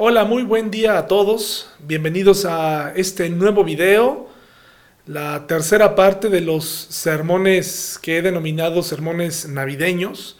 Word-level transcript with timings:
Hola, 0.00 0.24
muy 0.24 0.44
buen 0.44 0.70
día 0.70 0.96
a 0.96 1.08
todos. 1.08 1.70
Bienvenidos 1.80 2.44
a 2.44 2.92
este 2.94 3.28
nuevo 3.30 3.64
video, 3.64 4.28
la 5.08 5.48
tercera 5.48 5.96
parte 5.96 6.28
de 6.28 6.40
los 6.40 6.64
sermones 6.64 7.98
que 8.00 8.18
he 8.18 8.22
denominado 8.22 8.84
sermones 8.84 9.48
navideños. 9.48 10.38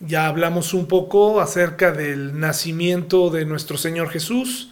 Ya 0.00 0.26
hablamos 0.26 0.72
un 0.72 0.86
poco 0.86 1.42
acerca 1.42 1.92
del 1.92 2.40
nacimiento 2.40 3.28
de 3.28 3.44
nuestro 3.44 3.76
Señor 3.76 4.08
Jesús, 4.08 4.70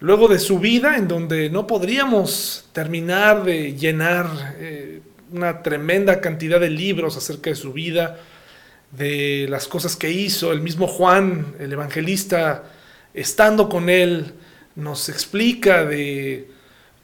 luego 0.00 0.28
de 0.28 0.38
su 0.38 0.58
vida, 0.58 0.98
en 0.98 1.08
donde 1.08 1.48
no 1.48 1.66
podríamos 1.66 2.68
terminar 2.74 3.42
de 3.42 3.74
llenar 3.74 4.26
eh, 4.58 5.00
una 5.32 5.62
tremenda 5.62 6.20
cantidad 6.20 6.60
de 6.60 6.68
libros 6.68 7.16
acerca 7.16 7.48
de 7.48 7.56
su 7.56 7.72
vida, 7.72 8.20
de 8.90 9.46
las 9.48 9.66
cosas 9.66 9.96
que 9.96 10.10
hizo. 10.10 10.52
El 10.52 10.60
mismo 10.60 10.86
Juan, 10.86 11.54
el 11.58 11.72
evangelista, 11.72 12.75
estando 13.16 13.68
con 13.68 13.88
él, 13.88 14.34
nos 14.76 15.08
explica 15.08 15.84
de, 15.84 16.48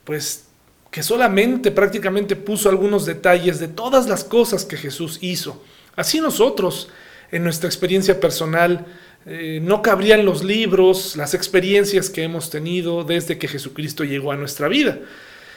pues, 0.04 0.44
que 0.90 1.02
solamente 1.02 1.70
prácticamente 1.70 2.36
puso 2.36 2.68
algunos 2.68 3.06
detalles 3.06 3.58
de 3.58 3.68
todas 3.68 4.06
las 4.06 4.22
cosas 4.22 4.64
que 4.66 4.76
Jesús 4.76 5.18
hizo. 5.22 5.64
Así 5.96 6.20
nosotros, 6.20 6.90
en 7.32 7.42
nuestra 7.42 7.66
experiencia 7.66 8.20
personal, 8.20 8.86
eh, 9.24 9.60
no 9.62 9.80
cabrían 9.80 10.26
los 10.26 10.44
libros, 10.44 11.16
las 11.16 11.32
experiencias 11.32 12.10
que 12.10 12.24
hemos 12.24 12.50
tenido 12.50 13.04
desde 13.04 13.38
que 13.38 13.48
Jesucristo 13.48 14.04
llegó 14.04 14.32
a 14.32 14.36
nuestra 14.36 14.68
vida. 14.68 14.98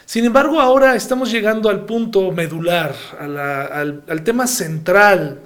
Sin 0.06 0.24
embargo, 0.24 0.62
ahora 0.62 0.96
estamos 0.96 1.32
llegando 1.32 1.70
al 1.70 1.86
punto 1.86 2.32
medular, 2.32 2.96
al, 3.20 4.22
tema 4.24 4.48
central 4.48 5.42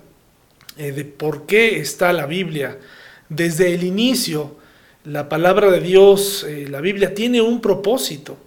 eh, 0.78 0.92
de 0.92 1.06
por 1.06 1.48
qué 1.48 1.80
está 1.80 2.14
la 2.14 2.28
Biblia. 2.28 2.78
Desde 3.30 3.74
el 3.74 3.84
inicio, 3.84 4.59
la 5.06 5.30
palabra 5.30 5.72
de 5.72 5.80
Dios, 5.80 6.44
eh, 6.44 6.68
la 6.70 6.82
Biblia 6.82 7.14
tiene 7.14 7.42
un 7.42 7.62
propósito. 7.62 8.38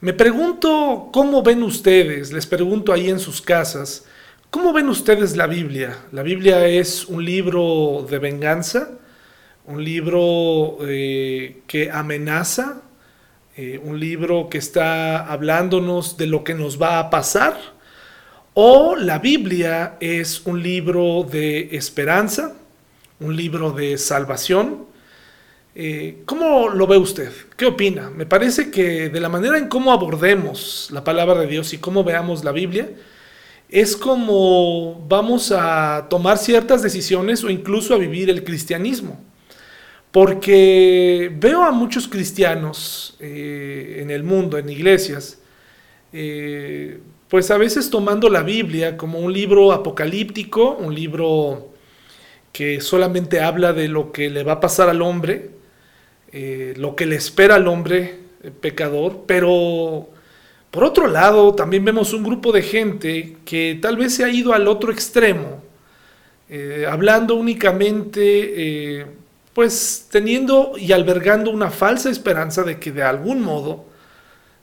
Me 0.00 0.12
pregunto 0.12 1.08
cómo 1.12 1.42
ven 1.42 1.62
ustedes, 1.62 2.32
les 2.32 2.46
pregunto 2.46 2.92
ahí 2.92 3.10
en 3.10 3.18
sus 3.18 3.42
casas, 3.42 4.04
¿cómo 4.50 4.72
ven 4.72 4.88
ustedes 4.88 5.36
la 5.36 5.48
Biblia? 5.48 5.98
¿La 6.12 6.22
Biblia 6.22 6.66
es 6.66 7.04
un 7.06 7.24
libro 7.24 8.06
de 8.08 8.18
venganza? 8.18 8.90
¿Un 9.66 9.82
libro 9.84 10.78
eh, 10.82 11.62
que 11.66 11.90
amenaza? 11.90 12.82
Eh, 13.56 13.80
¿Un 13.82 13.98
libro 13.98 14.48
que 14.48 14.58
está 14.58 15.26
hablándonos 15.26 16.16
de 16.16 16.28
lo 16.28 16.44
que 16.44 16.54
nos 16.54 16.80
va 16.80 17.00
a 17.00 17.10
pasar? 17.10 17.58
¿O 18.54 18.94
la 18.94 19.18
Biblia 19.18 19.96
es 19.98 20.46
un 20.46 20.62
libro 20.62 21.26
de 21.28 21.76
esperanza? 21.76 22.54
¿Un 23.18 23.36
libro 23.36 23.72
de 23.72 23.98
salvación? 23.98 24.86
Eh, 25.80 26.22
¿Cómo 26.24 26.70
lo 26.70 26.88
ve 26.88 26.96
usted? 26.96 27.30
¿Qué 27.56 27.64
opina? 27.64 28.10
Me 28.10 28.26
parece 28.26 28.68
que 28.68 29.10
de 29.10 29.20
la 29.20 29.28
manera 29.28 29.58
en 29.58 29.68
cómo 29.68 29.92
abordemos 29.92 30.88
la 30.92 31.04
palabra 31.04 31.38
de 31.38 31.46
Dios 31.46 31.72
y 31.72 31.78
cómo 31.78 32.02
veamos 32.02 32.42
la 32.42 32.50
Biblia, 32.50 32.90
es 33.68 33.96
como 33.96 35.06
vamos 35.08 35.52
a 35.52 36.08
tomar 36.10 36.38
ciertas 36.38 36.82
decisiones 36.82 37.44
o 37.44 37.48
incluso 37.48 37.94
a 37.94 37.98
vivir 37.98 38.28
el 38.28 38.42
cristianismo. 38.42 39.20
Porque 40.10 41.30
veo 41.38 41.62
a 41.62 41.70
muchos 41.70 42.08
cristianos 42.08 43.16
eh, 43.20 44.00
en 44.02 44.10
el 44.10 44.24
mundo, 44.24 44.58
en 44.58 44.68
iglesias, 44.68 45.38
eh, 46.12 46.98
pues 47.28 47.52
a 47.52 47.56
veces 47.56 47.88
tomando 47.88 48.28
la 48.28 48.42
Biblia 48.42 48.96
como 48.96 49.20
un 49.20 49.32
libro 49.32 49.70
apocalíptico, 49.70 50.72
un 50.72 50.92
libro 50.92 51.68
que 52.50 52.80
solamente 52.80 53.40
habla 53.40 53.72
de 53.72 53.86
lo 53.86 54.10
que 54.10 54.28
le 54.28 54.42
va 54.42 54.54
a 54.54 54.60
pasar 54.60 54.88
al 54.88 55.02
hombre, 55.02 55.57
eh, 56.30 56.74
lo 56.76 56.94
que 56.94 57.06
le 57.06 57.16
espera 57.16 57.54
al 57.54 57.68
hombre 57.68 58.18
eh, 58.42 58.50
pecador, 58.50 59.24
pero 59.26 60.10
por 60.70 60.84
otro 60.84 61.06
lado 61.06 61.54
también 61.54 61.86
vemos 61.86 62.12
un 62.12 62.22
grupo 62.22 62.52
de 62.52 62.60
gente 62.60 63.38
que 63.46 63.78
tal 63.80 63.96
vez 63.96 64.14
se 64.14 64.24
ha 64.24 64.28
ido 64.28 64.52
al 64.52 64.68
otro 64.68 64.92
extremo, 64.92 65.62
eh, 66.50 66.86
hablando 66.88 67.34
únicamente, 67.34 69.06
pues 69.54 70.06
teniendo 70.10 70.74
y 70.76 70.92
albergando 70.92 71.50
una 71.50 71.70
falsa 71.70 72.10
esperanza 72.10 72.62
de 72.62 72.78
que 72.78 72.92
de 72.92 73.02
algún 73.02 73.40
modo 73.40 73.86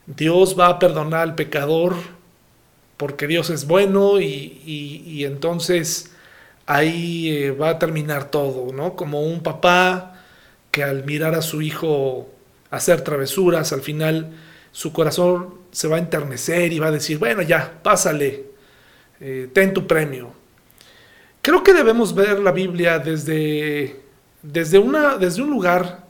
Dios 0.06 0.56
va 0.58 0.68
a 0.68 0.78
perdonar 0.80 1.22
al 1.22 1.36
pecador 1.36 1.96
porque 2.98 3.26
Dios 3.26 3.50
es 3.50 3.66
bueno 3.66 4.22
y, 4.22 4.62
y 4.66 5.26
entonces 5.26 6.12
ahí 6.68 7.50
va 7.60 7.70
a 7.72 7.80
terminar 7.80 8.30
todo, 8.30 8.72
¿no? 8.72 8.96
Como 8.96 9.24
un 9.24 9.42
papá 9.42 10.15
que 10.76 10.84
al 10.84 11.06
mirar 11.06 11.34
a 11.36 11.42
su 11.42 11.62
hijo 11.62 12.30
hacer 12.70 13.00
travesuras, 13.00 13.72
al 13.72 13.80
final 13.80 14.34
su 14.74 14.92
corazón 14.92 15.54
se 15.72 15.88
va 15.88 15.96
a 15.96 16.00
enternecer 16.00 16.74
y 16.74 16.80
va 16.80 16.88
a 16.88 16.92
decir, 16.92 17.18
bueno, 17.18 17.42
ya, 17.44 17.80
pásale, 17.82 18.44
eh, 19.22 19.48
ten 19.54 19.74
tu 19.74 19.88
premio. 19.88 20.34
Creo 21.42 21.64
que 21.64 21.74
debemos 21.74 22.14
ver 22.14 22.40
la 22.40 22.52
Biblia 22.52 23.00
desde, 23.00 24.02
desde, 24.42 24.78
una, 24.78 25.16
desde 25.16 25.44
un 25.44 25.50
lugar 25.50 26.04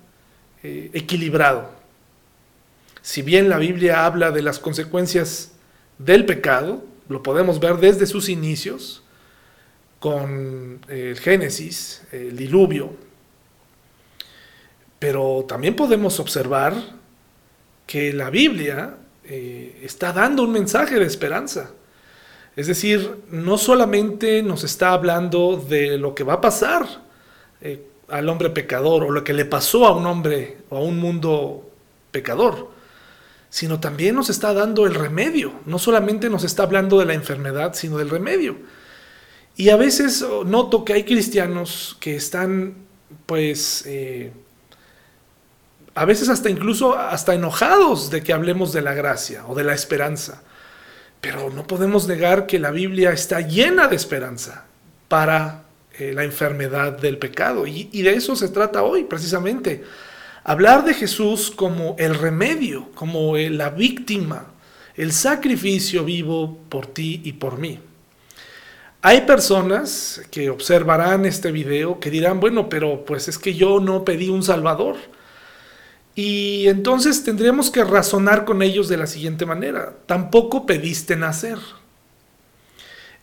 eh, 0.63 0.89
equilibrado. 0.93 1.69
Si 3.03 3.21
bien 3.21 3.49
la 3.49 3.59
Biblia 3.59 4.03
habla 4.03 4.31
de 4.31 4.41
las 4.41 4.57
consecuencias 4.57 5.51
del 5.99 6.25
pecado, 6.25 6.83
lo 7.07 7.21
podemos 7.21 7.59
ver 7.59 7.77
desde 7.77 8.07
sus 8.07 8.29
inicios, 8.29 9.03
con 9.99 10.79
el 10.87 11.19
Génesis, 11.19 12.01
el 12.11 12.35
diluvio, 12.35 13.05
pero 14.99 15.45
también 15.47 15.75
podemos 15.75 16.19
observar 16.19 16.73
que 17.85 18.13
la 18.13 18.29
Biblia 18.29 18.97
eh, 19.23 19.79
está 19.83 20.13
dando 20.13 20.43
un 20.43 20.51
mensaje 20.51 20.99
de 20.99 21.05
esperanza. 21.05 21.71
Es 22.55 22.67
decir, 22.67 23.23
no 23.31 23.57
solamente 23.57 24.41
nos 24.41 24.63
está 24.63 24.91
hablando 24.91 25.57
de 25.57 25.97
lo 25.97 26.15
que 26.15 26.23
va 26.23 26.35
a 26.35 26.41
pasar 26.41 26.85
eh, 27.61 27.85
al 28.07 28.29
hombre 28.29 28.49
pecador 28.49 29.03
o 29.03 29.11
lo 29.11 29.23
que 29.23 29.33
le 29.33 29.45
pasó 29.45 29.85
a 29.85 29.95
un 29.95 30.05
hombre 30.05 30.57
o 30.69 30.77
a 30.77 30.81
un 30.81 30.97
mundo 30.97 31.69
pecador, 32.11 32.69
sino 33.49 33.79
también 33.79 34.15
nos 34.15 34.29
está 34.29 34.53
dando 34.53 34.85
el 34.85 34.95
remedio. 34.95 35.53
No 35.65 35.79
solamente 35.79 36.29
nos 36.29 36.43
está 36.43 36.63
hablando 36.63 36.99
de 36.99 37.05
la 37.05 37.13
enfermedad, 37.13 37.73
sino 37.73 37.97
del 37.97 38.09
remedio. 38.09 38.57
Y 39.57 39.69
a 39.69 39.75
veces 39.75 40.25
noto 40.45 40.85
que 40.85 40.93
hay 40.93 41.03
cristianos 41.03 41.97
que 41.99 42.15
están, 42.15 42.75
pues, 43.25 43.83
eh, 43.85 44.31
a 45.95 46.05
veces 46.05 46.27
hasta 46.27 46.49
incluso 46.49 46.97
hasta 46.97 47.33
enojados 47.33 48.11
de 48.11 48.21
que 48.21 48.33
hablemos 48.33 48.73
de 48.73 48.81
la 48.81 48.93
gracia 48.93 49.45
o 49.47 49.55
de 49.55 49.63
la 49.63 49.73
esperanza. 49.73 50.43
Pero 51.21 51.49
no 51.49 51.65
podemos 51.65 52.07
negar 52.07 52.45
que 52.45 52.59
la 52.59 52.71
Biblia 52.71 53.11
está 53.11 53.39
llena 53.39 53.87
de 53.87 53.95
esperanza 53.95 54.65
para 55.07 55.63
eh, 55.97 56.11
la 56.13 56.25
enfermedad 56.25 56.97
del 56.97 57.17
pecado. 57.17 57.65
Y, 57.65 57.89
y 57.93 58.01
de 58.01 58.13
eso 58.13 58.35
se 58.35 58.49
trata 58.49 58.83
hoy, 58.83 59.05
precisamente. 59.05 59.83
Hablar 60.43 60.83
de 60.83 60.93
Jesús 60.93 61.49
como 61.49 61.95
el 61.97 62.13
remedio, 62.13 62.91
como 62.93 63.37
la 63.37 63.69
víctima, 63.69 64.47
el 64.95 65.13
sacrificio 65.13 66.03
vivo 66.03 66.59
por 66.69 66.87
ti 66.87 67.21
y 67.23 67.33
por 67.33 67.57
mí. 67.57 67.79
Hay 69.01 69.21
personas 69.21 70.21
que 70.29 70.49
observarán 70.49 71.25
este 71.25 71.51
video 71.51 71.99
que 71.99 72.09
dirán, 72.09 72.39
bueno, 72.39 72.67
pero 72.69 73.05
pues 73.05 73.27
es 73.27 73.37
que 73.37 73.53
yo 73.53 73.79
no 73.79 74.03
pedí 74.03 74.29
un 74.29 74.43
Salvador. 74.43 74.97
Y 76.15 76.67
entonces 76.69 77.23
tendríamos 77.23 77.69
que 77.69 77.83
razonar 77.83 78.45
con 78.45 78.61
ellos 78.61 78.87
de 78.87 78.97
la 78.97 79.05
siguiente 79.05 79.45
manera. 79.45 79.93
Tampoco 80.05 80.65
pediste 80.65 81.17
nacer. 81.17 81.59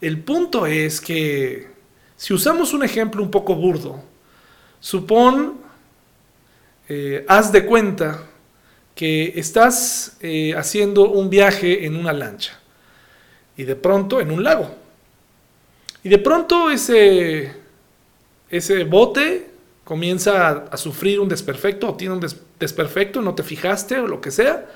El 0.01 0.21
punto 0.21 0.67
es 0.67 1.01
que 1.01 1.69
si 2.17 2.35
usamos 2.35 2.75
un 2.75 2.85
ejemplo 2.85 3.23
un 3.23 3.31
poco 3.31 3.55
burdo, 3.55 4.03
supón, 4.79 5.55
eh, 6.89 7.25
haz 7.29 7.51
de 7.51 7.65
cuenta 7.65 8.27
que 8.95 9.33
estás 9.37 10.17
eh, 10.21 10.55
haciendo 10.55 11.11
un 11.11 11.31
viaje 11.31 11.87
en 11.87 11.97
una 11.97 12.13
lancha 12.13 12.61
y 13.57 13.65
de 13.65 13.77
pronto 13.77 14.21
en 14.21 14.31
un 14.31 14.43
lago. 14.45 14.75
Y 16.05 16.09
de 16.09 16.19
pronto 16.19 16.71
ese, 16.71 17.53
ese 18.51 18.85
bote 18.85 19.51
comienza 19.85 20.51
a, 20.71 20.77
sufrir 20.77 21.21
un 21.21 21.29
desperfecto 21.29 21.89
o 21.89 21.95
tiene 21.95 22.15
un 22.15 22.21
desperfecto, 22.21 22.52
no 23.23 23.35
te 23.35 23.43
fijaste 23.43 23.99
o 23.99 24.07
lo 24.07 24.21
que 24.21 24.31
sea, 24.31 24.67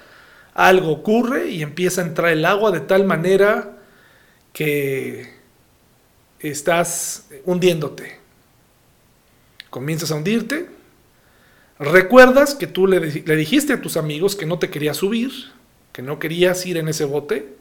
algo 0.54 0.90
ocurre 0.90 1.48
y 1.48 1.62
empieza 1.62 2.00
a 2.00 2.06
entrar 2.06 2.32
el 2.32 2.44
agua 2.44 2.70
de 2.70 2.80
tal 2.80 3.04
manera 3.04 3.76
que 4.52 5.34
estás 6.40 7.28
hundiéndote. 7.44 8.18
Comienzas 9.70 10.10
a 10.10 10.14
hundirte, 10.14 10.68
recuerdas 11.78 12.54
que 12.54 12.66
tú 12.66 12.86
le, 12.86 13.00
le 13.00 13.36
dijiste 13.36 13.74
a 13.74 13.80
tus 13.80 13.96
amigos 13.96 14.34
que 14.34 14.46
no 14.46 14.58
te 14.58 14.70
querías 14.70 14.96
subir, 14.96 15.30
que 15.92 16.02
no 16.02 16.18
querías 16.18 16.64
ir 16.64 16.78
en 16.78 16.88
ese 16.88 17.04
bote, 17.04 17.54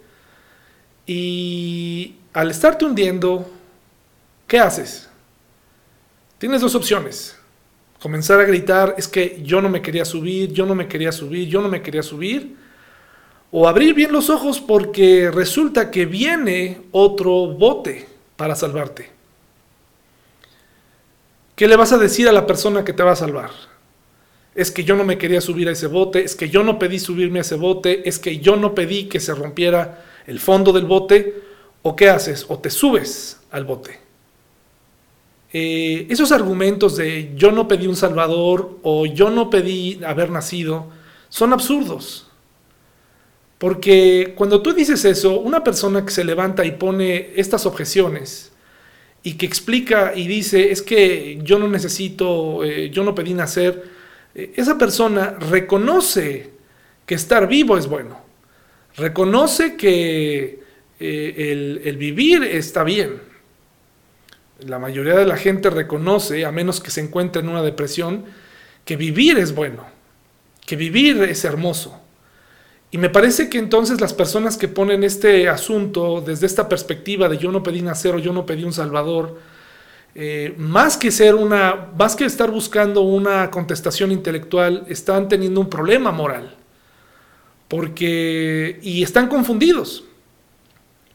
y 1.06 2.16
al 2.34 2.50
estarte 2.50 2.86
hundiendo, 2.86 3.52
¿qué 4.48 4.60
haces? 4.60 5.10
Tienes 6.38 6.62
dos 6.62 6.76
opciones 6.76 7.38
comenzar 8.06 8.40
a 8.40 8.44
gritar, 8.44 8.94
es 9.00 9.08
que 9.08 9.42
yo 9.42 9.64
no 9.64 9.68
me 9.68 9.82
quería 9.82 10.06
subir, 10.06 10.54
yo 10.54 10.68
no 10.68 10.76
me 10.76 10.88
quería 10.88 11.12
subir, 11.12 11.48
yo 11.48 11.60
no 11.60 11.70
me 11.70 11.82
quería 11.82 12.04
subir, 12.04 12.56
o 13.50 13.68
abrir 13.68 13.96
bien 13.96 14.12
los 14.12 14.30
ojos 14.30 14.60
porque 14.60 15.32
resulta 15.32 15.90
que 15.90 16.06
viene 16.06 16.82
otro 16.92 17.48
bote 17.48 18.06
para 18.36 18.54
salvarte. 18.54 19.10
¿Qué 21.56 21.68
le 21.68 21.76
vas 21.76 21.94
a 21.94 21.98
decir 21.98 22.30
a 22.30 22.32
la 22.32 22.46
persona 22.46 22.84
que 22.84 22.94
te 22.94 23.02
va 23.02 23.14
a 23.14 23.16
salvar? 23.16 23.50
Es 24.54 24.70
que 24.70 24.84
yo 24.84 24.96
no 24.96 25.04
me 25.04 25.18
quería 25.18 25.42
subir 25.42 25.68
a 25.68 25.72
ese 25.72 25.88
bote, 25.88 26.24
es 26.24 26.36
que 26.36 26.48
yo 26.48 26.64
no 26.64 26.78
pedí 26.78 27.00
subirme 27.00 27.40
a 27.40 27.42
ese 27.42 27.56
bote, 27.56 28.08
es 28.08 28.20
que 28.20 28.38
yo 28.38 28.56
no 28.56 28.76
pedí 28.76 29.06
que 29.06 29.20
se 29.20 29.34
rompiera 29.34 30.06
el 30.28 30.40
fondo 30.40 30.72
del 30.72 30.86
bote, 30.86 31.42
o 31.82 31.96
qué 31.96 32.12
haces, 32.12 32.46
o 32.50 32.60
te 32.60 32.70
subes 32.70 33.40
al 33.50 33.66
bote. 33.66 34.05
Eh, 35.58 36.08
esos 36.10 36.34
argumentos 36.34 36.98
de 36.98 37.32
yo 37.38 37.50
no 37.50 37.66
pedí 37.66 37.88
un 37.88 37.96
salvador 37.96 38.78
o 38.84 39.06
yo 39.06 39.30
no 39.30 39.50
pedí 39.50 40.02
haber 40.04 40.30
nacido 40.30 40.88
son 41.30 41.54
absurdos. 41.54 42.28
Porque 43.58 44.34
cuando 44.36 44.62
tú 44.62 44.74
dices 44.74 45.06
eso, 45.06 45.40
una 45.40 45.64
persona 45.64 46.04
que 46.04 46.12
se 46.12 46.26
levanta 46.26 46.66
y 46.66 46.72
pone 46.72 47.32
estas 47.38 47.66
objeciones 47.66 48.52
y 49.24 49.36
que 49.36 49.46
explica 49.46 50.12
y 50.14 50.28
dice, 50.28 50.74
es 50.74 50.82
que 50.82 51.40
yo 51.42 51.58
no 51.58 51.70
necesito, 51.70 52.62
eh, 52.66 52.90
yo 52.90 53.06
no 53.06 53.16
pedí 53.16 53.34
nacer, 53.34 53.82
eh, 54.36 54.52
esa 54.58 54.78
persona 54.78 55.38
reconoce 55.40 56.52
que 57.06 57.16
estar 57.16 57.48
vivo 57.48 57.78
es 57.78 57.88
bueno, 57.88 58.20
reconoce 58.98 59.78
que 59.78 60.60
el, 61.00 61.82
el 61.86 61.96
vivir 61.96 62.44
está 62.44 62.84
bien, 62.84 63.35
la 64.60 64.80
mayoría 64.80 65.16
de 65.16 65.26
la 65.26 65.38
gente 65.38 65.70
reconoce, 65.70 66.46
a 66.46 66.52
menos 66.52 66.80
que 66.80 66.92
se 66.92 67.02
encuentre 67.02 67.42
en 67.42 67.50
una 67.50 67.62
depresión, 67.62 68.26
que 68.86 68.96
vivir 68.96 69.38
es 69.38 69.54
bueno, 69.54 69.86
que 70.66 70.76
vivir 70.76 71.22
es 71.24 71.44
hermoso. 71.44 72.02
Y 72.92 72.98
me 72.98 73.10
parece 73.10 73.50
que 73.50 73.58
entonces 73.58 74.00
las 74.00 74.14
personas 74.14 74.58
que 74.58 74.68
ponen 74.68 75.04
este 75.04 75.50
asunto 75.50 76.22
desde 76.22 76.46
esta 76.46 76.70
perspectiva 76.70 77.28
de 77.28 77.38
yo 77.38 77.52
no 77.52 77.64
pedí 77.64 77.82
nacer 77.82 78.16
o 78.16 78.20
yo 78.20 78.32
no 78.32 78.46
pedí 78.46 78.64
un 78.64 78.72
salvador, 78.72 79.38
eh, 80.14 80.54
más 80.58 80.96
que 80.96 81.12
ser 81.12 81.36
una, 81.36 81.90
más 81.98 82.16
que 82.16 82.24
estar 82.24 82.50
buscando 82.50 83.02
una 83.02 83.52
contestación 83.52 84.14
intelectual, 84.14 84.86
están 84.88 85.28
teniendo 85.28 85.60
un 85.60 85.70
problema 85.70 86.12
moral. 86.12 86.56
Porque, 87.68 88.80
y 88.82 89.04
están 89.04 89.28
confundidos. 89.28 90.06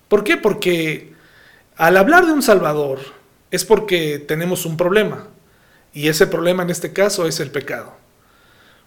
¿Por 0.08 0.24
qué? 0.24 0.36
Porque 0.36 1.14
al 1.76 1.96
hablar 1.96 2.26
de 2.26 2.32
un 2.32 2.42
salvador, 2.42 2.98
es 3.50 3.64
porque 3.64 4.18
tenemos 4.18 4.64
un 4.64 4.76
problema. 4.76 5.28
Y 5.92 6.08
ese 6.08 6.26
problema 6.26 6.62
en 6.62 6.70
este 6.70 6.92
caso 6.92 7.26
es 7.26 7.40
el 7.40 7.50
pecado. 7.50 7.92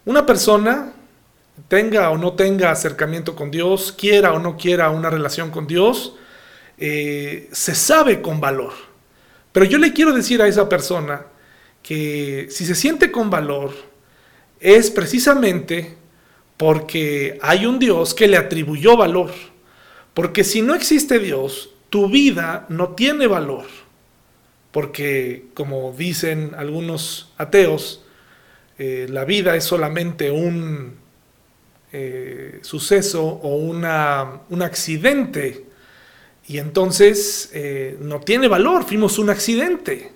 Una 0.06 0.26
persona, 0.26 0.94
tenga 1.68 2.10
o 2.10 2.18
no 2.18 2.34
tenga 2.34 2.72
acercamiento 2.72 3.36
con 3.36 3.52
Dios, 3.52 3.92
quiera 3.92 4.34
o 4.34 4.40
no 4.40 4.58
quiera 4.58 4.90
una 4.90 5.10
relación 5.10 5.52
con 5.52 5.68
Dios, 5.68 6.16
eh, 6.78 7.50
se 7.52 7.76
sabe 7.76 8.22
con 8.22 8.40
valor. 8.40 8.74
Pero 9.52 9.66
yo 9.66 9.78
le 9.78 9.94
quiero 9.94 10.14
decir 10.14 10.42
a 10.42 10.48
esa 10.48 10.68
persona 10.68 11.26
que 11.82 12.48
si 12.50 12.66
se 12.66 12.76
siente 12.76 13.12
con 13.12 13.30
valor, 13.30 13.72
es 14.60 14.90
precisamente 14.90 15.98
porque 16.56 17.38
hay 17.42 17.66
un 17.66 17.80
Dios 17.80 18.14
que 18.14 18.28
le 18.28 18.38
atribuyó 18.38 18.96
valor. 18.96 19.32
Porque 20.14 20.44
si 20.44 20.62
no 20.62 20.74
existe 20.74 21.20
Dios, 21.20 21.72
tu 21.90 22.08
vida 22.10 22.66
no 22.70 22.90
tiene 22.90 23.28
valor 23.28 23.66
porque 24.74 25.46
como 25.54 25.94
dicen 25.96 26.56
algunos 26.58 27.32
ateos, 27.38 28.02
eh, 28.80 29.06
la 29.08 29.24
vida 29.24 29.56
es 29.56 29.66
solamente 29.66 30.32
un 30.32 30.96
eh, 31.92 32.58
suceso 32.64 33.24
o 33.24 33.56
una, 33.56 34.42
un 34.50 34.64
accidente. 34.64 35.64
Y 36.48 36.58
entonces 36.58 37.52
eh, 37.54 37.98
no 38.02 38.20
tiene 38.22 38.48
valor, 38.48 38.84
fuimos 38.84 39.20
un 39.20 39.30
accidente, 39.30 40.12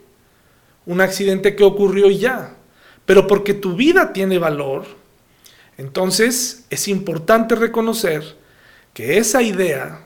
un 0.88 1.02
accidente 1.02 1.56
que 1.56 1.64
ocurrió 1.64 2.10
y 2.10 2.18
ya. 2.18 2.56
Pero 3.06 3.28
porque 3.28 3.54
tu 3.54 3.76
vida 3.76 4.12
tiene 4.12 4.40
valor, 4.40 4.86
entonces 5.78 6.66
es 6.72 6.88
importante 6.88 7.54
reconocer 7.54 8.36
que 8.96 9.20
esa 9.20 9.44
idea, 9.44 10.04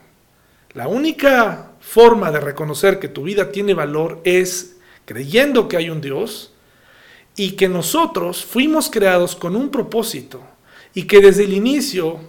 la 0.74 0.90
única 0.90 1.71
forma 1.92 2.32
de 2.32 2.40
reconocer 2.40 3.00
que 3.00 3.10
tu 3.10 3.24
vida 3.24 3.52
tiene 3.52 3.74
valor 3.74 4.22
es 4.24 4.78
creyendo 5.04 5.68
que 5.68 5.76
hay 5.76 5.90
un 5.90 6.00
Dios 6.00 6.54
y 7.36 7.58
que 7.58 7.68
nosotros 7.68 8.46
fuimos 8.46 8.90
creados 8.90 9.36
con 9.36 9.58
un 9.58 9.70
propósito 9.70 10.42
y 10.94 11.04
que 11.04 11.20
desde 11.20 11.44
el 11.44 11.54
inicio 11.54 12.22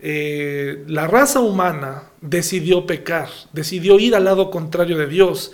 eh, 0.00 0.84
la 0.86 1.06
raza 1.06 1.40
humana 1.40 2.10
decidió 2.20 2.84
pecar, 2.84 3.30
decidió 3.54 3.98
ir 3.98 4.14
al 4.14 4.24
lado 4.24 4.50
contrario 4.50 4.98
de 4.98 5.06
Dios 5.06 5.52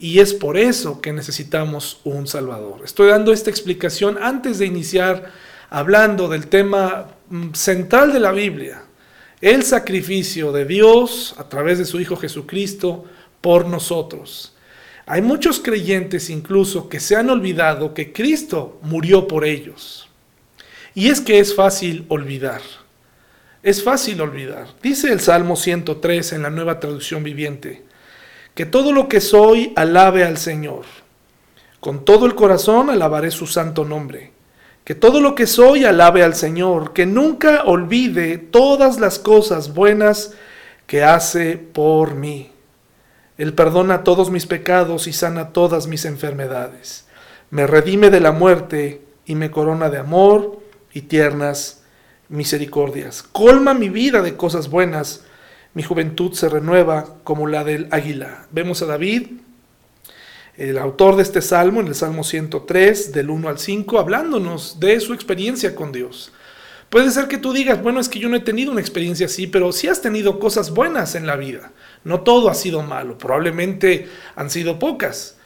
y 0.00 0.18
es 0.18 0.34
por 0.34 0.56
eso 0.56 1.00
que 1.00 1.12
necesitamos 1.12 2.00
un 2.02 2.26
Salvador. 2.26 2.80
Estoy 2.84 3.10
dando 3.10 3.32
esta 3.32 3.50
explicación 3.50 4.18
antes 4.20 4.58
de 4.58 4.66
iniciar 4.66 5.30
hablando 5.70 6.26
del 6.28 6.48
tema 6.48 7.14
mm, 7.30 7.52
central 7.52 8.12
de 8.12 8.18
la 8.18 8.32
Biblia, 8.32 8.87
el 9.40 9.62
sacrificio 9.62 10.52
de 10.52 10.64
Dios 10.64 11.34
a 11.38 11.48
través 11.48 11.78
de 11.78 11.84
su 11.84 12.00
Hijo 12.00 12.16
Jesucristo 12.16 13.04
por 13.40 13.66
nosotros. 13.66 14.54
Hay 15.06 15.22
muchos 15.22 15.60
creyentes 15.60 16.28
incluso 16.28 16.88
que 16.88 17.00
se 17.00 17.16
han 17.16 17.30
olvidado 17.30 17.94
que 17.94 18.12
Cristo 18.12 18.78
murió 18.82 19.28
por 19.28 19.44
ellos. 19.44 20.08
Y 20.94 21.08
es 21.08 21.20
que 21.20 21.38
es 21.38 21.54
fácil 21.54 22.04
olvidar. 22.08 22.60
Es 23.62 23.82
fácil 23.82 24.20
olvidar. 24.20 24.66
Dice 24.82 25.12
el 25.12 25.20
Salmo 25.20 25.56
103 25.56 26.32
en 26.32 26.42
la 26.42 26.50
nueva 26.50 26.80
traducción 26.80 27.22
viviente, 27.22 27.84
que 28.54 28.66
todo 28.66 28.92
lo 28.92 29.08
que 29.08 29.20
soy 29.20 29.72
alabe 29.76 30.24
al 30.24 30.36
Señor. 30.36 30.84
Con 31.80 32.04
todo 32.04 32.26
el 32.26 32.34
corazón 32.34 32.90
alabaré 32.90 33.30
su 33.30 33.46
santo 33.46 33.84
nombre. 33.84 34.32
Que 34.88 34.94
todo 34.94 35.20
lo 35.20 35.34
que 35.34 35.46
soy 35.46 35.84
alabe 35.84 36.22
al 36.22 36.34
Señor, 36.34 36.94
que 36.94 37.04
nunca 37.04 37.64
olvide 37.64 38.38
todas 38.38 38.98
las 38.98 39.18
cosas 39.18 39.74
buenas 39.74 40.32
que 40.86 41.04
hace 41.04 41.58
por 41.58 42.14
mí. 42.14 42.52
Él 43.36 43.52
perdona 43.52 44.02
todos 44.02 44.30
mis 44.30 44.46
pecados 44.46 45.06
y 45.06 45.12
sana 45.12 45.52
todas 45.52 45.88
mis 45.88 46.06
enfermedades. 46.06 47.06
Me 47.50 47.66
redime 47.66 48.08
de 48.08 48.20
la 48.20 48.32
muerte 48.32 49.02
y 49.26 49.34
me 49.34 49.50
corona 49.50 49.90
de 49.90 49.98
amor 49.98 50.58
y 50.94 51.02
tiernas 51.02 51.82
misericordias. 52.30 53.22
Colma 53.22 53.74
mi 53.74 53.90
vida 53.90 54.22
de 54.22 54.38
cosas 54.38 54.70
buenas. 54.70 55.22
Mi 55.74 55.82
juventud 55.82 56.32
se 56.32 56.48
renueva 56.48 57.16
como 57.24 57.46
la 57.46 57.62
del 57.62 57.88
águila. 57.90 58.46
Vemos 58.52 58.80
a 58.80 58.86
David 58.86 59.32
el 60.58 60.76
autor 60.76 61.14
de 61.14 61.22
este 61.22 61.40
salmo, 61.40 61.80
en 61.80 61.86
el 61.86 61.94
Salmo 61.94 62.24
103, 62.24 63.12
del 63.12 63.30
1 63.30 63.48
al 63.48 63.58
5, 63.60 63.98
hablándonos 63.98 64.80
de 64.80 64.98
su 64.98 65.14
experiencia 65.14 65.76
con 65.76 65.92
Dios. 65.92 66.32
Puede 66.90 67.12
ser 67.12 67.28
que 67.28 67.38
tú 67.38 67.52
digas, 67.52 67.80
bueno, 67.80 68.00
es 68.00 68.08
que 68.08 68.18
yo 68.18 68.28
no 68.28 68.36
he 68.36 68.40
tenido 68.40 68.72
una 68.72 68.80
experiencia 68.80 69.26
así, 69.26 69.46
pero 69.46 69.70
sí 69.70 69.86
has 69.86 70.02
tenido 70.02 70.40
cosas 70.40 70.70
buenas 70.70 71.14
en 71.14 71.28
la 71.28 71.36
vida. 71.36 71.70
No 72.02 72.22
todo 72.22 72.50
ha 72.50 72.54
sido 72.54 72.82
malo, 72.82 73.16
probablemente 73.18 74.08
han 74.34 74.50
sido 74.50 74.80
pocas. 74.80 75.36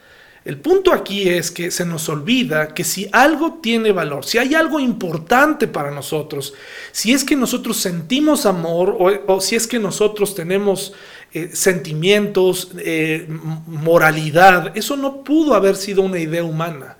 El 0.47 0.59
punto 0.59 0.93
aquí 0.93 1.29
es 1.29 1.51
que 1.51 1.71
se 1.71 1.85
nos 1.85 2.09
olvida 2.09 2.75
que 2.75 2.83
si 2.83 3.09
algo 3.13 3.61
tiene 3.63 3.93
valor, 3.93 4.25
si 4.25 4.39
hay 4.39 4.55
algo 4.55 4.81
importante 4.81 5.69
para 5.69 5.91
nosotros, 5.91 6.55
si 6.91 7.13
es 7.13 7.23
que 7.23 7.37
nosotros 7.37 7.77
sentimos 7.77 8.47
amor 8.47 8.97
o, 8.99 9.13
o 9.33 9.41
si 9.41 9.57
es 9.57 9.67
que 9.67 9.79
nosotros 9.79 10.35
tenemos 10.35 10.95
eh, 11.35 11.51
sentimientos, 11.55 12.73
eh, 12.79 13.27
moralidad. 13.67 14.77
Eso 14.77 14.97
no 14.97 15.25
pudo 15.25 15.55
haber 15.55 15.77
sido 15.77 16.03
una 16.03 16.19
idea 16.19 16.45
humana. 16.45 16.97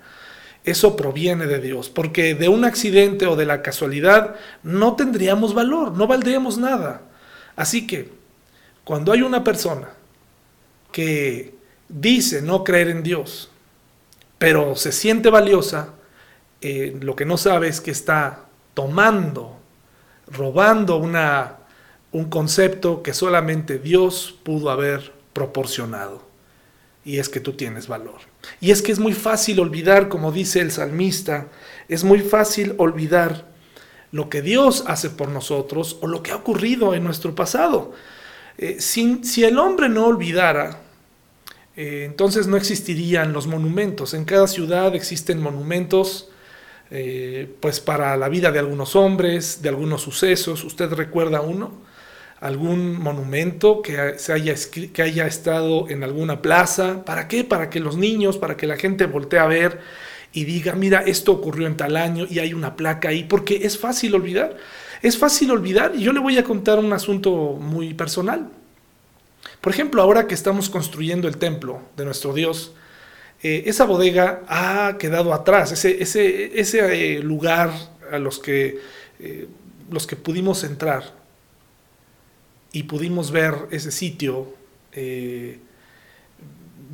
Eso 0.63 0.95
proviene 0.95 1.45
de 1.45 1.59
Dios, 1.59 1.89
porque 1.89 2.35
de 2.35 2.47
un 2.47 2.65
accidente 2.65 3.27
o 3.27 3.35
de 3.35 3.45
la 3.45 3.61
casualidad 3.61 4.35
no 4.63 4.95
tendríamos 4.95 5.53
valor, 5.53 5.91
no 5.91 6.07
valdríamos 6.07 6.57
nada. 6.57 7.01
Así 7.55 7.85
que, 7.85 8.09
cuando 8.83 9.11
hay 9.11 9.21
una 9.21 9.43
persona 9.43 9.89
que 10.91 11.53
dice 11.89 12.41
no 12.41 12.63
creer 12.63 12.89
en 12.89 13.03
Dios, 13.03 13.49
pero 14.37 14.75
se 14.75 14.91
siente 14.91 15.29
valiosa, 15.29 15.89
eh, 16.61 16.97
lo 17.01 17.15
que 17.15 17.25
no 17.25 17.37
sabe 17.37 17.67
es 17.67 17.81
que 17.81 17.91
está 17.91 18.45
tomando, 18.73 19.57
robando 20.27 20.97
una 20.97 21.57
un 22.13 22.29
concepto 22.29 23.03
que 23.03 23.13
solamente 23.13 23.79
Dios 23.79 24.35
pudo 24.43 24.69
haber 24.69 25.11
proporcionado. 25.33 26.21
Y 27.03 27.17
es 27.17 27.27
que 27.27 27.41
tú 27.41 27.53
tienes 27.53 27.87
valor. 27.87 28.21
Y 28.61 28.71
es 28.71 28.81
que 28.81 28.93
es 28.93 28.99
muy 28.99 29.13
fácil 29.13 29.59
olvidar, 29.59 30.07
como 30.07 30.31
dice 30.31 30.61
el 30.61 30.71
salmista, 30.71 31.47
es 31.89 32.05
muy 32.05 32.19
fácil 32.19 32.75
olvidar 32.77 33.51
lo 34.11 34.29
que 34.29 34.41
Dios 34.41 34.85
hace 34.87 35.09
por 35.09 35.29
nosotros 35.29 35.97
o 36.01 36.07
lo 36.07 36.23
que 36.23 36.31
ha 36.31 36.35
ocurrido 36.35 36.93
en 36.93 37.03
nuestro 37.03 37.35
pasado. 37.35 37.93
Eh, 38.57 38.77
si, 38.79 39.43
el 39.43 39.57
hombre 39.57 39.89
no 39.89 40.05
olvidara, 40.05 40.81
eh, 41.75 42.03
entonces 42.05 42.45
no 42.45 42.55
existirían 42.55 43.33
los 43.33 43.47
monumentos. 43.47 44.13
En 44.13 44.23
cada 44.23 44.47
ciudad 44.47 44.95
existen 44.95 45.41
monumentos 45.41 46.29
eh, 46.91 47.51
pues 47.59 47.79
para 47.79 48.15
la 48.15 48.29
vida 48.29 48.51
de 48.51 48.59
algunos 48.59 48.95
hombres, 48.95 49.63
de 49.63 49.69
algunos 49.69 50.03
sucesos. 50.03 50.63
¿Usted 50.63 50.93
recuerda 50.93 51.41
uno? 51.41 51.71
¿Algún 52.43 53.01
monumento 53.01 53.81
que, 53.81 54.15
se 54.17 54.33
haya, 54.33 54.53
que 54.93 55.01
haya 55.01 55.25
estado 55.25 55.89
en 55.89 56.03
alguna 56.03 56.41
plaza? 56.41 57.05
¿Para 57.05 57.29
qué? 57.29 57.45
Para 57.45 57.69
que 57.69 57.79
los 57.79 57.95
niños, 57.95 58.37
para 58.37 58.57
que 58.57 58.67
la 58.67 58.75
gente 58.75 59.05
voltee 59.05 59.39
a 59.39 59.45
ver 59.45 59.79
y 60.33 60.43
diga, 60.43 60.73
mira, 60.73 61.03
esto 61.07 61.31
ocurrió 61.31 61.67
en 61.67 61.77
tal 61.77 61.95
año 61.95 62.27
y 62.29 62.39
hay 62.39 62.53
una 62.53 62.75
placa 62.75 63.07
ahí, 63.07 63.23
porque 63.23 63.61
es 63.63 63.77
fácil 63.79 64.13
olvidar. 64.13 64.57
Es 65.01 65.17
fácil 65.17 65.51
olvidar 65.51 65.93
y 65.95 66.03
yo 66.03 66.11
le 66.11 66.19
voy 66.19 66.37
a 66.37 66.43
contar 66.43 66.79
un 66.79 66.91
asunto 66.91 67.31
muy 67.57 67.93
personal. 67.93 68.49
Por 69.61 69.71
ejemplo, 69.71 70.01
ahora 70.01 70.27
que 70.27 70.33
estamos 70.33 70.69
construyendo 70.69 71.29
el 71.29 71.37
templo 71.37 71.79
de 71.95 72.03
nuestro 72.03 72.33
Dios, 72.33 72.73
eh, 73.41 73.63
esa 73.67 73.85
bodega 73.85 74.41
ha 74.49 74.97
quedado 74.97 75.33
atrás, 75.33 75.71
ese, 75.71 76.03
ese, 76.03 76.59
ese 76.59 77.15
eh, 77.15 77.19
lugar 77.19 77.71
a 78.11 78.19
los 78.19 78.37
que, 78.39 78.81
eh, 79.21 79.47
los 79.89 80.05
que 80.05 80.17
pudimos 80.17 80.65
entrar 80.65 81.22
y 82.73 82.83
pudimos 82.83 83.31
ver 83.31 83.55
ese 83.71 83.91
sitio 83.91 84.53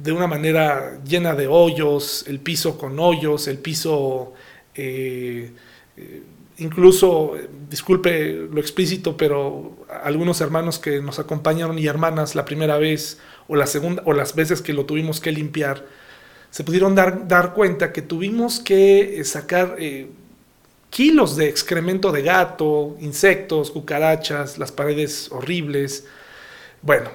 de 0.01 0.11
una 0.11 0.27
manera 0.27 0.99
llena 1.03 1.35
de 1.35 1.47
hoyos, 1.47 2.23
el 2.27 2.39
piso 2.39 2.77
con 2.77 2.99
hoyos, 2.99 3.47
el 3.47 3.57
piso 3.57 4.33
eh, 4.75 5.51
eh, 5.97 6.23
incluso, 6.59 7.35
disculpe 7.69 8.33
lo 8.33 8.61
explícito, 8.61 9.17
pero 9.17 9.85
algunos 10.03 10.39
hermanos 10.39 10.79
que 10.79 11.01
nos 11.01 11.19
acompañaron 11.19 11.77
y 11.77 11.87
hermanas 11.87 12.35
la 12.35 12.45
primera 12.45 12.77
vez 12.77 13.19
o 13.47 13.55
la 13.55 13.67
segunda 13.67 14.01
o 14.05 14.13
las 14.13 14.35
veces 14.35 14.61
que 14.61 14.73
lo 14.73 14.85
tuvimos 14.85 15.19
que 15.19 15.31
limpiar, 15.31 15.85
se 16.49 16.63
pudieron 16.63 16.95
dar, 16.95 17.27
dar 17.27 17.53
cuenta 17.53 17.91
que 17.91 18.01
tuvimos 18.01 18.59
que 18.59 19.19
eh, 19.19 19.23
sacar 19.25 19.75
kilos 20.89 21.35
de 21.35 21.49
excremento 21.49 22.11
de 22.11 22.21
gato, 22.21 22.95
insectos, 22.99 23.71
cucarachas, 23.71 24.57
las 24.57 24.71
paredes 24.71 25.31
horribles. 25.31 26.05
Bueno, 26.81 27.09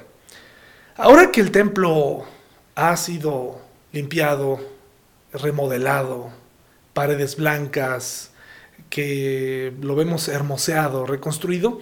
ahora 0.96 1.30
que 1.30 1.40
el 1.40 1.50
templo 1.50 2.24
ha 2.74 2.96
sido 2.96 3.60
limpiado, 3.92 4.60
remodelado, 5.32 6.30
paredes 6.92 7.36
blancas, 7.36 8.30
que 8.90 9.72
lo 9.80 9.96
vemos 9.96 10.28
hermoseado, 10.28 11.06
reconstruido. 11.06 11.80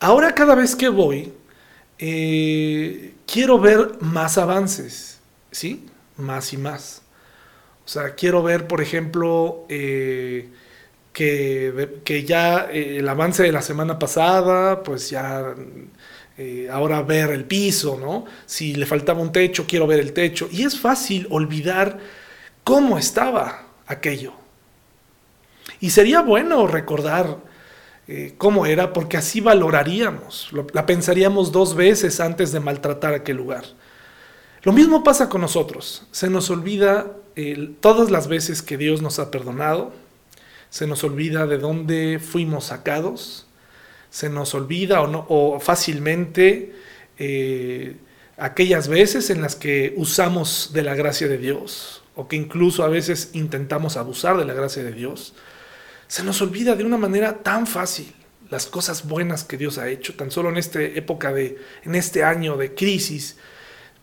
Ahora 0.00 0.34
cada 0.34 0.54
vez 0.54 0.76
que 0.76 0.88
voy, 0.88 1.32
eh, 1.98 3.14
quiero 3.26 3.58
ver 3.58 3.96
más 4.00 4.36
avances, 4.38 5.20
¿sí? 5.50 5.86
Más 6.16 6.52
y 6.52 6.56
más. 6.56 7.02
O 7.84 7.88
sea, 7.88 8.14
quiero 8.14 8.42
ver, 8.42 8.66
por 8.66 8.80
ejemplo, 8.80 9.64
eh, 9.68 10.48
que, 11.12 12.00
que, 12.04 12.24
ya 12.24 12.68
eh, 12.70 12.98
el 12.98 13.08
avance 13.08 13.42
de 13.42 13.52
la 13.52 13.62
semana 13.62 13.98
pasada, 13.98 14.82
pues 14.82 15.10
ya 15.10 15.54
eh, 16.38 16.68
ahora 16.70 17.02
ver 17.02 17.30
el 17.30 17.44
piso, 17.44 17.98
¿no? 18.00 18.24
Si 18.46 18.74
le 18.74 18.86
faltaba 18.86 19.20
un 19.20 19.32
techo, 19.32 19.66
quiero 19.66 19.86
ver 19.86 20.00
el 20.00 20.12
techo. 20.12 20.48
Y 20.50 20.62
es 20.62 20.78
fácil 20.78 21.26
olvidar 21.30 21.98
cómo 22.64 22.98
estaba 22.98 23.66
aquello. 23.86 24.32
Y 25.80 25.90
sería 25.90 26.22
bueno 26.22 26.66
recordar 26.66 27.38
eh, 28.08 28.34
cómo 28.38 28.66
era, 28.66 28.92
porque 28.92 29.16
así 29.16 29.40
valoraríamos, 29.40 30.50
la 30.72 30.86
pensaríamos 30.86 31.52
dos 31.52 31.74
veces 31.74 32.20
antes 32.20 32.52
de 32.52 32.60
maltratar 32.60 33.14
aquel 33.14 33.36
lugar. 33.36 33.64
Lo 34.62 34.72
mismo 34.72 35.02
pasa 35.02 35.28
con 35.28 35.40
nosotros. 35.40 36.06
Se 36.12 36.30
nos 36.30 36.48
olvida 36.50 37.16
todas 37.80 38.10
las 38.10 38.28
veces 38.28 38.62
que 38.62 38.76
Dios 38.76 39.02
nos 39.02 39.18
ha 39.18 39.30
perdonado, 39.30 39.92
se 40.72 40.86
nos 40.86 41.04
olvida 41.04 41.46
de 41.46 41.58
dónde 41.58 42.18
fuimos 42.18 42.64
sacados, 42.64 43.44
se 44.08 44.30
nos 44.30 44.54
olvida 44.54 45.02
o, 45.02 45.06
no, 45.06 45.26
o 45.28 45.60
fácilmente 45.60 46.72
eh, 47.18 47.96
aquellas 48.38 48.88
veces 48.88 49.28
en 49.28 49.42
las 49.42 49.54
que 49.54 49.92
usamos 49.98 50.70
de 50.72 50.82
la 50.82 50.94
gracia 50.94 51.28
de 51.28 51.36
Dios 51.36 52.02
o 52.14 52.26
que 52.26 52.36
incluso 52.36 52.84
a 52.84 52.88
veces 52.88 53.28
intentamos 53.34 53.98
abusar 53.98 54.38
de 54.38 54.46
la 54.46 54.54
gracia 54.54 54.82
de 54.82 54.92
Dios. 54.92 55.34
Se 56.08 56.22
nos 56.22 56.40
olvida 56.40 56.74
de 56.74 56.84
una 56.84 56.96
manera 56.96 57.42
tan 57.42 57.66
fácil 57.66 58.10
las 58.48 58.64
cosas 58.64 59.06
buenas 59.06 59.44
que 59.44 59.58
Dios 59.58 59.76
ha 59.76 59.90
hecho, 59.90 60.14
tan 60.14 60.30
solo 60.30 60.48
en 60.48 60.56
esta 60.56 60.80
época 60.80 61.34
de, 61.34 61.58
en 61.84 61.94
este 61.94 62.24
año 62.24 62.56
de 62.56 62.74
crisis, 62.74 63.36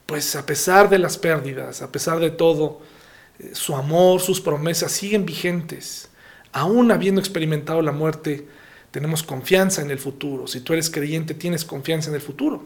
pues 0.06 0.36
a 0.36 0.46
pesar 0.46 0.88
de 0.88 1.00
las 1.00 1.18
pérdidas, 1.18 1.82
a 1.82 1.92
pesar 1.92 2.20
de 2.20 2.30
todo, 2.30 2.80
eh, 3.40 3.50
su 3.54 3.76
amor, 3.76 4.22
sus 4.22 4.40
promesas 4.40 4.92
siguen 4.92 5.26
vigentes, 5.26 6.09
aún 6.52 6.92
habiendo 6.92 7.22
experimentado 7.22 7.82
la 7.82 7.92
muerte, 7.92 8.48
tenemos 8.92 9.24
confianza 9.24 9.82
en 9.82 9.92
el 9.92 10.00
futuro. 10.00 10.48
Si 10.48 10.62
tú 10.62 10.74
eres 10.74 10.90
creyente, 10.90 11.34
tienes 11.34 11.66
confianza 11.66 12.10
en 12.10 12.16
el 12.16 12.22
futuro. 12.22 12.64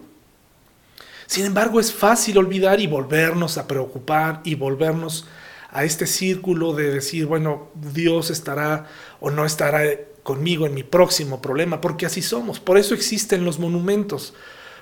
Sin 1.25 1.45
embargo, 1.45 1.79
es 1.79 1.93
fácil 1.93 2.37
olvidar 2.37 2.79
y 2.79 2.87
volvernos 2.87 3.57
a 3.57 3.67
preocupar 3.67 4.41
y 4.43 4.55
volvernos 4.55 5.25
a 5.71 5.83
este 5.83 6.05
círculo 6.05 6.73
de 6.73 6.91
decir, 6.91 7.25
bueno, 7.25 7.69
Dios 7.73 8.29
estará 8.29 8.87
o 9.19 9.31
no 9.31 9.45
estará 9.45 9.83
conmigo 10.21 10.65
en 10.65 10.73
mi 10.73 10.83
próximo 10.83 11.41
problema, 11.41 11.81
porque 11.81 12.05
así 12.05 12.21
somos. 12.21 12.59
Por 12.59 12.77
eso 12.77 12.93
existen 12.93 13.43
los 13.43 13.59
monumentos, 13.59 14.33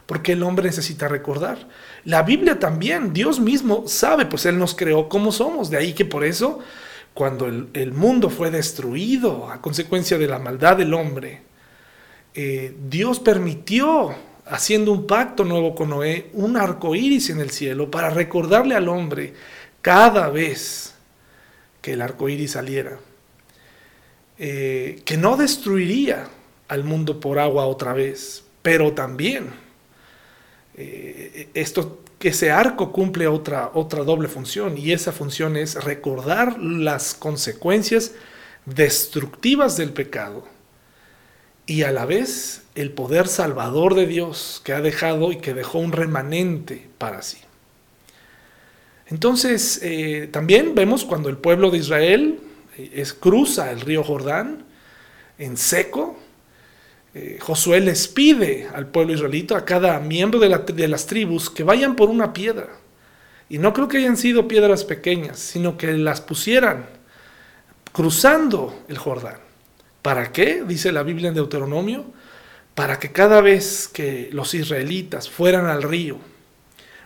porque 0.06 0.34
el 0.34 0.44
hombre 0.44 0.66
necesita 0.66 1.08
recordar. 1.08 1.68
La 2.04 2.24
Biblia 2.24 2.60
también, 2.60 3.14
Dios 3.14 3.40
mismo 3.40 3.86
sabe, 3.88 4.26
pues 4.26 4.46
Él 4.46 4.60
nos 4.60 4.76
creó 4.76 5.10
como 5.10 5.32
somos. 5.32 5.70
De 5.70 5.78
ahí 5.78 5.94
que 5.94 6.06
por 6.06 6.24
eso 6.24 6.60
cuando 7.14 7.48
el, 7.48 7.92
mundo 7.92 8.30
fue 8.30 8.52
destruido 8.52 9.50
a 9.50 9.62
consecuencia 9.62 10.18
de 10.18 10.28
la 10.28 10.40
maldad 10.40 10.78
del 10.78 10.94
hombre, 10.94 11.42
eh, 12.34 12.74
Dios 12.90 13.20
permitió, 13.20 14.16
haciendo 14.46 14.92
un 14.92 15.06
pacto 15.08 15.44
nuevo 15.44 15.76
con 15.76 15.90
Noé, 15.90 16.30
un 16.34 16.58
arco 16.58 16.96
iris 16.96 17.30
en 17.30 17.40
el 17.40 17.52
cielo 17.52 17.92
para 17.92 18.10
recordarle 18.10 18.76
al 18.76 18.88
hombre 18.88 19.34
cada 19.82 20.30
vez 20.30 20.96
que 21.82 21.94
el 21.94 22.02
arco 22.02 22.30
iris 22.30 22.52
saliera, 22.52 22.98
eh, 24.40 25.02
que 25.04 25.18
no 25.18 25.36
destruiría 25.36 26.28
al 26.68 26.84
mundo 26.84 27.20
por 27.20 27.40
agua 27.40 27.66
otra 27.66 27.94
vez, 27.94 28.46
pero 28.62 28.94
también 28.94 29.50
eh, 30.78 31.50
esto 31.54 32.02
ese 32.30 32.52
arco 32.52 32.92
cumple 32.92 33.28
otra, 33.28 33.72
otra 33.74 34.04
doble 34.04 34.28
función 34.28 34.78
y 34.78 34.92
esa 34.92 35.12
función 35.12 35.58
es 35.58 35.84
recordar 35.84 36.60
las 36.60 37.14
consecuencias 37.14 38.14
destructivas 38.66 39.78
del 39.78 39.92
pecado 39.92 40.46
y 41.66 41.84
a 41.84 41.92
la 41.92 42.06
vez 42.06 42.64
el 42.76 42.92
poder 42.92 43.28
salvador 43.28 43.96
de 43.96 44.08
Dios 44.08 44.62
que 44.64 44.74
ha 44.74 44.82
dejado 44.82 45.32
y 45.32 45.38
que 45.38 45.54
dejó 45.54 45.80
un 45.80 45.92
remanente 45.92 46.88
para 46.98 47.22
sí. 47.22 47.38
Entonces, 49.08 49.80
eh, 49.84 50.30
también 50.32 50.74
vemos 50.74 51.04
cuando 51.04 51.30
el 51.30 51.38
pueblo 51.38 51.70
de 51.70 51.80
Israel 51.80 52.40
eh, 52.78 52.92
es, 52.96 53.14
cruza 53.14 53.72
el 53.72 53.82
río 53.82 54.04
Jordán 54.04 54.66
en 55.38 55.58
seco, 55.58 56.18
eh, 57.14 57.38
Josué 57.42 57.82
les 57.82 58.08
pide 58.08 58.68
al 58.74 58.88
pueblo 58.88 59.14
israelita, 59.14 59.58
a 59.58 59.66
cada 59.66 60.00
miembro 60.00 60.40
de, 60.40 60.50
de 60.50 60.88
las 60.88 61.08
tribus, 61.08 61.50
que 61.50 61.64
vayan 61.64 61.96
por 61.96 62.10
una 62.10 62.34
piedra. 62.34 62.70
Y 63.50 63.58
no 63.58 63.74
creo 63.74 63.88
que 63.88 63.98
hayan 63.98 64.16
sido 64.16 64.48
piedras 64.48 64.86
pequeñas, 64.86 65.38
sino 65.40 65.78
que 65.78 65.92
las 65.98 66.22
pusieran 66.22 66.86
cruzando 67.92 68.84
el 68.88 68.98
Jordán. 68.98 69.38
¿Para 70.02 70.32
qué? 70.32 70.64
Dice 70.66 70.92
la 70.92 71.04
Biblia 71.04 71.30
en 71.30 71.36
Deuteronomio. 71.36 72.06
Para 72.76 73.00
que 73.00 73.12
cada 73.12 73.42
vez 73.42 73.90
que 73.90 74.30
los 74.32 74.54
israelitas 74.54 75.30
fueran 75.30 75.66
al 75.66 75.84
río, 75.84 76.18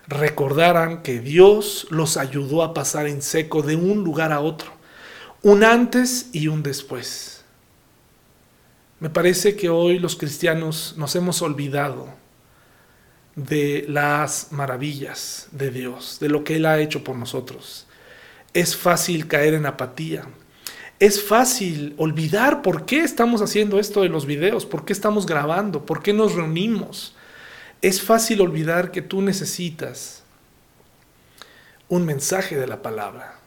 recordaran 0.08 1.02
que 1.02 1.20
Dios 1.20 1.88
los 1.90 2.18
ayudó 2.18 2.62
a 2.62 2.74
pasar 2.74 3.08
en 3.08 3.22
seco 3.22 3.64
de 3.64 3.76
un 3.76 4.04
lugar 4.04 4.32
a 4.32 4.40
otro, 4.40 4.72
un 5.42 5.64
antes 5.64 6.30
y 6.32 6.48
un 6.48 6.62
después. 6.62 7.35
Me 9.00 9.10
parece 9.10 9.58
que 9.58 9.68
hoy 9.68 10.00
los 10.00 10.16
cristianos 10.16 10.96
nos 10.98 11.16
hemos 11.18 11.42
olvidado 11.42 12.14
de 13.36 13.86
las 13.90 14.54
maravillas 14.54 15.50
de 15.52 15.70
Dios, 15.70 16.18
de 16.22 16.30
lo 16.30 16.46
que 16.46 16.56
Él 16.56 16.66
ha 16.66 16.80
hecho 16.80 17.04
por 17.04 17.18
nosotros. 17.18 17.88
Es 18.54 18.78
fácil 18.78 19.28
caer 19.28 19.54
en 19.54 19.66
apatía. 19.66 20.26
Es 21.00 21.22
fácil 21.22 21.94
olvidar 21.98 22.62
por 22.62 22.86
qué 22.86 23.02
estamos 23.02 23.42
haciendo 23.42 23.82
esto 23.82 24.02
de 24.02 24.08
los 24.08 24.26
videos, 24.26 24.66
por 24.66 24.86
qué 24.86 24.94
estamos 24.94 25.26
grabando, 25.26 25.86
por 25.86 26.02
qué 26.02 26.14
nos 26.14 26.34
reunimos. 26.34 27.16
Es 27.82 28.02
fácil 28.02 28.40
olvidar 28.40 28.92
que 28.92 29.02
tú 29.02 29.22
necesitas 29.22 30.24
un 31.90 32.06
mensaje 32.06 32.56
de 32.56 32.68
la 32.68 32.82
palabra. 32.82 33.40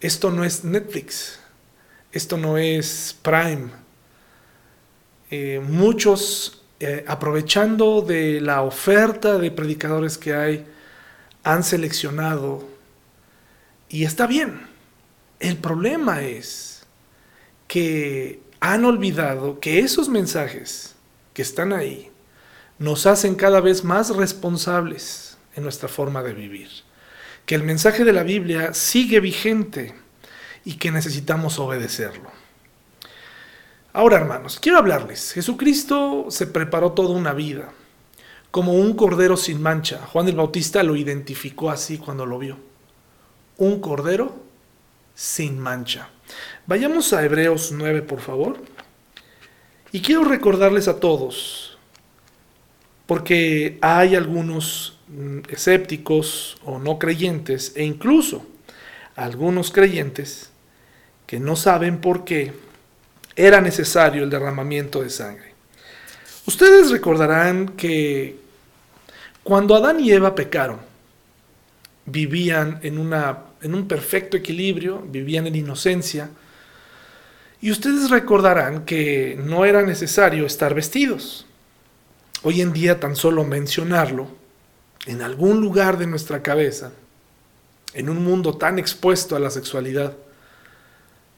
Esto 0.00 0.30
no 0.30 0.42
es 0.42 0.64
Netflix, 0.64 1.38
esto 2.12 2.38
no 2.38 2.56
es 2.56 3.14
Prime, 3.20 3.83
eh, 5.36 5.58
muchos, 5.58 6.62
eh, 6.78 7.04
aprovechando 7.08 8.02
de 8.02 8.40
la 8.40 8.62
oferta 8.62 9.36
de 9.36 9.50
predicadores 9.50 10.16
que 10.16 10.32
hay, 10.32 10.64
han 11.42 11.64
seleccionado, 11.64 12.68
y 13.88 14.04
está 14.04 14.28
bien. 14.28 14.60
El 15.40 15.56
problema 15.56 16.22
es 16.22 16.86
que 17.66 18.38
han 18.60 18.84
olvidado 18.84 19.58
que 19.58 19.80
esos 19.80 20.08
mensajes 20.08 20.94
que 21.32 21.42
están 21.42 21.72
ahí 21.72 22.12
nos 22.78 23.06
hacen 23.06 23.34
cada 23.34 23.60
vez 23.60 23.82
más 23.82 24.14
responsables 24.14 25.36
en 25.56 25.64
nuestra 25.64 25.88
forma 25.88 26.22
de 26.22 26.32
vivir. 26.32 26.68
Que 27.44 27.56
el 27.56 27.64
mensaje 27.64 28.04
de 28.04 28.12
la 28.12 28.22
Biblia 28.22 28.72
sigue 28.72 29.18
vigente 29.18 29.94
y 30.64 30.74
que 30.74 30.92
necesitamos 30.92 31.58
obedecerlo. 31.58 32.30
Ahora, 33.96 34.16
hermanos, 34.16 34.58
quiero 34.60 34.78
hablarles. 34.78 35.30
Jesucristo 35.30 36.26
se 36.28 36.48
preparó 36.48 36.90
toda 36.90 37.10
una 37.10 37.32
vida 37.32 37.72
como 38.50 38.72
un 38.72 38.94
cordero 38.94 39.36
sin 39.36 39.62
mancha. 39.62 40.00
Juan 40.12 40.26
el 40.26 40.34
Bautista 40.34 40.82
lo 40.82 40.96
identificó 40.96 41.70
así 41.70 41.98
cuando 41.98 42.26
lo 42.26 42.40
vio. 42.40 42.56
Un 43.56 43.80
cordero 43.80 44.34
sin 45.14 45.60
mancha. 45.60 46.08
Vayamos 46.66 47.12
a 47.12 47.24
Hebreos 47.24 47.70
9, 47.70 48.02
por 48.02 48.18
favor. 48.18 48.58
Y 49.92 50.00
quiero 50.00 50.24
recordarles 50.24 50.88
a 50.88 50.98
todos, 50.98 51.78
porque 53.06 53.78
hay 53.80 54.16
algunos 54.16 54.98
mm, 55.06 55.38
escépticos 55.50 56.56
o 56.64 56.80
no 56.80 56.98
creyentes, 56.98 57.74
e 57.76 57.84
incluso 57.84 58.44
algunos 59.14 59.70
creyentes, 59.70 60.50
que 61.28 61.38
no 61.38 61.54
saben 61.54 62.00
por 62.00 62.24
qué 62.24 62.64
era 63.36 63.60
necesario 63.60 64.24
el 64.24 64.30
derramamiento 64.30 65.02
de 65.02 65.10
sangre. 65.10 65.54
Ustedes 66.46 66.90
recordarán 66.90 67.68
que 67.68 68.36
cuando 69.42 69.74
Adán 69.74 70.00
y 70.00 70.12
Eva 70.12 70.34
pecaron, 70.34 70.78
vivían 72.06 72.80
en, 72.82 72.98
una, 72.98 73.38
en 73.62 73.74
un 73.74 73.88
perfecto 73.88 74.36
equilibrio, 74.36 75.02
vivían 75.06 75.46
en 75.46 75.54
inocencia, 75.54 76.30
y 77.60 77.70
ustedes 77.70 78.10
recordarán 78.10 78.84
que 78.84 79.40
no 79.42 79.64
era 79.64 79.82
necesario 79.82 80.44
estar 80.44 80.74
vestidos. 80.74 81.46
Hoy 82.42 82.60
en 82.60 82.74
día 82.74 83.00
tan 83.00 83.16
solo 83.16 83.44
mencionarlo, 83.44 84.28
en 85.06 85.22
algún 85.22 85.60
lugar 85.60 85.96
de 85.96 86.06
nuestra 86.06 86.42
cabeza, 86.42 86.92
en 87.94 88.10
un 88.10 88.22
mundo 88.22 88.56
tan 88.58 88.78
expuesto 88.78 89.34
a 89.34 89.40
la 89.40 89.50
sexualidad, 89.50 90.14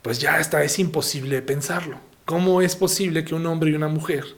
pues 0.07 0.21
ya 0.21 0.37
hasta 0.37 0.63
es 0.63 0.79
imposible 0.79 1.43
pensarlo. 1.43 1.99
¿Cómo 2.27 2.63
es 2.63 2.77
posible 2.77 3.25
que 3.25 3.35
un 3.35 3.45
hombre 3.45 3.71
y 3.71 3.75
una 3.75 3.89
mujer 3.89 4.37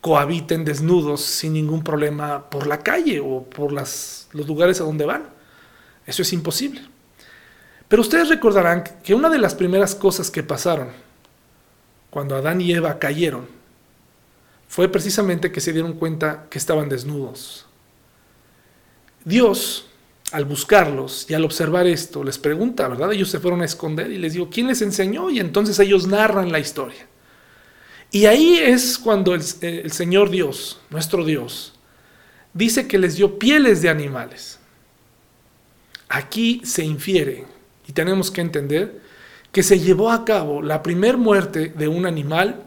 cohabiten 0.00 0.64
desnudos 0.64 1.20
sin 1.20 1.52
ningún 1.52 1.84
problema 1.84 2.50
por 2.50 2.66
la 2.66 2.80
calle 2.80 3.20
o 3.20 3.44
por 3.44 3.70
los 3.70 4.26
lugares 4.32 4.80
a 4.80 4.84
donde 4.84 5.04
van? 5.04 5.28
Eso 6.04 6.22
es 6.22 6.32
imposible. 6.32 6.82
Pero 7.86 8.02
ustedes 8.02 8.28
recordarán 8.28 8.82
que 9.04 9.14
una 9.14 9.28
de 9.28 9.38
las 9.38 9.54
primeras 9.54 9.94
cosas 9.94 10.32
que 10.32 10.42
pasaron 10.42 10.88
cuando 12.10 12.34
Adán 12.34 12.60
y 12.60 12.72
Eva 12.72 12.98
cayeron 12.98 13.46
fue 14.66 14.88
precisamente 14.88 15.52
que 15.52 15.60
se 15.60 15.72
dieron 15.72 15.92
cuenta 15.92 16.48
que 16.50 16.58
estaban 16.58 16.88
desnudos. 16.88 17.66
Dios 19.24 19.89
al 20.32 20.44
buscarlos 20.44 21.26
y 21.28 21.34
al 21.34 21.44
observar 21.44 21.86
esto, 21.86 22.22
les 22.22 22.38
pregunta, 22.38 22.88
¿verdad? 22.88 23.12
Ellos 23.12 23.30
se 23.30 23.40
fueron 23.40 23.62
a 23.62 23.64
esconder 23.64 24.10
y 24.10 24.18
les 24.18 24.34
digo, 24.34 24.48
¿quién 24.48 24.68
les 24.68 24.82
enseñó? 24.82 25.30
Y 25.30 25.40
entonces 25.40 25.78
ellos 25.78 26.06
narran 26.06 26.52
la 26.52 26.60
historia. 26.60 27.06
Y 28.12 28.26
ahí 28.26 28.58
es 28.58 28.98
cuando 28.98 29.34
el, 29.34 29.42
el 29.60 29.92
Señor 29.92 30.30
Dios, 30.30 30.80
nuestro 30.90 31.24
Dios, 31.24 31.74
dice 32.52 32.86
que 32.86 32.98
les 32.98 33.16
dio 33.16 33.38
pieles 33.38 33.82
de 33.82 33.88
animales. 33.88 34.58
Aquí 36.08 36.60
se 36.64 36.84
infiere, 36.84 37.44
y 37.86 37.92
tenemos 37.92 38.30
que 38.30 38.40
entender, 38.40 39.00
que 39.52 39.62
se 39.62 39.80
llevó 39.80 40.10
a 40.10 40.24
cabo 40.24 40.62
la 40.62 40.82
primer 40.82 41.16
muerte 41.16 41.72
de 41.76 41.88
un 41.88 42.06
animal 42.06 42.64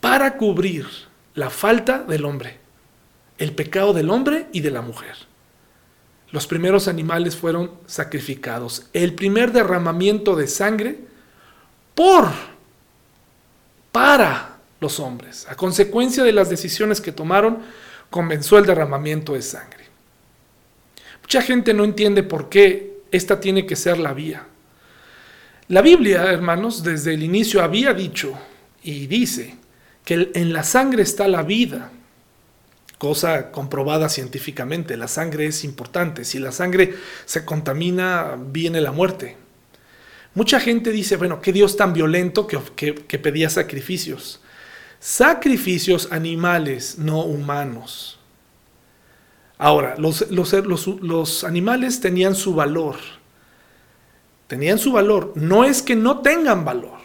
para 0.00 0.36
cubrir 0.36 0.86
la 1.34 1.50
falta 1.50 2.02
del 2.02 2.24
hombre, 2.24 2.58
el 3.38 3.52
pecado 3.52 3.92
del 3.92 4.10
hombre 4.10 4.46
y 4.52 4.60
de 4.60 4.70
la 4.70 4.80
mujer 4.80 5.33
los 6.34 6.48
primeros 6.48 6.88
animales 6.88 7.36
fueron 7.36 7.70
sacrificados. 7.86 8.86
El 8.92 9.14
primer 9.14 9.52
derramamiento 9.52 10.34
de 10.34 10.48
sangre 10.48 10.98
por, 11.94 12.28
para 13.92 14.56
los 14.80 14.98
hombres. 14.98 15.46
A 15.48 15.54
consecuencia 15.54 16.24
de 16.24 16.32
las 16.32 16.50
decisiones 16.50 17.00
que 17.00 17.12
tomaron, 17.12 17.60
comenzó 18.10 18.58
el 18.58 18.66
derramamiento 18.66 19.34
de 19.34 19.42
sangre. 19.42 19.84
Mucha 21.22 21.40
gente 21.40 21.72
no 21.72 21.84
entiende 21.84 22.24
por 22.24 22.48
qué 22.48 23.02
esta 23.12 23.38
tiene 23.38 23.64
que 23.64 23.76
ser 23.76 23.98
la 23.98 24.12
vía. 24.12 24.44
La 25.68 25.82
Biblia, 25.82 26.32
hermanos, 26.32 26.82
desde 26.82 27.14
el 27.14 27.22
inicio 27.22 27.62
había 27.62 27.94
dicho 27.94 28.36
y 28.82 29.06
dice 29.06 29.54
que 30.04 30.32
en 30.34 30.52
la 30.52 30.64
sangre 30.64 31.04
está 31.04 31.28
la 31.28 31.44
vida 31.44 31.92
cosa 33.04 33.50
comprobada 33.50 34.08
científicamente. 34.08 34.96
La 34.96 35.08
sangre 35.08 35.44
es 35.44 35.62
importante. 35.62 36.24
Si 36.24 36.38
la 36.38 36.52
sangre 36.52 36.94
se 37.26 37.44
contamina, 37.44 38.38
viene 38.40 38.80
la 38.80 38.92
muerte. 38.92 39.36
Mucha 40.32 40.58
gente 40.58 40.90
dice, 40.90 41.18
bueno, 41.18 41.42
qué 41.42 41.52
Dios 41.52 41.76
tan 41.76 41.92
violento 41.92 42.46
que, 42.46 43.18
pedía 43.18 43.50
sacrificios. 43.50 44.40
Sacrificios 45.00 46.08
animales, 46.12 46.96
no 46.96 47.20
humanos. 47.24 48.18
Ahora, 49.58 49.96
los, 49.98 50.24
los 50.30 51.44
animales 51.44 52.00
tenían 52.00 52.34
su 52.34 52.54
valor. 52.54 52.96
Tenían 54.46 54.78
su 54.78 54.92
valor. 54.92 55.34
No 55.34 55.64
es 55.64 55.82
que 55.82 55.94
no 55.94 56.20
tengan 56.20 56.64
valor, 56.64 57.00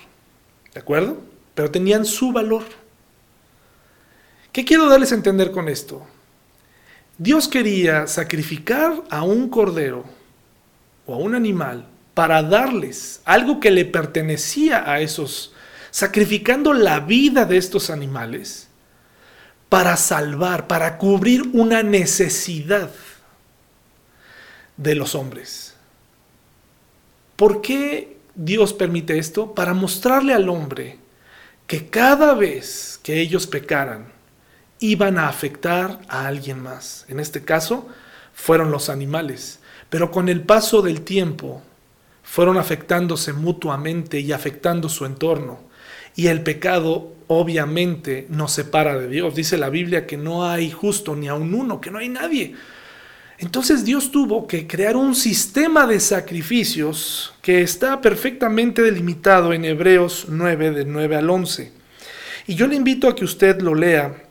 ¿de 0.74 0.80
acuerdo? 0.80 1.18
Pero 1.56 1.70
tenían 1.70 2.06
su 2.06 2.32
valor. 2.32 2.64
¿Qué 4.52 4.66
quiero 4.66 4.90
darles 4.90 5.12
a 5.12 5.16
entender 5.16 5.52
con 5.52 5.70
esto? 5.70 6.06
Dios 7.18 7.48
quería 7.48 8.08
sacrificar 8.08 9.04
a 9.10 9.24
un 9.24 9.50
cordero 9.50 10.06
o 11.06 11.14
a 11.14 11.18
un 11.18 11.36
animal 11.36 11.86
para 12.14 12.42
darles 12.42 13.22
algo 13.26 13.60
que 13.60 13.72
le 13.72 13.86
pertenecía 13.86 14.90
a 14.90 15.02
esos, 15.02 15.54
sacrificando 15.92 16.74
la 16.74 17.00
vida 17.00 17.46
de 17.46 17.58
estos 17.58 17.90
animales 17.90 18.68
para 19.70 19.96
salvar, 19.98 20.68
para 20.68 20.98
cubrir 20.98 21.44
una 21.54 21.84
necesidad 21.84 22.90
de 24.78 24.96
los 24.96 25.14
hombres. 25.14 25.76
¿Por 27.36 27.62
qué 27.62 28.18
Dios 28.34 28.74
permite 28.74 29.20
esto? 29.20 29.54
Para 29.54 29.74
mostrarle 29.74 30.34
al 30.34 30.50
hombre 30.50 30.98
que 31.68 31.88
cada 31.88 32.34
vez 32.34 33.00
que 33.04 33.22
ellos 33.22 33.46
pecaran, 33.46 34.19
iban 34.80 35.18
a 35.18 35.28
afectar 35.28 36.00
a 36.08 36.28
alguien 36.28 36.62
más. 36.62 37.06
En 37.10 37.20
este 37.20 37.44
caso, 37.44 37.88
fueron 38.34 38.72
los 38.72 38.90
animales. 38.90 39.60
Pero 39.90 40.12
con 40.12 40.30
el 40.30 40.42
paso 40.42 40.82
del 40.82 41.02
tiempo, 41.02 41.62
fueron 42.24 42.58
afectándose 42.58 43.34
mutuamente 43.34 44.20
y 44.20 44.32
afectando 44.32 44.88
su 44.88 45.06
entorno. 45.06 45.60
Y 46.16 46.28
el 46.28 46.44
pecado 46.44 47.14
obviamente 47.28 48.28
nos 48.30 48.52
separa 48.52 48.98
de 48.98 49.08
Dios. 49.08 49.36
Dice 49.36 49.58
la 49.58 49.70
Biblia 49.70 50.06
que 50.06 50.18
no 50.18 50.48
hay 50.48 50.72
justo 50.72 51.16
ni 51.16 51.28
a 51.28 51.34
un 51.34 51.54
uno, 51.54 51.82
que 51.82 51.92
no 51.92 52.00
hay 52.00 52.10
nadie. 52.10 52.56
Entonces 53.40 53.86
Dios 53.86 54.12
tuvo 54.12 54.48
que 54.48 54.68
crear 54.68 54.96
un 54.96 55.16
sistema 55.16 55.88
de 55.88 56.00
sacrificios 56.00 57.34
que 57.42 57.62
está 57.62 58.02
perfectamente 58.02 58.82
delimitado 58.82 59.54
en 59.54 59.64
Hebreos 59.66 60.26
9, 60.30 60.72
del 60.72 60.92
9 60.92 61.16
al 61.16 61.30
11. 61.30 61.72
Y 62.48 62.56
yo 62.56 62.68
le 62.68 62.76
invito 62.76 63.08
a 63.08 63.16
que 63.16 63.24
usted 63.24 63.62
lo 63.62 63.76
lea 63.76 64.29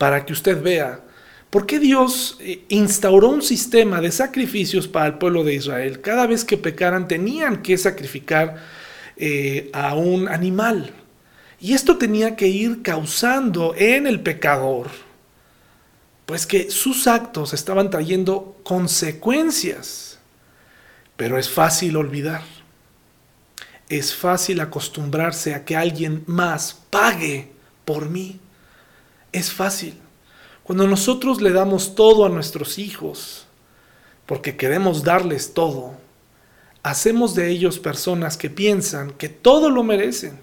para 0.00 0.24
que 0.24 0.32
usted 0.32 0.62
vea 0.62 1.02
por 1.50 1.66
qué 1.66 1.78
Dios 1.78 2.38
eh, 2.40 2.64
instauró 2.70 3.28
un 3.28 3.42
sistema 3.42 4.00
de 4.00 4.10
sacrificios 4.10 4.88
para 4.88 5.08
el 5.08 5.18
pueblo 5.18 5.44
de 5.44 5.52
Israel. 5.52 6.00
Cada 6.00 6.26
vez 6.26 6.42
que 6.42 6.56
pecaran 6.56 7.06
tenían 7.06 7.60
que 7.60 7.76
sacrificar 7.76 8.56
eh, 9.18 9.68
a 9.74 9.94
un 9.94 10.26
animal. 10.26 10.90
Y 11.60 11.74
esto 11.74 11.98
tenía 11.98 12.34
que 12.34 12.48
ir 12.48 12.80
causando 12.80 13.74
en 13.76 14.06
el 14.06 14.20
pecador, 14.20 14.88
pues 16.24 16.46
que 16.46 16.70
sus 16.70 17.06
actos 17.06 17.52
estaban 17.52 17.90
trayendo 17.90 18.58
consecuencias. 18.62 20.18
Pero 21.18 21.36
es 21.36 21.50
fácil 21.50 21.98
olvidar. 21.98 22.40
Es 23.90 24.14
fácil 24.14 24.60
acostumbrarse 24.60 25.52
a 25.52 25.66
que 25.66 25.76
alguien 25.76 26.24
más 26.26 26.80
pague 26.88 27.52
por 27.84 28.08
mí. 28.08 28.40
Es 29.32 29.52
fácil. 29.52 29.94
Cuando 30.62 30.86
nosotros 30.86 31.40
le 31.40 31.50
damos 31.50 31.94
todo 31.94 32.24
a 32.24 32.28
nuestros 32.28 32.78
hijos, 32.78 33.46
porque 34.26 34.56
queremos 34.56 35.02
darles 35.02 35.54
todo, 35.54 35.94
hacemos 36.82 37.34
de 37.34 37.48
ellos 37.48 37.78
personas 37.78 38.36
que 38.36 38.50
piensan 38.50 39.10
que 39.12 39.28
todo 39.28 39.70
lo 39.70 39.82
merecen 39.82 40.38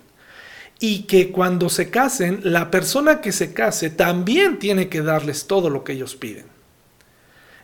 y 0.79 1.03
que 1.03 1.31
cuando 1.31 1.69
se 1.69 1.89
casen, 1.89 2.41
la 2.43 2.69
persona 2.69 3.21
que 3.21 3.31
se 3.31 3.53
case 3.53 3.89
también 3.89 4.59
tiene 4.59 4.89
que 4.89 5.01
darles 5.01 5.47
todo 5.47 5.69
lo 5.69 5.83
que 5.83 5.93
ellos 5.93 6.15
piden. 6.15 6.45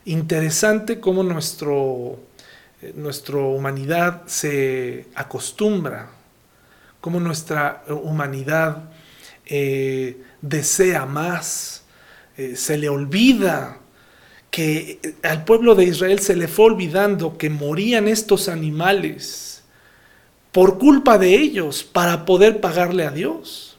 Interesante 0.05 0.99
cómo 0.99 1.23
nuestro, 1.23 2.19
eh, 2.81 2.93
nuestra 2.95 3.37
humanidad 3.37 4.23
se 4.25 5.07
acostumbra 5.15 6.09
cómo 7.03 7.19
nuestra 7.19 7.83
humanidad 7.89 8.89
eh, 9.45 10.23
desea 10.43 11.07
más, 11.07 11.83
eh, 12.37 12.55
se 12.55 12.77
le 12.77 12.89
olvida 12.89 13.79
que 14.51 14.99
al 15.23 15.45
pueblo 15.45 15.73
de 15.73 15.85
Israel 15.85 16.19
se 16.19 16.35
le 16.35 16.47
fue 16.47 16.65
olvidando 16.65 17.39
que 17.39 17.49
morían 17.49 18.07
estos 18.07 18.47
animales 18.47 19.63
por 20.51 20.77
culpa 20.77 21.17
de 21.17 21.33
ellos 21.33 21.83
para 21.83 22.25
poder 22.25 22.61
pagarle 22.61 23.05
a 23.05 23.09
Dios. 23.09 23.77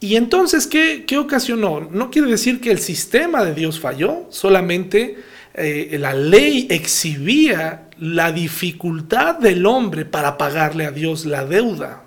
Y 0.00 0.16
entonces, 0.16 0.66
¿qué, 0.66 1.04
qué 1.06 1.18
ocasionó? 1.18 1.80
No 1.80 2.10
quiere 2.10 2.28
decir 2.28 2.60
que 2.60 2.72
el 2.72 2.80
sistema 2.80 3.44
de 3.44 3.54
Dios 3.54 3.78
falló, 3.78 4.26
solamente 4.30 5.18
eh, 5.54 5.96
la 6.00 6.14
ley 6.14 6.66
exhibía 6.70 7.88
la 7.98 8.32
dificultad 8.32 9.38
del 9.38 9.66
hombre 9.66 10.04
para 10.04 10.38
pagarle 10.38 10.86
a 10.86 10.90
Dios 10.90 11.26
la 11.26 11.44
deuda 11.44 12.04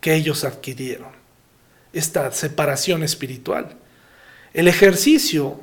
que 0.00 0.14
ellos 0.14 0.44
adquirieron, 0.44 1.21
esta 1.92 2.30
separación 2.32 3.02
espiritual. 3.02 3.76
El 4.54 4.68
ejercicio 4.68 5.60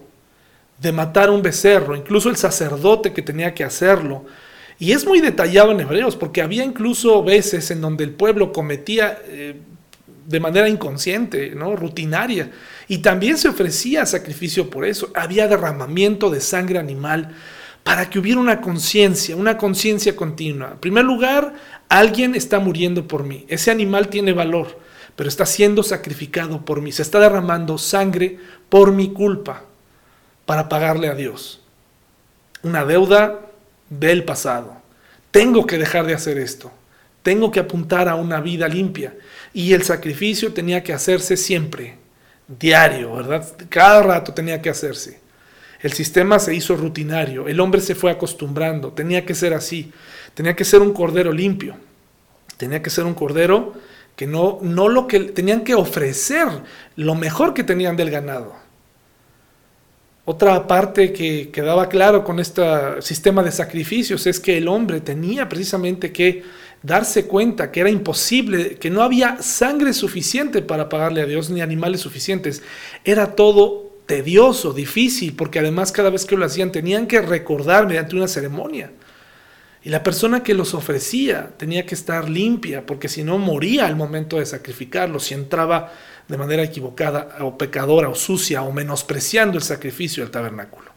de 0.81 0.91
matar 0.91 1.29
un 1.29 1.41
becerro, 1.41 1.95
incluso 1.95 2.29
el 2.29 2.37
sacerdote 2.37 3.13
que 3.13 3.21
tenía 3.21 3.53
que 3.53 3.63
hacerlo, 3.63 4.25
y 4.79 4.93
es 4.93 5.05
muy 5.05 5.19
detallado 5.19 5.71
en 5.71 5.81
Hebreos, 5.81 6.15
porque 6.15 6.41
había 6.41 6.63
incluso 6.63 7.21
veces 7.21 7.69
en 7.69 7.81
donde 7.81 8.05
el 8.05 8.11
pueblo 8.11 8.53
cometía 8.53 9.19
eh, 9.25 9.55
de 10.25 10.39
manera 10.39 10.69
inconsciente, 10.69 11.51
¿no? 11.53 11.75
rutinaria, 11.75 12.51
y 12.87 12.99
también 12.99 13.37
se 13.37 13.49
ofrecía 13.49 14.05
sacrificio 14.05 14.69
por 14.69 14.85
eso. 14.85 15.11
Había 15.15 15.47
derramamiento 15.47 16.29
de 16.29 16.39
sangre 16.39 16.79
animal 16.79 17.35
para 17.83 18.09
que 18.09 18.19
hubiera 18.19 18.39
una 18.39 18.61
conciencia, 18.61 19.35
una 19.35 19.57
conciencia 19.57 20.15
continua. 20.15 20.71
En 20.73 20.79
primer 20.79 21.03
lugar, 21.03 21.53
alguien 21.89 22.35
está 22.35 22.59
muriendo 22.59 23.07
por 23.07 23.23
mí. 23.23 23.45
Ese 23.49 23.71
animal 23.71 24.07
tiene 24.07 24.31
valor, 24.31 24.79
pero 25.19 25.27
está 25.27 25.45
siendo 25.45 25.83
sacrificado 25.83 26.63
por 26.63 26.81
mí. 26.81 26.93
Se 26.93 27.01
está 27.01 27.19
derramando 27.19 27.77
sangre 27.77 28.39
por 28.69 28.93
mi 28.93 29.11
culpa 29.11 29.65
para 30.45 30.69
pagarle 30.69 31.09
a 31.09 31.13
Dios. 31.13 31.59
Una 32.63 32.85
deuda 32.85 33.41
del 33.89 34.23
pasado. 34.23 34.77
Tengo 35.29 35.65
que 35.65 35.77
dejar 35.77 36.05
de 36.05 36.13
hacer 36.13 36.37
esto. 36.37 36.71
Tengo 37.21 37.51
que 37.51 37.59
apuntar 37.59 38.07
a 38.07 38.15
una 38.15 38.39
vida 38.39 38.69
limpia. 38.69 39.13
Y 39.53 39.73
el 39.73 39.83
sacrificio 39.83 40.53
tenía 40.53 40.83
que 40.83 40.93
hacerse 40.93 41.35
siempre 41.35 41.97
diario, 42.47 43.13
¿verdad? 43.15 43.45
Cada 43.67 44.01
rato 44.01 44.33
tenía 44.33 44.61
que 44.61 44.69
hacerse. 44.69 45.19
El 45.81 45.91
sistema 45.91 46.39
se 46.39 46.55
hizo 46.55 46.77
rutinario, 46.77 47.49
el 47.49 47.59
hombre 47.59 47.81
se 47.81 47.93
fue 47.93 48.09
acostumbrando, 48.09 48.93
tenía 48.93 49.25
que 49.25 49.35
ser 49.35 49.53
así, 49.53 49.91
tenía 50.33 50.55
que 50.55 50.63
ser 50.63 50.79
un 50.79 50.93
cordero 50.93 51.33
limpio, 51.33 51.75
tenía 52.55 52.81
que 52.81 52.89
ser 52.89 53.03
un 53.03 53.15
cordero 53.15 53.73
que 54.19 54.27
no, 54.27 54.59
no 54.61 54.89
lo 54.89 55.07
que 55.07 55.17
tenían 55.21 55.63
que 55.63 55.75
ofrecer, 55.75 56.45
lo 56.97 57.15
mejor 57.15 57.53
que 57.53 57.63
tenían 57.63 57.95
del 57.95 58.11
ganado. 58.11 58.53
Otra 60.25 60.67
parte 60.67 61.13
que 61.13 61.51
quedaba 61.51 61.87
claro 61.87 62.25
con 62.25 62.41
este 62.41 62.61
sistema 63.01 63.41
de 63.43 63.53
sacrificios 63.53 64.27
es 64.27 64.41
que 64.41 64.57
el 64.57 64.67
hombre 64.67 64.99
tenía 64.99 65.47
precisamente 65.47 66.11
que 66.11 66.43
darse 66.83 67.27
cuenta 67.27 67.71
que 67.71 67.79
era 67.79 67.89
imposible, 67.89 68.75
que 68.75 68.89
no 68.89 69.03
había 69.03 69.41
sangre 69.41 69.93
suficiente 69.93 70.61
para 70.61 70.89
pagarle 70.89 71.21
a 71.21 71.25
Dios 71.25 71.49
ni 71.49 71.61
animales 71.61 72.01
suficientes. 72.01 72.61
Era 73.05 73.37
todo 73.37 73.89
tedioso, 74.05 74.73
difícil, 74.73 75.33
porque 75.33 75.59
además 75.59 75.93
cada 75.93 76.09
vez 76.09 76.25
que 76.25 76.35
lo 76.35 76.45
hacían 76.45 76.73
tenían 76.73 77.07
que 77.07 77.21
recordar 77.21 77.87
mediante 77.87 78.17
una 78.17 78.27
ceremonia. 78.27 78.91
Y 79.83 79.89
la 79.89 80.03
persona 80.03 80.43
que 80.43 80.53
los 80.53 80.73
ofrecía 80.73 81.51
tenía 81.57 81.85
que 81.85 81.95
estar 81.95 82.29
limpia, 82.29 82.85
porque 82.85 83.07
si 83.07 83.23
no 83.23 83.37
moría 83.37 83.85
al 83.85 83.95
momento 83.95 84.37
de 84.37 84.45
sacrificarlo, 84.45 85.19
si 85.19 85.33
entraba 85.33 85.93
de 86.27 86.37
manera 86.37 86.63
equivocada 86.63 87.37
o 87.41 87.57
pecadora 87.57 88.09
o 88.09 88.15
sucia 88.15 88.61
o 88.61 88.71
menospreciando 88.71 89.57
el 89.57 89.63
sacrificio 89.63 90.23
del 90.23 90.31
tabernáculo. 90.31 90.91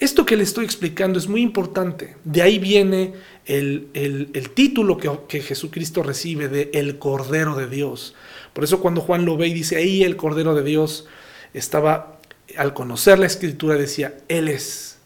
Esto 0.00 0.26
que 0.26 0.36
le 0.36 0.42
estoy 0.42 0.64
explicando 0.64 1.18
es 1.18 1.28
muy 1.28 1.40
importante. 1.40 2.16
De 2.24 2.42
ahí 2.42 2.58
viene 2.58 3.14
el, 3.46 4.50
título 4.54 4.96
que, 4.96 5.10
que, 5.28 5.40
Jesucristo 5.40 6.02
recibe 6.02 6.48
de 6.48 6.70
el 6.74 6.98
Cordero 6.98 7.54
de 7.54 7.68
Dios. 7.68 8.14
Por 8.52 8.64
eso 8.64 8.80
cuando 8.80 9.00
Juan 9.00 9.24
lo 9.24 9.36
ve 9.36 9.48
y 9.48 9.54
dice, 9.54 9.76
ahí 9.76 10.02
el 10.02 10.16
Cordero 10.16 10.54
de 10.54 10.64
Dios 10.64 11.06
estaba, 11.52 12.18
al 12.56 12.74
conocer 12.74 13.18
la 13.18 13.26
escritura 13.26 13.76
decía, 13.76 14.14
Él 14.28 14.48
es. 14.48 14.98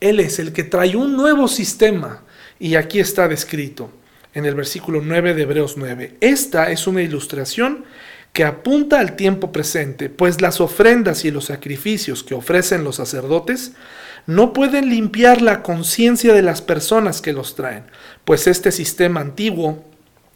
Él 0.00 0.18
es 0.18 0.38
el 0.38 0.52
que 0.52 0.64
trae 0.64 0.96
un 0.96 1.16
nuevo 1.16 1.46
sistema. 1.46 2.22
Y 2.62 2.76
aquí 2.76 3.00
está 3.00 3.26
descrito 3.26 3.90
en 4.34 4.46
el 4.46 4.54
versículo 4.54 5.00
9 5.02 5.34
de 5.34 5.42
Hebreos 5.42 5.74
9. 5.76 6.18
Esta 6.20 6.70
es 6.70 6.86
una 6.86 7.02
ilustración 7.02 7.84
que 8.32 8.44
apunta 8.44 9.00
al 9.00 9.16
tiempo 9.16 9.50
presente, 9.50 10.08
pues 10.08 10.40
las 10.40 10.60
ofrendas 10.60 11.24
y 11.24 11.32
los 11.32 11.46
sacrificios 11.46 12.22
que 12.22 12.36
ofrecen 12.36 12.84
los 12.84 12.94
sacerdotes 12.94 13.72
no 14.28 14.52
pueden 14.52 14.90
limpiar 14.90 15.42
la 15.42 15.64
conciencia 15.64 16.34
de 16.34 16.42
las 16.42 16.62
personas 16.62 17.20
que 17.20 17.32
los 17.32 17.56
traen, 17.56 17.82
pues 18.24 18.46
este 18.46 18.70
sistema 18.70 19.18
antiguo 19.18 19.84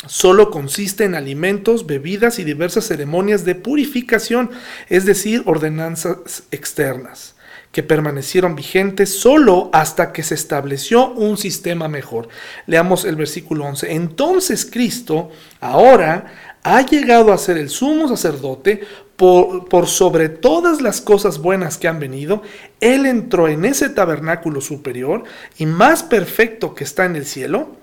solo 0.08 0.50
consiste 0.50 1.04
en 1.04 1.14
alimentos, 1.14 1.86
bebidas 1.86 2.40
y 2.40 2.44
diversas 2.44 2.88
ceremonias 2.88 3.44
de 3.44 3.54
purificación, 3.54 4.50
es 4.88 5.04
decir, 5.04 5.44
ordenanzas 5.46 6.42
externas 6.50 7.36
que 7.76 7.82
permanecieron 7.82 8.56
vigentes 8.56 9.20
solo 9.20 9.68
hasta 9.70 10.10
que 10.10 10.22
se 10.22 10.34
estableció 10.34 11.10
un 11.10 11.36
sistema 11.36 11.88
mejor. 11.88 12.26
Leamos 12.64 13.04
el 13.04 13.16
versículo 13.16 13.66
11. 13.66 13.92
Entonces 13.92 14.64
Cristo 14.64 15.28
ahora 15.60 16.56
ha 16.62 16.80
llegado 16.86 17.34
a 17.34 17.36
ser 17.36 17.58
el 17.58 17.68
sumo 17.68 18.08
sacerdote 18.08 18.80
por, 19.16 19.88
sobre 19.88 20.30
todas 20.30 20.80
las 20.80 21.02
cosas 21.02 21.36
buenas 21.36 21.76
que 21.76 21.86
han 21.86 22.00
venido, 22.00 22.40
Él 22.80 23.04
entró 23.04 23.46
en 23.46 23.66
ese 23.66 23.90
tabernáculo 23.90 24.62
superior 24.62 25.24
y 25.58 25.66
más 25.66 26.02
perfecto 26.02 26.74
que 26.74 26.84
está 26.84 27.04
en 27.04 27.14
el 27.14 27.26
cielo, 27.26 27.76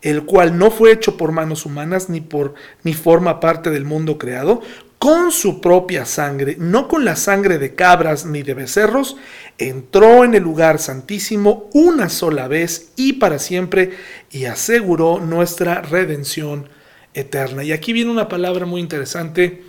el 0.00 0.26
cual 0.26 0.58
no 0.58 0.70
fue 0.70 0.92
hecho 0.92 1.16
por 1.16 1.32
manos 1.32 1.66
humanas 1.66 2.08
ni, 2.08 2.20
por, 2.20 2.54
ni 2.84 2.94
forma 2.94 3.40
parte 3.40 3.70
del 3.70 3.84
mundo 3.84 4.16
creado, 4.16 4.62
con 5.00 5.32
su 5.32 5.62
propia 5.62 6.04
sangre, 6.04 6.56
no 6.58 6.86
con 6.86 7.06
la 7.06 7.16
sangre 7.16 7.56
de 7.56 7.74
cabras 7.74 8.26
ni 8.26 8.42
de 8.42 8.52
becerros, 8.52 9.16
entró 9.56 10.24
en 10.24 10.34
el 10.34 10.42
lugar 10.42 10.78
santísimo 10.78 11.70
una 11.72 12.10
sola 12.10 12.48
vez 12.48 12.92
y 12.96 13.14
para 13.14 13.38
siempre 13.38 13.92
y 14.30 14.44
aseguró 14.44 15.18
nuestra 15.18 15.80
redención 15.80 16.68
eterna. 17.14 17.64
Y 17.64 17.72
aquí 17.72 17.94
viene 17.94 18.10
una 18.10 18.28
palabra 18.28 18.66
muy 18.66 18.82
interesante 18.82 19.62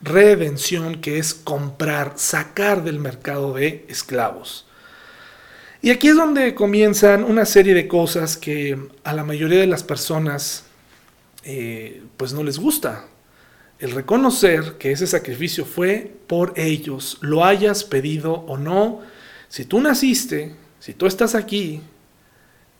redención, 0.00 1.02
que 1.02 1.18
es 1.18 1.34
comprar, 1.34 2.14
sacar 2.16 2.82
del 2.82 2.98
mercado 2.98 3.52
de 3.52 3.84
esclavos. 3.88 4.66
Y 5.82 5.90
aquí 5.90 6.08
es 6.08 6.16
donde 6.16 6.54
comienzan 6.54 7.24
una 7.24 7.44
serie 7.44 7.74
de 7.74 7.88
cosas 7.88 8.38
que 8.38 8.78
a 9.04 9.12
la 9.12 9.22
mayoría 9.22 9.60
de 9.60 9.66
las 9.66 9.82
personas 9.82 10.64
eh, 11.44 12.02
pues 12.16 12.32
no 12.32 12.42
les 12.42 12.58
gusta. 12.58 13.04
El 13.78 13.92
reconocer 13.92 14.74
que 14.78 14.90
ese 14.90 15.06
sacrificio 15.06 15.64
fue 15.64 16.12
por 16.26 16.52
ellos, 16.56 17.18
lo 17.20 17.44
hayas 17.44 17.84
pedido 17.84 18.32
o 18.32 18.56
no. 18.56 19.00
Si 19.48 19.64
tú 19.64 19.80
naciste, 19.80 20.56
si 20.80 20.94
tú 20.94 21.06
estás 21.06 21.36
aquí, 21.36 21.80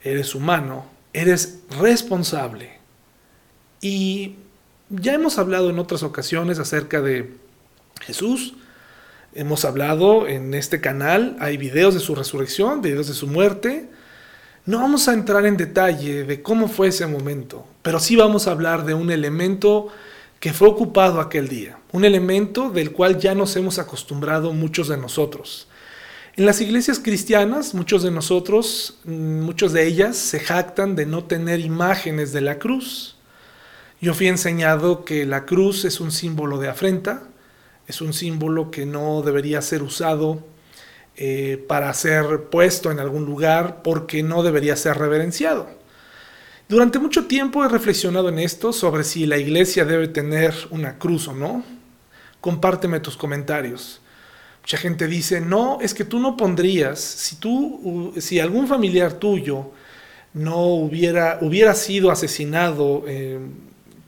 eres 0.03 0.35
humano, 0.35 0.87
eres 1.13 1.61
responsable. 1.79 2.79
Y 3.81 4.35
ya 4.91 5.15
hemos 5.15 5.39
hablado 5.39 5.71
en 5.71 5.79
otras 5.79 6.03
ocasiones 6.03 6.59
acerca 6.59 7.01
de 7.01 7.33
Jesús. 8.01 8.55
Hemos 9.35 9.65
hablado 9.65 10.27
en 10.27 10.53
este 10.55 10.81
canal, 10.81 11.37
hay 11.39 11.59
videos 11.59 11.95
de 11.95 12.01
su 12.01 12.17
resurrección, 12.17 12.83
videos 12.83 13.07
de 13.07 13.15
su 13.15 13.29
muerte. 13.29 13.89
No 14.67 14.81
vamos 14.81 15.07
a 15.07 15.15
entrar 15.15 15.47
en 15.47 15.57
detalle 15.57 16.25
de 16.25 16.43
cómo 16.43 16.67
fue 16.67 16.89
ese 16.89 17.07
momento, 17.07 17.67
pero 17.83 18.01
sí 18.01 18.17
vamos 18.17 18.49
a 18.49 18.51
hablar 18.51 18.85
de 18.85 18.95
un 18.95 19.11
elemento 19.11 19.89
que 20.40 20.53
fue 20.53 20.68
ocupado 20.68 21.20
aquel 21.20 21.48
día, 21.48 21.79
un 21.92 22.05
elemento 22.05 22.70
del 22.70 22.92
cual 22.92 23.18
ya 23.18 23.35
nos 23.35 23.57
hemos 23.57 23.79
acostumbrado 23.79 24.53
muchos 24.53 24.88
de 24.88 24.96
nosotros. 24.96 25.66
En 26.37 26.46
las 26.46 26.61
iglesias 26.61 27.01
cristianas, 27.01 27.74
muchos 27.74 28.05
de 28.05 28.12
nosotros, 28.12 28.98
mm, 29.05 29.40
muchos 29.40 29.72
de 29.72 29.87
ellas 29.87 30.16
se 30.16 30.38
jactan 30.38 30.94
de 30.94 31.05
no 31.05 31.24
tener 31.24 31.59
imágenes 31.59 32.33
de 32.33 32.40
la 32.40 32.61
cruz. 32.61 33.16
Yo 34.01 34.14
fui 34.14 34.29
enseñado 34.29 35.05
que 35.05 35.27
la 35.27 35.44
cruz 35.44 35.85
es 35.85 35.98
un 35.98 36.12
símbolo 36.12 36.59
de 36.59 36.68
afrenta, 36.68 37.24
es 37.88 38.01
un 38.01 38.12
símbolo 38.12 38.70
que 38.70 38.87
no 38.87 39.22
debería 39.22 39.61
ser 39.62 39.83
usado 39.83 40.44
eh, 41.16 41.64
para 41.66 41.92
ser 41.94 42.44
puesto 42.44 42.92
en 42.92 43.01
algún 43.01 43.24
lugar 43.24 43.83
porque 43.83 44.22
no 44.22 44.44
debería 44.44 44.77
ser 44.77 44.98
reverenciado. 44.98 45.78
Durante 46.69 46.99
mucho 46.99 47.27
tiempo 47.27 47.65
he 47.65 47.69
reflexionado 47.69 48.29
en 48.29 48.39
esto 48.39 48.73
sobre 48.75 49.03
si 49.03 49.25
la 49.25 49.39
iglesia 49.39 49.87
debe 49.87 50.09
tener 50.09 50.55
una 50.71 50.99
cruz 50.99 51.27
o 51.29 51.35
no. 51.35 51.65
Compárteme 52.41 53.01
tus 53.01 53.17
comentarios. 53.17 54.03
Mucha 54.61 54.77
gente 54.77 55.07
dice, 55.07 55.41
no, 55.41 55.79
es 55.81 55.95
que 55.95 56.05
tú 56.05 56.21
no 56.21 56.37
pondrías, 56.37 57.01
si 57.01 57.37
tú, 57.37 58.13
si 58.19 58.39
algún 58.39 58.69
familiar 58.69 59.15
tuyo 59.15 59.71
no 60.35 60.67
hubiera, 60.67 61.39
hubiera 61.41 61.75
sido 61.75 62.11
asesinado, 62.11 63.05
eh, 63.09 63.39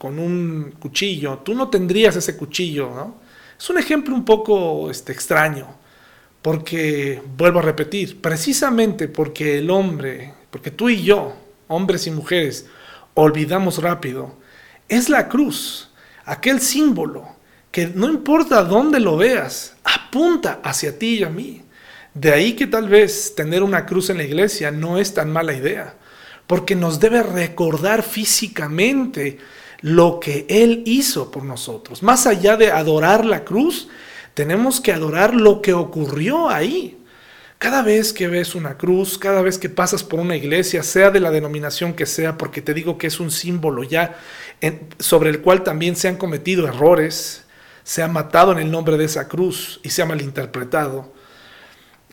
con 0.01 0.19
un 0.19 0.75
cuchillo, 0.79 1.39
tú 1.45 1.55
no 1.55 1.69
tendrías 1.69 2.17
ese 2.17 2.35
cuchillo, 2.35 2.91
¿no? 2.95 3.17
Es 3.59 3.69
un 3.69 3.77
ejemplo 3.77 4.15
un 4.15 4.25
poco 4.25 4.91
este, 4.91 5.13
extraño, 5.13 5.67
porque, 6.41 7.23
vuelvo 7.37 7.59
a 7.59 7.63
repetir, 7.63 8.19
precisamente 8.19 9.09
porque 9.09 9.59
el 9.59 9.71
hombre, 9.71 10.33
porque 10.51 10.71
tú 10.71 10.89
y 10.89 11.03
yo, 11.03 11.35
hombres 11.71 12.07
y 12.07 12.11
mujeres, 12.11 12.67
olvidamos 13.15 13.81
rápido, 13.83 14.37
es 14.89 15.09
la 15.09 15.29
cruz, 15.29 15.89
aquel 16.25 16.61
símbolo 16.61 17.37
que 17.71 17.87
no 17.87 18.09
importa 18.09 18.65
dónde 18.65 18.99
lo 18.99 19.17
veas, 19.17 19.77
apunta 19.85 20.61
hacia 20.65 20.99
ti 20.99 21.19
y 21.19 21.23
a 21.23 21.29
mí. 21.29 21.63
De 22.13 22.33
ahí 22.33 22.55
que 22.55 22.67
tal 22.67 22.89
vez 22.89 23.35
tener 23.37 23.63
una 23.63 23.87
cruz 23.87 24.11
en 24.11 24.17
la 24.17 24.25
iglesia 24.25 24.73
no 24.73 24.99
es 24.99 25.15
tan 25.15 25.33
mala 25.33 25.55
idea, 25.55 25.95
porque 26.49 26.75
nos 26.75 26.99
debe 26.99 27.23
recordar 27.23 28.03
físicamente 28.03 29.39
lo 29.81 30.19
que 30.19 30.47
Él 30.49 30.83
hizo 30.87 31.31
por 31.31 31.45
nosotros. 31.45 32.03
Más 32.03 32.27
allá 32.27 32.57
de 32.57 32.73
adorar 32.73 33.25
la 33.25 33.45
cruz, 33.45 33.89
tenemos 34.35 34.81
que 34.81 34.93
adorar 34.93 35.35
lo 35.35 35.63
que 35.63 35.73
ocurrió 35.73 36.49
ahí. 36.49 36.99
Cada 37.61 37.83
vez 37.83 38.15
que 38.15 38.27
ves 38.27 38.55
una 38.55 38.79
cruz, 38.79 39.19
cada 39.19 39.43
vez 39.43 39.59
que 39.59 39.69
pasas 39.69 40.03
por 40.03 40.19
una 40.19 40.35
iglesia, 40.35 40.83
sea 40.83 41.11
de 41.11 41.21
la 41.21 41.31
denominación 41.31 41.93
que 41.93 42.07
sea, 42.07 42.39
porque 42.39 42.63
te 42.63 42.73
digo 42.73 42.97
que 42.97 43.07
es 43.07 43.21
un 43.21 43.31
símbolo 43.31 43.83
ya 43.83 44.17
sobre 44.99 45.29
el 45.29 45.43
cual 45.43 45.63
también 45.63 45.95
se 45.95 46.09
han 46.09 46.17
cometido 46.17 46.67
errores, 46.67 47.45
se 47.85 48.03
ha 48.03 48.09
matado 48.09 48.53
en 48.53 48.61
el 48.61 48.71
nombre 48.71 48.97
de 48.97 49.05
esa 49.05 49.29
cruz 49.29 49.79
y 49.83 49.91
se 49.91 50.01
ha 50.01 50.07
malinterpretado. 50.07 51.13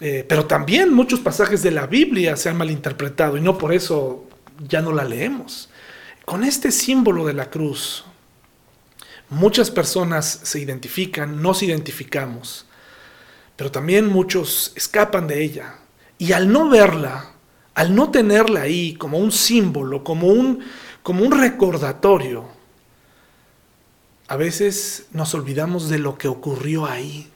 Eh, 0.02 0.26
pero 0.28 0.48
también 0.48 0.94
muchos 0.94 1.22
pasajes 1.22 1.64
de 1.64 1.72
la 1.72 1.88
Biblia 1.88 2.36
se 2.36 2.50
han 2.50 2.58
malinterpretado 2.58 3.38
y 3.38 3.42
no 3.42 3.58
por 3.58 3.74
eso 3.74 4.28
ya 4.68 4.82
no 4.82 4.92
la 4.92 5.06
leemos. 5.06 5.70
Con 6.26 6.44
este 6.44 6.74
símbolo 6.74 7.26
de 7.26 7.34
la 7.34 7.50
cruz, 7.50 8.04
muchas 9.30 9.72
personas 9.72 10.42
se 10.44 10.60
identifican, 10.60 11.42
nos 11.42 11.64
identificamos, 11.64 12.67
pero 13.58 13.72
también 13.72 14.08
muchos 14.08 14.72
escapan 14.76 15.28
de 15.28 15.44
ella. 15.44 15.76
Y 16.18 16.32
al 16.32 16.50
no 16.50 16.70
verla, 16.70 17.34
al 17.74 17.94
no 17.94 18.10
tenerla 18.12 18.62
ahí 18.62 18.94
como 18.94 19.18
un 19.18 19.34
símbolo, 19.34 20.04
como 20.04 20.28
un, 20.28 20.64
como 21.04 21.26
un 21.26 21.38
recordatorio, 21.38 22.46
a 24.30 24.38
veces 24.38 25.08
nos 25.12 25.34
olvidamos 25.34 25.90
de 25.90 26.00
lo 26.00 26.18
que 26.18 26.30
ocurrió 26.30 26.86
ahí. 26.86 27.30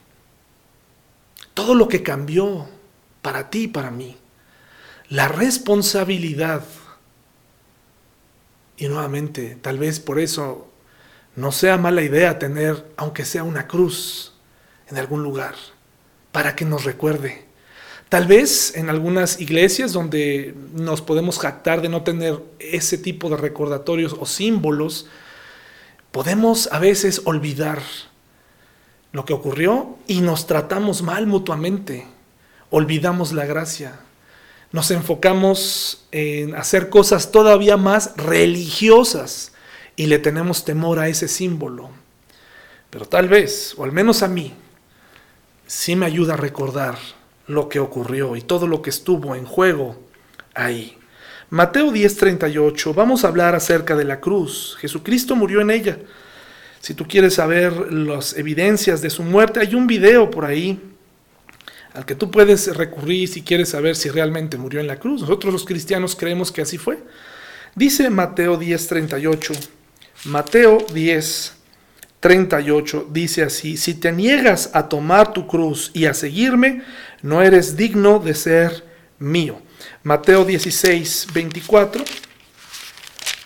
Todo 1.53 1.75
lo 1.75 1.89
que 1.89 2.03
cambió 2.03 2.69
para 3.21 3.49
ti 3.49 3.63
y 3.63 3.67
para 3.67 3.91
mí. 3.91 4.17
La 5.09 5.27
responsabilidad 5.27 6.63
y 8.81 8.87
nuevamente, 8.87 9.59
tal 9.61 9.77
vez 9.77 9.99
por 9.99 10.19
eso 10.19 10.67
no 11.35 11.51
sea 11.51 11.77
mala 11.77 12.01
idea 12.01 12.39
tener, 12.39 12.91
aunque 12.97 13.25
sea 13.25 13.43
una 13.43 13.67
cruz, 13.67 14.33
en 14.87 14.97
algún 14.97 15.21
lugar, 15.21 15.53
para 16.31 16.55
que 16.55 16.65
nos 16.65 16.83
recuerde. 16.83 17.45
Tal 18.09 18.27
vez 18.27 18.75
en 18.75 18.89
algunas 18.89 19.39
iglesias 19.39 19.93
donde 19.93 20.53
nos 20.73 21.01
podemos 21.01 21.39
jactar 21.39 21.81
de 21.81 21.89
no 21.89 22.03
tener 22.03 22.39
ese 22.59 22.97
tipo 22.97 23.29
de 23.29 23.37
recordatorios 23.37 24.15
o 24.19 24.25
símbolos, 24.25 25.07
podemos 26.11 26.67
a 26.71 26.79
veces 26.79 27.21
olvidar 27.25 27.81
lo 29.13 29.25
que 29.25 29.33
ocurrió 29.33 29.97
y 30.07 30.21
nos 30.21 30.47
tratamos 30.47 31.03
mal 31.03 31.25
mutuamente. 31.27 32.05
Olvidamos 32.69 33.31
la 33.31 33.45
gracia 33.45 33.99
nos 34.71 34.89
enfocamos 34.91 36.05
en 36.11 36.55
hacer 36.55 36.89
cosas 36.89 37.31
todavía 37.31 37.75
más 37.75 38.15
religiosas 38.15 39.51
y 39.95 40.05
le 40.05 40.17
tenemos 40.17 40.63
temor 40.63 40.99
a 40.99 41.09
ese 41.09 41.27
símbolo. 41.27 41.89
Pero 42.89 43.05
tal 43.05 43.27
vez, 43.27 43.73
o 43.77 43.83
al 43.83 43.91
menos 43.91 44.23
a 44.23 44.27
mí, 44.27 44.53
sí 45.71 45.95
me 45.95 46.05
ayuda 46.05 46.33
a 46.33 46.37
recordar 46.37 46.97
lo 47.47 47.69
que 47.69 47.79
ocurrió 47.79 48.35
y 48.35 48.41
todo 48.41 48.67
lo 48.67 48.81
que 48.81 48.89
estuvo 48.89 49.35
en 49.35 49.45
juego 49.45 49.97
ahí. 50.53 50.97
Mateo 51.49 51.93
10:38, 51.93 52.93
vamos 52.93 53.23
a 53.23 53.29
hablar 53.29 53.55
acerca 53.55 53.95
de 53.95 54.03
la 54.03 54.19
cruz. 54.19 54.75
Jesucristo 54.81 55.33
murió 55.33 55.61
en 55.61 55.71
ella. 55.71 55.97
Si 56.81 56.93
tú 56.93 57.07
quieres 57.07 57.35
saber 57.35 57.93
las 57.93 58.35
evidencias 58.35 59.01
de 59.01 59.09
su 59.09 59.23
muerte, 59.23 59.61
hay 59.61 59.73
un 59.73 59.87
video 59.87 60.29
por 60.29 60.43
ahí 60.43 60.77
al 61.93 62.05
que 62.05 62.15
tú 62.15 62.29
puedes 62.29 62.75
recurrir 62.75 63.29
si 63.29 63.41
quieres 63.41 63.69
saber 63.69 63.95
si 63.95 64.09
realmente 64.09 64.57
murió 64.57 64.81
en 64.81 64.87
la 64.87 64.99
cruz. 64.99 65.21
Nosotros 65.21 65.53
los 65.53 65.63
cristianos 65.63 66.17
creemos 66.17 66.51
que 66.51 66.63
así 66.63 66.77
fue. 66.77 66.99
Dice 67.75 68.09
Mateo 68.09 68.59
10:38. 68.59 69.53
Mateo 70.25 70.79
10:38 72.21 73.07
dice 73.11 73.43
así, 73.43 73.77
si 73.77 73.95
te 73.95 74.11
niegas 74.11 74.69
a 74.73 74.87
tomar 74.87 75.33
tu 75.33 75.47
cruz 75.47 75.89
y 75.93 76.05
a 76.05 76.13
seguirme, 76.13 76.83
no 77.21 77.41
eres 77.41 77.75
digno 77.75 78.19
de 78.19 78.35
ser 78.35 78.85
mío. 79.17 79.59
Mateo 80.03 80.45
16:24. 80.45 82.03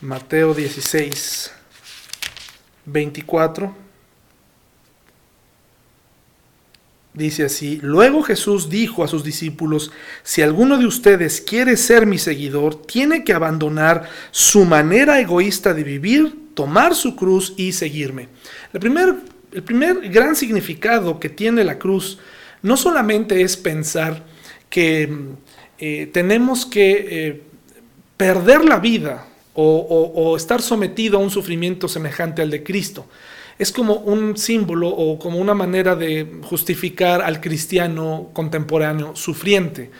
Mateo 0.01 0.53
16, 0.53 1.51
24. 2.85 3.75
Dice 7.13 7.45
así, 7.45 7.79
luego 7.81 8.23
Jesús 8.23 8.69
dijo 8.69 9.01
a 9.01 9.07
sus 9.07 9.23
discípulos, 9.23 9.91
si 10.21 10.41
alguno 10.41 10.77
de 10.77 10.85
ustedes 10.85 11.39
quiere 11.39 11.77
ser 11.77 12.05
mi 12.05 12.17
seguidor, 12.17 12.85
tiene 12.85 13.23
que 13.23 13.31
abandonar 13.31 14.09
su 14.31 14.65
manera 14.65 15.21
egoísta 15.21 15.73
de 15.73 15.85
vivir, 15.85 16.44
tomar 16.55 16.95
su 16.95 17.15
cruz 17.15 17.53
y 17.55 17.71
seguirme. 17.71 18.29
El 18.73 18.79
primer, 18.79 19.15
el 19.51 19.61
primer 19.61 20.09
gran 20.09 20.35
significado 20.35 21.19
que 21.19 21.29
tiene 21.29 21.63
la 21.63 21.77
cruz 21.77 22.17
no 22.63 22.75
solamente 22.75 23.43
es 23.43 23.55
pensar 23.55 24.23
que 24.71 25.07
eh, 25.77 26.09
tenemos 26.11 26.65
que 26.65 27.05
eh, 27.09 27.41
perder 28.17 28.65
la 28.65 28.79
vida 28.79 29.27
o 29.57 30.35
estar 30.35 30.61
sometido 30.61 31.17
a 31.17 31.21
un 31.21 31.29
sufrimiento 31.29 31.87
semejante 31.87 32.41
al 32.41 32.49
de 32.49 32.61
Cristo, 32.61 33.07
es 33.57 33.71
como 33.71 33.95
un 33.95 34.37
símbolo 34.37 34.89
o 34.89 35.17
como 35.17 35.39
una 35.39 35.53
manera 35.53 35.95
de 35.95 36.39
justificar 36.43 37.21
al 37.21 37.39
cristiano 37.39 38.29
contemporáneo 38.33 39.15
sufriente. 39.15 39.91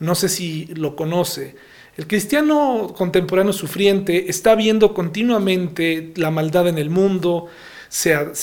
No 0.00 0.14
sé 0.16 0.28
si 0.28 0.66
lo 0.74 0.96
conoce. 0.96 1.54
El 1.96 2.08
cristiano 2.08 2.92
contemporáneo 2.96 3.52
sufriente 3.52 4.28
está 4.28 4.56
viendo 4.56 4.92
continuamente 4.92 6.12
la 6.16 6.32
maldad 6.32 6.66
en 6.66 6.78
el 6.78 6.90
mundo, 6.90 7.46
se, 7.88 8.34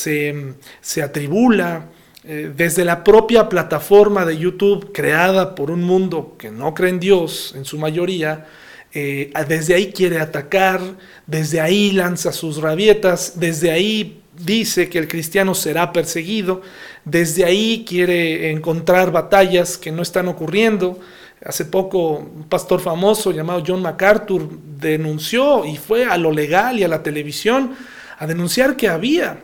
se, 0.79 1.01
atribula, 1.01 1.89
eh, 2.23 2.53
desde 2.55 2.85
la 2.85 3.03
propia 3.03 3.49
plataforma 3.49 4.25
de 4.25 4.37
YouTube 4.37 4.93
creada 4.93 5.53
por 5.53 5.69
un 5.69 5.83
mundo 5.83 6.35
que 6.39 6.49
no 6.49 6.73
cree 6.73 6.91
en 6.91 7.01
Dios 7.01 7.53
en 7.57 7.65
su 7.65 7.77
mayoría, 7.77 8.47
eh, 8.93 9.33
desde 9.49 9.73
ahí 9.73 9.91
quiere 9.91 10.19
atacar, 10.19 10.79
desde 11.27 11.59
ahí 11.59 11.91
lanza 11.91 12.31
sus 12.31 12.61
rabietas, 12.61 13.33
desde 13.37 13.71
ahí 13.71 14.21
dice 14.37 14.87
que 14.87 14.97
el 14.99 15.09
cristiano 15.09 15.55
será 15.55 15.91
perseguido, 15.91 16.61
desde 17.03 17.43
ahí 17.43 17.83
quiere 17.85 18.51
encontrar 18.51 19.11
batallas 19.11 19.77
que 19.77 19.91
no 19.91 20.01
están 20.01 20.29
ocurriendo. 20.29 20.99
Hace 21.43 21.65
poco 21.65 22.17
un 22.17 22.43
pastor 22.43 22.79
famoso 22.79 23.31
llamado 23.31 23.63
John 23.65 23.81
MacArthur 23.81 24.47
denunció 24.79 25.65
y 25.65 25.75
fue 25.77 26.05
a 26.05 26.17
lo 26.17 26.31
legal 26.31 26.77
y 26.77 26.83
a 26.83 26.87
la 26.87 27.01
televisión 27.01 27.75
a 28.19 28.27
denunciar 28.27 28.75
que 28.75 28.87
había 28.87 29.39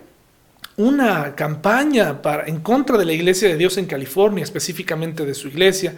una 0.76 1.34
campaña 1.34 2.22
para, 2.22 2.46
en 2.46 2.60
contra 2.60 3.00
de 3.00 3.06
la 3.06 3.14
Iglesia 3.14 3.50
de 3.50 3.58
Dios 3.58 3.80
en 3.80 3.88
California, 3.88 4.44
específicamente 4.44 5.26
de 5.26 5.34
su 5.34 5.48
iglesia, 5.48 5.96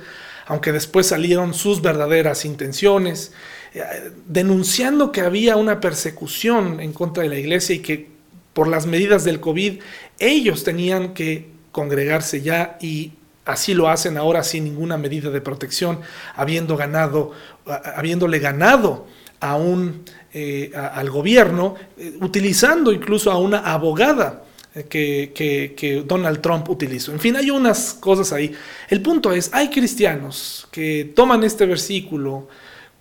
aunque 0.48 0.72
después 0.72 1.08
salieron 1.08 1.54
sus 1.54 1.82
verdaderas 1.82 2.46
intenciones, 2.46 3.34
eh, 3.74 3.84
denunciando 4.26 5.12
que 5.12 5.22
había 5.22 5.58
una 5.58 5.82
persecución 5.82 6.80
en 6.80 6.94
contra 6.94 7.24
de 7.24 7.30
la 7.30 7.38
iglesia 7.38 7.76
y 7.76 7.80
que 7.80 8.08
por 8.54 8.68
las 8.68 8.88
medidas 8.88 9.26
del 9.26 9.42
COVID, 9.42 9.80
ellos 10.18 10.64
tenían 10.64 11.14
que 11.14 11.50
congregarse 11.72 12.42
ya 12.42 12.78
y 12.82 13.12
así 13.50 13.74
lo 13.74 13.90
hacen 13.90 14.18
ahora 14.18 14.44
sin 14.44 14.64
ninguna 14.64 14.98
medida 14.98 15.30
de 15.30 15.42
protección, 15.42 16.00
habiendo 16.36 16.78
ganado, 16.78 17.32
habiéndole 17.66 18.40
ganado 18.40 19.08
a 19.40 19.56
un, 19.56 20.04
eh, 20.34 20.72
al 20.76 21.10
gobierno, 21.10 21.76
eh, 21.98 22.18
utilizando 22.22 22.92
incluso 22.92 23.32
a 23.32 23.38
una 23.38 23.60
abogada 23.60 24.44
eh, 24.76 24.84
que, 24.84 25.74
que, 25.76 26.04
Donald 26.06 26.42
Trump 26.42 26.70
utilizó. 26.70 27.12
En 27.12 27.20
fin, 27.20 27.36
hay 27.36 27.50
unas 27.50 27.94
cosas 27.94 28.32
ahí. 28.34 28.54
El 28.90 29.02
punto 29.02 29.32
es, 29.32 29.50
hay 29.54 29.70
cristianos 29.70 30.68
que 30.72 31.12
toman 31.16 31.44
este 31.44 31.66
versículo, 31.66 32.48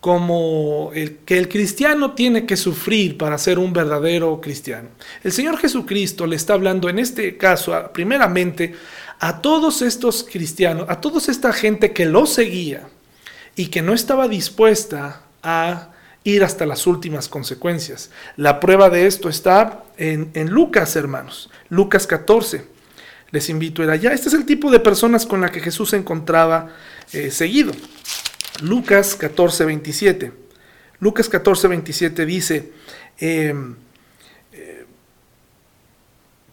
como 0.00 0.92
el, 0.94 1.18
que 1.18 1.38
el 1.38 1.48
cristiano 1.48 2.12
tiene 2.12 2.46
que 2.46 2.56
sufrir 2.56 3.18
para 3.18 3.37
ser 3.37 3.58
un 3.58 3.72
verdadero 3.72 4.40
cristiano. 4.40 4.90
El 5.24 5.32
Señor 5.32 5.58
Jesucristo 5.58 6.26
le 6.26 6.37
está 6.37 6.54
hablando 6.54 6.88
en 6.88 7.00
este 7.00 7.37
caso, 7.37 7.90
primeramente, 7.92 8.74
a 9.20 9.40
todos 9.40 9.83
estos 9.83 10.24
cristianos, 10.24 10.87
a 10.88 11.00
toda 11.00 11.18
esta 11.18 11.52
gente 11.52 11.92
que 11.92 12.07
lo 12.07 12.26
seguía 12.26 12.88
y 13.57 13.66
que 13.66 13.83
no 13.83 13.92
estaba 13.92 14.28
dispuesta 14.28 15.22
a 15.42 15.90
ir 16.24 16.44
hasta 16.44 16.66
las 16.66 16.87
últimas 16.87 17.28
consecuencias. 17.28 18.11
La 18.37 18.61
prueba 18.61 18.90
de 18.90 19.07
esto 19.07 19.28
está 19.28 19.85
en, 19.96 20.50
Lucas, 20.50 20.94
hermanos, 20.96 21.50
Lucas 21.68 22.07
14. 22.07 22.66
Les 23.31 23.48
invito 23.50 23.83
a 23.83 23.87
ir 23.87 23.90
allá. 23.90 24.12
Este 24.12 24.28
es 24.28 24.35
el 24.35 24.46
tipo 24.46 24.70
de 24.70 24.81
personas 24.81 25.26
con 25.26 25.40
la 25.40 25.50
que 25.50 25.61
Jesús 25.61 25.90
se 25.90 25.96
encontraba 25.96 26.70
eh, 27.12 27.31
seguido. 27.31 27.72
Lucas 28.62 29.14
14, 29.16 29.64
27. 29.64 30.33
Lucas 31.00 31.28
14, 31.28 31.68
27 31.68 32.26
dice, 32.26 32.72
em, 33.18 33.76
eh, 34.52 34.87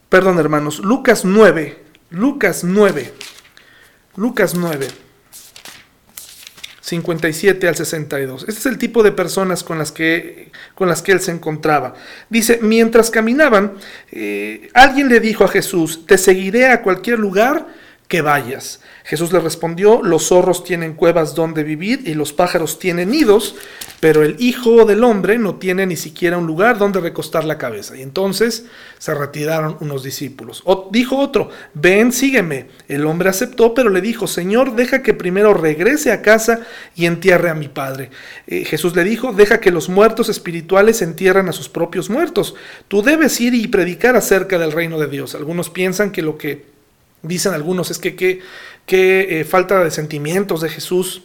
perdón 0.09 0.37
hermanos, 0.37 0.79
Lucas 0.79 1.25
9, 1.25 1.84
Lucas 2.09 2.63
9, 2.63 3.13
Lucas 4.15 4.55
9. 4.55 4.87
57 6.85 7.67
al 7.67 7.75
62. 7.75 8.45
Este 8.47 8.59
es 8.59 8.65
el 8.67 8.77
tipo 8.77 9.01
de 9.01 9.11
personas 9.11 9.63
con 9.63 9.79
las 9.79 9.91
que, 9.91 10.51
con 10.75 10.87
las 10.87 11.01
que 11.01 11.13
él 11.13 11.19
se 11.19 11.31
encontraba. 11.31 11.95
Dice, 12.29 12.59
mientras 12.61 13.09
caminaban, 13.09 13.73
eh, 14.11 14.69
alguien 14.75 15.09
le 15.09 15.19
dijo 15.19 15.43
a 15.43 15.47
Jesús, 15.47 16.05
te 16.05 16.19
seguiré 16.19 16.67
a 16.67 16.83
cualquier 16.83 17.17
lugar 17.17 17.65
que 18.07 18.21
vayas. 18.21 18.81
Jesús 19.03 19.31
le 19.31 19.39
respondió, 19.39 20.01
los 20.03 20.27
zorros 20.27 20.63
tienen 20.63 20.93
cuevas 20.93 21.35
donde 21.35 21.63
vivir 21.63 22.01
y 22.05 22.13
los 22.13 22.33
pájaros 22.33 22.79
tienen 22.79 23.09
nidos, 23.11 23.55
pero 23.99 24.23
el 24.23 24.35
Hijo 24.39 24.85
del 24.85 25.03
Hombre 25.03 25.39
no 25.39 25.55
tiene 25.55 25.85
ni 25.85 25.95
siquiera 25.95 26.37
un 26.37 26.45
lugar 26.45 26.77
donde 26.77 26.99
recostar 26.99 27.45
la 27.45 27.57
cabeza. 27.57 27.95
Y 27.97 28.01
entonces 28.01 28.65
se 28.99 29.13
retiraron 29.15 29.77
unos 29.79 30.03
discípulos. 30.03 30.63
dijo 30.91 31.17
otro, 31.17 31.49
ven, 31.73 32.11
sígueme. 32.11 32.67
El 32.87 33.05
hombre 33.05 33.29
aceptó, 33.29 33.73
pero 33.73 33.89
le 33.89 34.01
dijo, 34.01 34.27
Señor, 34.27 34.75
deja 34.75 35.01
que 35.01 35.13
primero 35.13 35.53
regrese 35.53 36.11
a 36.11 36.21
casa 36.21 36.61
y 36.95 37.05
entierre 37.05 37.49
a 37.49 37.55
mi 37.55 37.67
Padre. 37.67 38.11
Eh, 38.47 38.65
Jesús 38.65 38.95
le 38.95 39.03
dijo, 39.03 39.33
deja 39.33 39.59
que 39.59 39.71
los 39.71 39.89
muertos 39.89 40.29
espirituales 40.29 41.01
entierren 41.01 41.49
a 41.49 41.53
sus 41.53 41.69
propios 41.69 42.09
muertos. 42.09 42.55
Tú 42.87 43.01
debes 43.01 43.39
ir 43.41 43.55
y 43.55 43.67
predicar 43.67 44.15
acerca 44.15 44.59
del 44.59 44.71
reino 44.71 44.99
de 44.99 45.07
Dios. 45.07 45.33
Algunos 45.33 45.69
piensan 45.69 46.11
que 46.11 46.21
lo 46.21 46.37
que 46.37 46.74
Dicen 47.27 47.53
algunos, 47.53 47.91
es 47.91 47.99
que 47.99 48.15
qué 48.15 48.41
eh, 48.87 49.43
falta 49.43 49.83
de 49.83 49.91
sentimientos 49.91 50.61
de 50.61 50.69
Jesús 50.69 51.21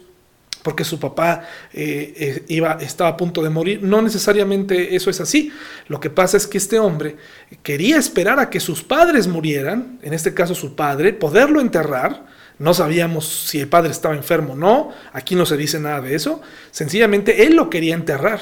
porque 0.63 0.85
su 0.85 0.99
papá 0.99 1.45
eh, 1.73 2.13
eh, 2.17 2.45
iba, 2.49 2.73
estaba 2.81 3.11
a 3.11 3.17
punto 3.17 3.43
de 3.43 3.51
morir. 3.51 3.81
No 3.83 4.03
necesariamente 4.03 4.95
eso 4.95 5.11
es 5.11 5.21
así. 5.21 5.53
Lo 5.89 6.01
que 6.01 6.11
pasa 6.11 6.37
es 6.37 6.47
que 6.47 6.59
este 6.59 6.79
hombre 6.79 7.17
quería 7.63 7.97
esperar 7.97 8.39
a 8.41 8.51
que 8.51 8.61
sus 8.61 8.83
padres 8.83 9.27
murieran, 9.27 9.99
en 10.03 10.13
este 10.13 10.35
caso 10.35 10.55
su 10.55 10.77
padre, 10.77 11.13
poderlo 11.13 11.61
enterrar. 11.61 12.27
No 12.59 12.75
sabíamos 12.75 13.27
si 13.27 13.61
el 13.61 13.69
padre 13.69 13.91
estaba 13.91 14.15
enfermo 14.15 14.53
o 14.53 14.57
no, 14.57 14.93
aquí 15.15 15.35
no 15.35 15.47
se 15.47 15.57
dice 15.57 15.81
nada 15.81 16.03
de 16.03 16.15
eso. 16.15 16.43
Sencillamente 16.71 17.45
él 17.47 17.57
lo 17.57 17.71
quería 17.71 17.95
enterrar 17.95 18.41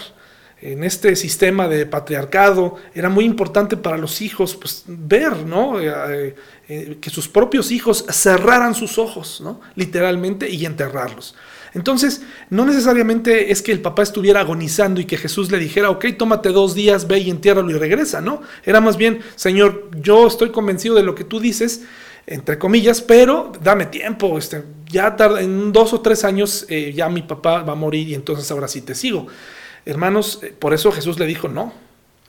en 0.60 0.82
este 0.82 1.14
sistema 1.14 1.68
de 1.68 1.86
patriarcado 1.86 2.76
era 2.94 3.08
muy 3.08 3.24
importante 3.24 3.76
para 3.76 3.96
los 3.96 4.20
hijos 4.20 4.56
pues, 4.56 4.84
ver 4.86 5.46
¿no? 5.46 5.80
Eh, 5.80 6.34
eh, 6.68 6.98
que 7.00 7.10
sus 7.10 7.28
propios 7.28 7.70
hijos 7.70 8.04
cerraran 8.10 8.74
sus 8.74 8.98
ojos, 8.98 9.40
¿no? 9.40 9.60
literalmente, 9.74 10.50
y 10.50 10.66
enterrarlos. 10.66 11.34
Entonces, 11.74 12.22
no 12.50 12.64
necesariamente 12.64 13.52
es 13.52 13.62
que 13.62 13.72
el 13.72 13.80
papá 13.80 14.02
estuviera 14.02 14.40
agonizando 14.40 15.00
y 15.00 15.04
que 15.04 15.16
Jesús 15.16 15.50
le 15.50 15.58
dijera, 15.58 15.90
ok, 15.90 16.06
tómate 16.16 16.50
dos 16.50 16.74
días, 16.74 17.06
ve 17.06 17.18
y 17.18 17.30
entiérralo 17.30 17.70
y 17.70 17.74
regresa, 17.74 18.20
¿no? 18.20 18.42
Era 18.64 18.80
más 18.80 18.96
bien, 18.96 19.20
Señor, 19.36 19.90
yo 20.00 20.26
estoy 20.26 20.50
convencido 20.50 20.94
de 20.94 21.02
lo 21.02 21.14
que 21.14 21.24
tú 21.24 21.40
dices, 21.40 21.84
entre 22.26 22.58
comillas, 22.58 23.00
pero 23.00 23.52
dame 23.62 23.86
tiempo, 23.86 24.38
este, 24.38 24.64
ya 24.90 25.16
tarda, 25.16 25.40
en 25.40 25.72
dos 25.72 25.92
o 25.92 26.00
tres 26.00 26.24
años 26.24 26.66
eh, 26.68 26.92
ya 26.94 27.08
mi 27.08 27.22
papá 27.22 27.62
va 27.62 27.72
a 27.72 27.76
morir 27.76 28.08
y 28.08 28.14
entonces 28.14 28.50
ahora 28.50 28.68
sí 28.68 28.82
te 28.82 28.94
sigo. 28.94 29.26
Hermanos, 29.84 30.40
eh, 30.42 30.54
por 30.58 30.74
eso 30.74 30.92
Jesús 30.92 31.18
le 31.18 31.26
dijo, 31.26 31.48
no, 31.48 31.72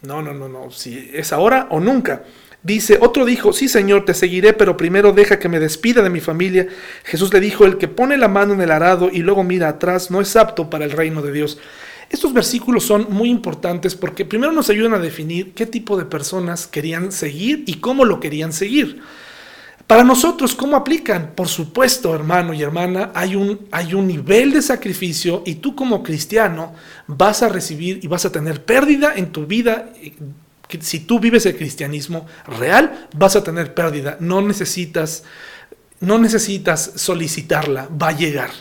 no, 0.02 0.22
no, 0.22 0.34
no, 0.34 0.48
no, 0.48 0.72
si 0.72 1.12
es 1.14 1.34
ahora 1.34 1.68
o 1.72 1.80
nunca. 1.80 2.24
Dice, 2.62 2.98
otro 3.02 3.26
dijo, 3.26 3.54
sí 3.54 3.70
Señor, 3.70 4.04
te 4.04 4.14
seguiré, 4.14 4.52
pero 4.52 4.76
primero 4.76 5.14
deja 5.14 5.40
que 5.40 5.48
me 5.48 5.60
despida 5.60 6.02
de 6.02 6.10
mi 6.10 6.20
familia. 6.20 6.68
Jesús 7.06 7.34
le 7.34 7.40
dijo, 7.40 7.66
el 7.66 7.78
que 7.78 7.88
pone 7.88 8.18
la 8.18 8.28
mano 8.28 8.54
en 8.54 8.62
el 8.62 8.72
arado 8.72 9.10
y 9.12 9.20
luego 9.20 9.44
mira 9.44 9.70
atrás 9.70 10.12
no 10.12 10.20
es 10.20 10.36
apto 10.36 10.70
para 10.70 10.84
el 10.84 10.92
reino 10.92 11.22
de 11.22 11.32
Dios. 11.32 11.58
Estos 12.10 12.34
versículos 12.34 12.84
son 12.84 13.08
muy 13.10 13.30
importantes 13.30 13.96
porque 13.96 14.26
primero 14.26 14.52
nos 14.52 14.70
ayudan 14.70 14.96
a 14.96 15.00
definir 15.00 15.54
qué 15.54 15.66
tipo 15.66 15.96
de 15.96 16.06
personas 16.06 16.68
querían 16.68 17.12
seguir 17.12 17.64
y 17.66 17.76
cómo 17.76 18.04
lo 18.04 18.20
querían 18.20 18.52
seguir. 18.52 19.02
Para 19.90 20.04
nosotros, 20.04 20.54
¿cómo 20.54 20.76
aplican? 20.76 21.32
Por 21.34 21.48
supuesto, 21.48 22.14
hermano 22.14 22.54
y 22.54 22.62
hermana, 22.62 23.10
hay 23.16 23.36
un, 23.36 23.68
hay 23.72 23.96
un 23.96 24.06
nivel 24.06 24.54
de 24.54 24.62
sacrificio 24.62 25.42
y 25.48 25.56
tú 25.56 25.76
como 25.76 26.04
cristiano 26.04 26.76
vas 27.08 27.42
a 27.42 27.50
recibir 27.50 28.00
y 28.04 28.06
vas 28.06 28.24
a 28.24 28.32
tener 28.32 28.64
pérdida 28.64 29.14
en 29.16 29.32
tu 29.32 29.48
vida. 29.48 29.92
Si 30.80 31.00
tú 31.00 31.20
vives 31.20 31.48
el 31.48 31.58
cristianismo 31.58 32.28
real, 32.46 33.08
vas 33.16 33.36
a 33.36 33.44
tener 33.44 33.74
pérdida. 33.74 34.18
No 34.20 34.44
necesitas, 34.44 35.24
no 36.02 36.20
necesitas 36.20 36.92
solicitarla, 36.94 37.90
va 37.90 38.10
a 38.10 38.16
llegar. 38.16 38.52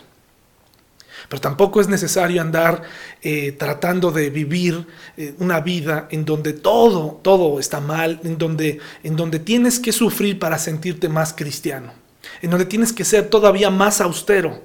Pero 1.29 1.41
tampoco 1.41 1.81
es 1.81 1.89
necesario 1.89 2.41
andar 2.41 2.83
eh, 3.23 3.53
tratando 3.53 4.11
de 4.11 4.31
vivir 4.31 4.87
eh, 5.17 5.35
una 5.39 5.61
vida 5.61 6.09
en 6.11 6.25
donde 6.25 6.55
todo, 6.55 7.21
todo 7.23 7.61
está 7.61 7.81
mal, 7.81 8.21
en 8.25 8.39
donde, 8.39 8.79
en 9.03 9.15
donde 9.15 9.39
tienes 9.39 9.79
que 9.79 9.93
sufrir 9.93 10.39
para 10.39 10.59
sentirte 10.59 11.09
más 11.09 11.35
cristiano, 11.35 11.93
en 12.41 12.51
donde 12.51 12.65
tienes 12.65 12.95
que 12.95 13.05
ser 13.05 13.29
todavía 13.29 13.69
más 13.69 14.01
austero. 14.01 14.63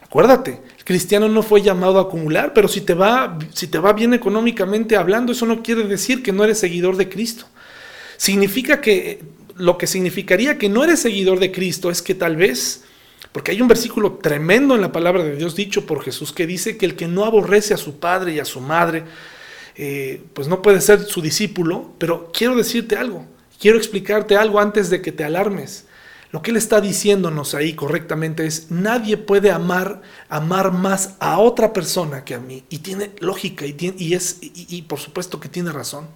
Acuérdate, 0.00 0.62
el 0.78 0.84
cristiano 0.84 1.28
no 1.28 1.42
fue 1.42 1.60
llamado 1.60 1.98
a 1.98 2.02
acumular, 2.02 2.52
pero 2.54 2.68
si 2.68 2.82
te 2.82 2.94
va, 2.94 3.36
si 3.52 3.66
te 3.66 3.80
va 3.80 3.92
bien 3.92 4.14
económicamente 4.14 4.96
hablando, 4.96 5.32
eso 5.32 5.44
no 5.44 5.60
quiere 5.60 5.82
decir 5.82 6.22
que 6.22 6.32
no 6.32 6.44
eres 6.44 6.60
seguidor 6.60 6.96
de 6.96 7.08
Cristo. 7.08 7.46
Significa 8.16 8.80
que 8.80 9.24
lo 9.56 9.76
que 9.76 9.88
significaría 9.88 10.58
que 10.58 10.68
no 10.68 10.84
eres 10.84 11.00
seguidor 11.00 11.40
de 11.40 11.50
Cristo 11.50 11.90
es 11.90 12.02
que 12.02 12.14
tal 12.14 12.36
vez 12.36 12.84
porque 13.32 13.50
hay 13.50 13.60
un 13.60 13.68
versículo 13.68 14.14
tremendo 14.14 14.74
en 14.74 14.80
la 14.80 14.92
palabra 14.92 15.22
de 15.22 15.36
Dios 15.36 15.54
dicho 15.54 15.84
por 15.86 16.02
Jesús 16.02 16.32
que 16.32 16.46
dice 16.46 16.76
que 16.76 16.86
el 16.86 16.96
que 16.96 17.06
no 17.06 17.24
aborrece 17.24 17.74
a 17.74 17.76
su 17.76 17.98
padre 17.98 18.32
y 18.32 18.38
a 18.38 18.44
su 18.44 18.60
madre, 18.60 19.04
eh, 19.76 20.22
pues 20.32 20.48
no 20.48 20.62
puede 20.62 20.80
ser 20.80 21.04
su 21.04 21.20
discípulo. 21.20 21.92
Pero 21.98 22.30
quiero 22.32 22.56
decirte 22.56 22.96
algo, 22.96 23.26
quiero 23.60 23.78
explicarte 23.78 24.36
algo 24.36 24.60
antes 24.60 24.90
de 24.90 25.02
que 25.02 25.12
te 25.12 25.24
alarmes. 25.24 25.86
Lo 26.32 26.42
que 26.42 26.50
él 26.50 26.56
está 26.56 26.80
diciéndonos 26.80 27.54
ahí 27.54 27.74
correctamente 27.74 28.46
es, 28.46 28.70
nadie 28.70 29.16
puede 29.16 29.50
amar, 29.50 30.02
amar 30.28 30.72
más 30.72 31.14
a 31.20 31.38
otra 31.38 31.72
persona 31.72 32.24
que 32.24 32.34
a 32.34 32.40
mí. 32.40 32.64
Y 32.68 32.78
tiene 32.78 33.12
lógica 33.20 33.64
y, 33.66 33.76
y 33.98 34.14
es, 34.14 34.38
y 34.40 34.82
por 34.82 34.98
supuesto 34.98 35.40
que 35.40 35.48
tiene 35.48 35.72
razón. 35.72 36.08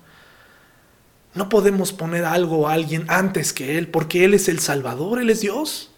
No 1.35 1.49
podemos 1.49 1.93
poner 1.93 2.25
algo 2.25 2.69
a 2.69 2.73
alguien 2.73 3.05
antes 3.09 3.53
que 3.53 3.79
Él, 3.79 3.89
porque 3.89 4.25
Él 4.25 4.35
es 4.35 4.49
el 4.49 4.59
Salvador, 4.59 5.21
Él 5.21 5.31
es 5.31 5.41
Dios. 5.41 5.90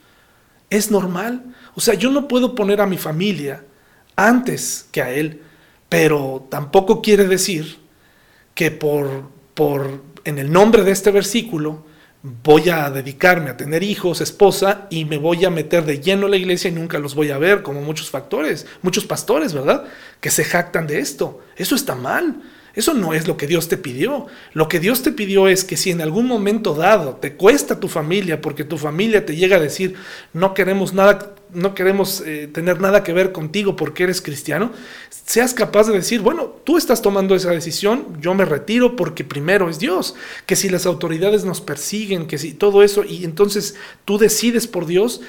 Es 0.72 0.90
normal. 0.90 1.54
O 1.74 1.82
sea, 1.82 1.92
yo 1.92 2.10
no 2.10 2.26
puedo 2.26 2.54
poner 2.54 2.80
a 2.80 2.86
mi 2.86 2.96
familia 2.96 3.62
antes 4.16 4.86
que 4.90 5.02
a 5.02 5.10
él, 5.10 5.42
pero 5.90 6.46
tampoco 6.48 7.02
quiere 7.02 7.26
decir 7.26 7.78
que 8.54 8.70
por, 8.70 9.28
por 9.52 10.02
en 10.24 10.38
el 10.38 10.50
nombre 10.50 10.82
de 10.82 10.92
este 10.92 11.10
versículo 11.10 11.84
voy 12.22 12.70
a 12.70 12.88
dedicarme 12.88 13.50
a 13.50 13.56
tener 13.58 13.82
hijos, 13.82 14.22
esposa 14.22 14.86
y 14.88 15.04
me 15.04 15.18
voy 15.18 15.44
a 15.44 15.50
meter 15.50 15.84
de 15.84 16.00
lleno 16.00 16.24
a 16.24 16.30
la 16.30 16.36
iglesia 16.36 16.70
y 16.70 16.72
nunca 16.72 16.98
los 16.98 17.14
voy 17.14 17.30
a 17.30 17.36
ver, 17.36 17.62
como 17.62 17.82
muchos 17.82 18.08
factores, 18.08 18.64
muchos 18.80 19.04
pastores, 19.04 19.52
¿verdad? 19.52 19.84
Que 20.20 20.30
se 20.30 20.42
jactan 20.42 20.86
de 20.86 21.00
esto. 21.00 21.40
Eso 21.54 21.74
está 21.74 21.94
mal. 21.94 22.40
Eso 22.74 22.94
no 22.94 23.12
es 23.12 23.28
lo 23.28 23.36
que 23.36 23.46
Dios 23.46 23.68
te 23.68 23.76
pidió. 23.76 24.26
Lo 24.54 24.68
que 24.68 24.80
Dios 24.80 25.02
te 25.02 25.12
pidió 25.12 25.48
es 25.48 25.64
que 25.64 25.76
si 25.76 25.90
en 25.90 26.00
algún 26.00 26.26
momento 26.26 26.74
dado 26.74 27.16
te 27.16 27.34
cuesta 27.34 27.80
tu 27.80 27.88
familia, 27.88 28.40
porque 28.40 28.64
tu 28.64 28.78
familia 28.78 29.26
te 29.26 29.36
llega 29.36 29.56
a 29.56 29.60
decir, 29.60 29.94
no 30.32 30.54
queremos 30.54 30.94
nada, 30.94 31.34
no 31.52 31.74
queremos 31.74 32.22
eh, 32.24 32.48
tener 32.52 32.80
nada 32.80 33.02
que 33.04 33.12
ver 33.12 33.32
contigo 33.32 33.76
porque 33.76 34.04
eres 34.04 34.22
cristiano, 34.22 34.72
seas 35.10 35.52
capaz 35.52 35.88
de 35.88 35.92
decir, 35.92 36.20
bueno, 36.20 36.46
tú 36.64 36.78
estás 36.78 37.02
tomando 37.02 37.34
esa 37.34 37.50
decisión, 37.50 38.18
yo 38.20 38.32
me 38.34 38.44
retiro 38.44 38.96
porque 38.96 39.24
primero 39.24 39.68
es 39.68 39.78
Dios. 39.78 40.14
Que 40.46 40.56
si 40.56 40.68
las 40.70 40.86
autoridades 40.86 41.44
nos 41.44 41.60
persiguen, 41.60 42.26
que 42.26 42.38
si 42.38 42.54
todo 42.54 42.82
eso, 42.82 43.04
y 43.04 43.24
entonces 43.24 43.74
tú 44.04 44.16
decides 44.16 44.66
por 44.66 44.86
Dios, 44.86 45.20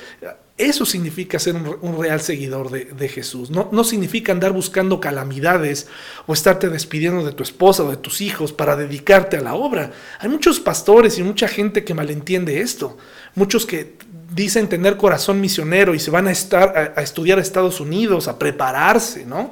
eso 0.58 0.86
significa 0.86 1.40
ser 1.40 1.56
un, 1.56 2.00
real 2.00 2.22
seguidor 2.22 2.70
de, 2.70 3.10
Jesús. 3.10 3.50
No, 3.50 3.70
no, 3.72 3.84
significa 3.84 4.32
andar 4.32 4.52
buscando 4.52 5.00
calamidades 5.00 5.88
o 6.28 6.34
estarte 6.34 6.70
despidiendo 6.70 7.26
de 7.26 7.32
tu 7.32 7.42
esposa 7.42 7.84
o 7.84 7.90
de 7.90 7.98
tus 7.98 8.22
hijos 8.22 8.54
para 8.54 8.76
dedicarte 8.76 9.38
a 9.38 9.42
la 9.42 9.56
obra. 9.56 9.92
Hay 10.20 10.30
muchos 10.30 10.60
pastores 10.60 11.18
y 11.18 11.24
mucha 11.24 11.48
gente 11.48 11.84
que 11.84 11.96
malentiende 11.96 12.62
esto. 12.62 12.98
Muchos 13.34 13.66
que 13.66 13.98
dicen 14.32 14.70
tener 14.70 14.96
corazón 14.96 15.42
misionero 15.42 15.96
y 15.96 16.00
se 16.00 16.12
van 16.12 16.28
a, 16.28 16.32
estar, 16.32 16.94
a, 16.96 17.02
estudiar 17.02 17.40
a 17.40 17.42
Estados 17.42 17.80
Unidos, 17.80 18.28
a 18.28 18.38
prepararse, 18.38 19.26
¿no? 19.26 19.52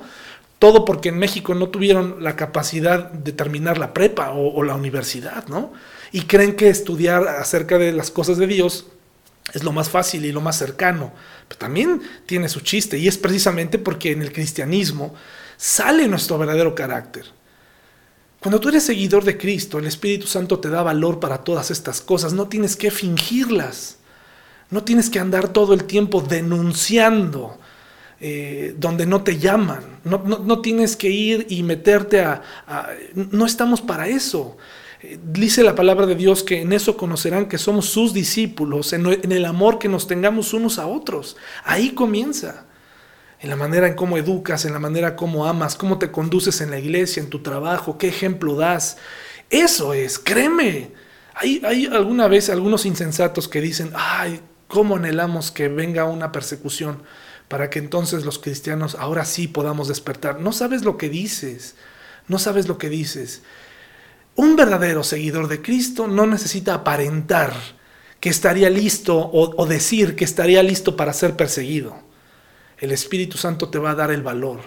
Todo 0.60 0.86
porque 0.86 1.10
en 1.10 1.18
México 1.18 1.56
no 1.56 1.70
tuvieron 1.70 2.24
la 2.24 2.36
capacidad 2.36 3.10
de 3.10 3.32
terminar 3.32 3.80
la 3.80 3.96
prepa 3.96 4.32
o, 4.34 4.54
o 4.54 4.64
la 4.64 4.76
universidad, 4.76 5.48
¿no? 5.48 5.74
Y 6.12 6.22
creen 6.22 6.56
que 6.56 6.70
estudiar 6.70 7.28
acerca 7.28 7.80
de 7.80 7.92
las 7.92 8.12
cosas 8.12 8.38
de 8.38 8.46
Dios 8.46 8.86
Es 9.54 9.64
lo 9.64 9.72
más 9.72 9.90
fácil 9.90 10.26
y 10.26 10.32
lo 10.32 10.42
más 10.42 10.58
cercano, 10.58 11.12
pero 11.48 11.60
también 11.60 12.02
tiene 12.26 12.48
su 12.48 12.62
chiste 12.62 12.98
y 12.98 13.08
es 13.08 13.18
precisamente 13.18 13.80
porque 13.80 14.12
en 14.12 14.22
el 14.22 14.32
cristianismo 14.32 15.14
sale 15.58 16.08
nuestro 16.08 16.38
verdadero 16.38 16.74
carácter. 16.74 17.26
Cuando 18.40 18.60
tú 18.60 18.70
eres 18.70 18.84
seguidor 18.84 19.24
de 19.24 19.38
Cristo, 19.38 19.78
el 19.78 19.86
Espíritu 19.86 20.26
Santo 20.26 20.60
te 20.60 20.70
da 20.70 20.82
valor 20.82 21.20
para 21.20 21.44
todas 21.44 21.70
estas 21.70 22.02
cosas, 22.02 22.34
no 22.34 22.48
tienes 22.48 22.76
que 22.76 22.90
fingirlas, 22.90 23.98
no 24.72 24.84
tienes 24.84 25.10
que 25.10 25.20
andar 25.20 25.50
todo 25.50 25.74
el 25.74 25.84
tiempo 25.84 26.22
denunciando 26.22 27.60
eh, 28.20 28.74
donde 28.78 29.06
no 29.06 29.24
te 29.24 29.38
llaman, 29.38 29.84
no, 30.04 30.62
tienes 30.62 30.96
que 30.96 31.10
ir 31.10 31.48
y 31.50 31.64
meterte 31.64 32.22
a, 32.22 32.42
No 33.14 33.46
estamos 33.46 33.82
para 33.82 34.08
eso. 34.08 34.58
Dice 35.24 35.64
la 35.64 35.74
palabra 35.74 36.06
de 36.06 36.16
Dios 36.16 36.44
que 36.44 36.62
en 36.62 36.74
eso 36.74 36.96
conocerán 36.96 37.48
que 37.48 37.58
somos 37.58 37.88
sus 37.88 38.14
discípulos, 38.14 38.94
en, 38.94 39.32
el 39.32 39.46
amor 39.46 39.80
que 39.80 39.90
nos 39.90 40.08
tengamos 40.08 40.54
unos 40.54 40.78
a 40.78 40.86
otros. 40.86 41.38
Ahí 41.64 41.92
comienza. 41.92 42.66
En 43.40 43.50
la 43.50 43.56
manera 43.56 43.88
en 43.88 43.96
cómo 43.96 44.18
educas, 44.18 44.66
en 44.66 44.74
la 44.74 44.80
manera 44.80 45.16
como 45.16 45.48
amas, 45.48 45.76
cómo 45.76 45.98
te 45.98 46.12
conduces 46.12 46.62
en 46.62 46.70
la 46.70 46.78
iglesia, 46.78 47.24
en 47.24 47.30
tu 47.32 47.40
trabajo, 47.40 47.98
qué 47.98 48.08
ejemplo 48.08 48.56
das. 48.56 48.98
Eso 49.50 49.96
es, 49.96 50.20
créeme. 50.20 50.92
Hay 51.34 51.90
alguna 51.92 52.28
vez 52.28 52.52
algunos 52.52 52.86
insensatos 52.86 53.48
que 53.48 53.62
dicen, 53.62 53.92
ay, 53.96 54.42
cómo 54.68 54.96
anhelamos 54.96 55.50
que 55.50 55.68
venga 55.68 56.06
una 56.06 56.32
persecución 56.32 57.02
para 57.48 57.70
que 57.70 57.80
entonces 57.80 58.24
los 58.24 58.40
cristianos 58.40 58.96
ahora 58.96 59.26
sí 59.26 59.48
podamos 59.48 59.90
despertar. 59.90 60.40
No 60.40 60.54
sabes 60.54 60.84
lo 60.84 60.98
que 60.98 61.10
dices, 61.10 61.76
no 62.28 62.40
sabes 62.40 62.68
lo 62.68 62.78
que 62.78 62.90
dices. 62.90 63.42
Un 64.42 64.56
verdadero 64.56 65.04
seguidor 65.04 65.48
de 65.48 65.62
Cristo 65.62 66.08
no 66.08 66.26
necesita 66.26 66.74
aparentar 66.74 67.54
que 68.20 68.30
estaría 68.30 68.72
listo 68.72 69.30
o, 69.32 69.66
decir 69.68 70.16
que 70.16 70.24
estaría 70.24 70.64
listo 70.64 70.98
para 70.98 71.14
ser 71.14 71.36
perseguido. 71.36 71.96
El 72.80 72.92
Espíritu 72.92 73.38
Santo 73.38 73.70
te 73.70 73.78
va 73.78 73.92
a 73.92 73.96
dar 73.96 74.10
el 74.10 74.24
valor. 74.24 74.62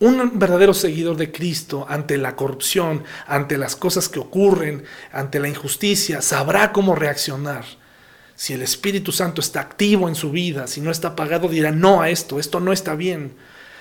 Un 0.00 0.38
verdadero 0.38 0.72
seguidor 0.72 1.18
de 1.18 1.30
Cristo 1.30 1.84
ante 1.86 2.16
la 2.16 2.36
corrupción, 2.36 3.04
ante 3.26 3.58
las 3.58 3.76
cosas 3.76 4.08
que 4.08 4.18
ocurren, 4.18 4.84
ante 5.12 5.40
la 5.40 5.48
injusticia, 5.48 6.22
sabrá 6.22 6.72
cómo 6.72 6.94
reaccionar. 6.94 7.66
Si 8.34 8.54
el 8.54 8.62
Espíritu 8.62 9.12
Santo 9.12 9.42
está 9.42 9.60
activo 9.60 10.08
en 10.08 10.14
su 10.14 10.30
vida, 10.30 10.66
si 10.66 10.80
no 10.80 10.90
está 10.90 11.08
apagado, 11.08 11.50
dirá 11.50 11.70
no 11.70 12.00
a 12.00 12.08
esto, 12.08 12.40
esto 12.40 12.60
no 12.60 12.72
está 12.72 12.94
bien. 12.94 13.34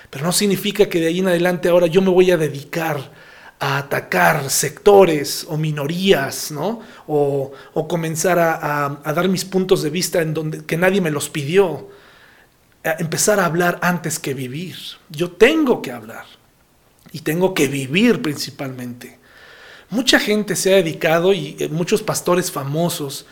Pero 0.09 0.25
no 0.25 0.33
significa 0.33 0.89
que 0.89 0.99
de 0.99 1.07
ahí 1.07 1.19
en 1.19 1.29
adelante 1.29 1.69
ahora 1.69 1.87
yo 1.87 2.01
me 2.01 2.09
voy 2.09 2.31
a 2.31 2.37
dedicar 2.37 3.11
a 3.59 3.77
atacar 3.77 4.49
sectores 4.49 5.45
o 5.49 5.57
minorías, 5.57 6.51
¿no? 6.51 6.81
O, 7.07 7.53
comenzar 7.87 8.37
a, 8.39 9.01
dar 9.13 9.29
mis 9.29 9.45
puntos 9.45 9.81
de 9.81 9.89
vista 9.89 10.21
en 10.21 10.33
donde 10.33 10.65
que 10.65 10.77
nadie 10.77 11.01
me 11.01 11.11
los 11.11 11.29
pidió. 11.29 11.89
empezar 12.83 13.39
a 13.39 13.45
hablar 13.45 13.79
antes 13.81 14.19
que 14.19 14.33
vivir. 14.33 14.75
Yo 15.09 15.31
tengo 15.31 15.81
que 15.81 15.91
hablar 15.91 16.25
y 17.11 17.21
tengo 17.21 17.53
que 17.53 17.67
vivir 17.67 18.21
principalmente. 18.21 19.17
Mucha 19.89 20.19
gente 20.19 20.55
se 20.55 20.73
ha 20.73 20.77
dedicado 20.77 21.33
y 21.33 21.55
eh, 21.59 21.69
muchos 21.69 22.01
pastores 22.01 22.51
famosos 22.51 23.25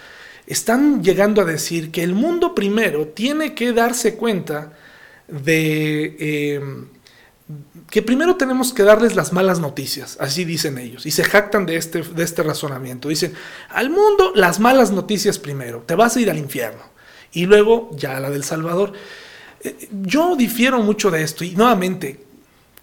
están 0.47 1.03
llegando 1.03 1.41
a 1.41 1.45
decir 1.45 1.91
que 1.91 2.03
el 2.03 2.13
mundo 2.13 2.53
primero 2.53 3.07
tiene 3.07 3.53
que 3.53 3.74
darse 3.74 4.15
cuenta 4.15 4.74
de 5.28 6.15
eh, 6.19 6.61
que 7.89 8.02
primero 8.02 8.36
tenemos 8.36 8.74
que 8.74 8.84
darles 8.84 9.16
las 9.16 9.34
malas 9.34 9.60
noticias, 9.60 10.18
así 10.20 10.46
dicen 10.46 10.78
ellos, 10.78 11.06
y 11.06 11.12
se 11.12 11.24
jactan 11.24 11.66
de 11.66 11.76
este, 11.76 12.02
de 12.02 12.24
este 12.24 12.41
razonamiento. 12.41 13.10
Dicen, 13.10 13.34
al 13.70 13.89
mundo 13.89 14.32
las 14.36 14.60
malas 14.60 14.91
noticias 14.91 15.39
primero, 15.39 15.84
te 15.86 15.96
vas 15.96 16.16
a 16.16 16.22
ir 16.22 16.30
al 16.30 16.38
infierno, 16.38 16.82
y 17.32 17.46
luego 17.46 17.89
ya 17.96 18.20
la 18.20 18.30
del 18.30 18.44
Salvador. 18.44 18.94
Eh, 19.62 19.89
yo 20.04 20.36
difiero 20.36 20.80
mucho 20.82 21.12
de 21.12 21.24
esto, 21.24 21.44
y 21.44 21.52
nuevamente, 21.52 22.24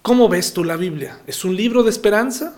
¿cómo 0.03 0.29
ves 0.29 0.53
tú 0.53 0.63
la 0.63 0.77
Biblia? 0.77 1.21
¿Es 1.27 1.45
un 1.45 1.57
libro 1.57 1.83
de 1.83 1.91
esperanza? 1.91 2.55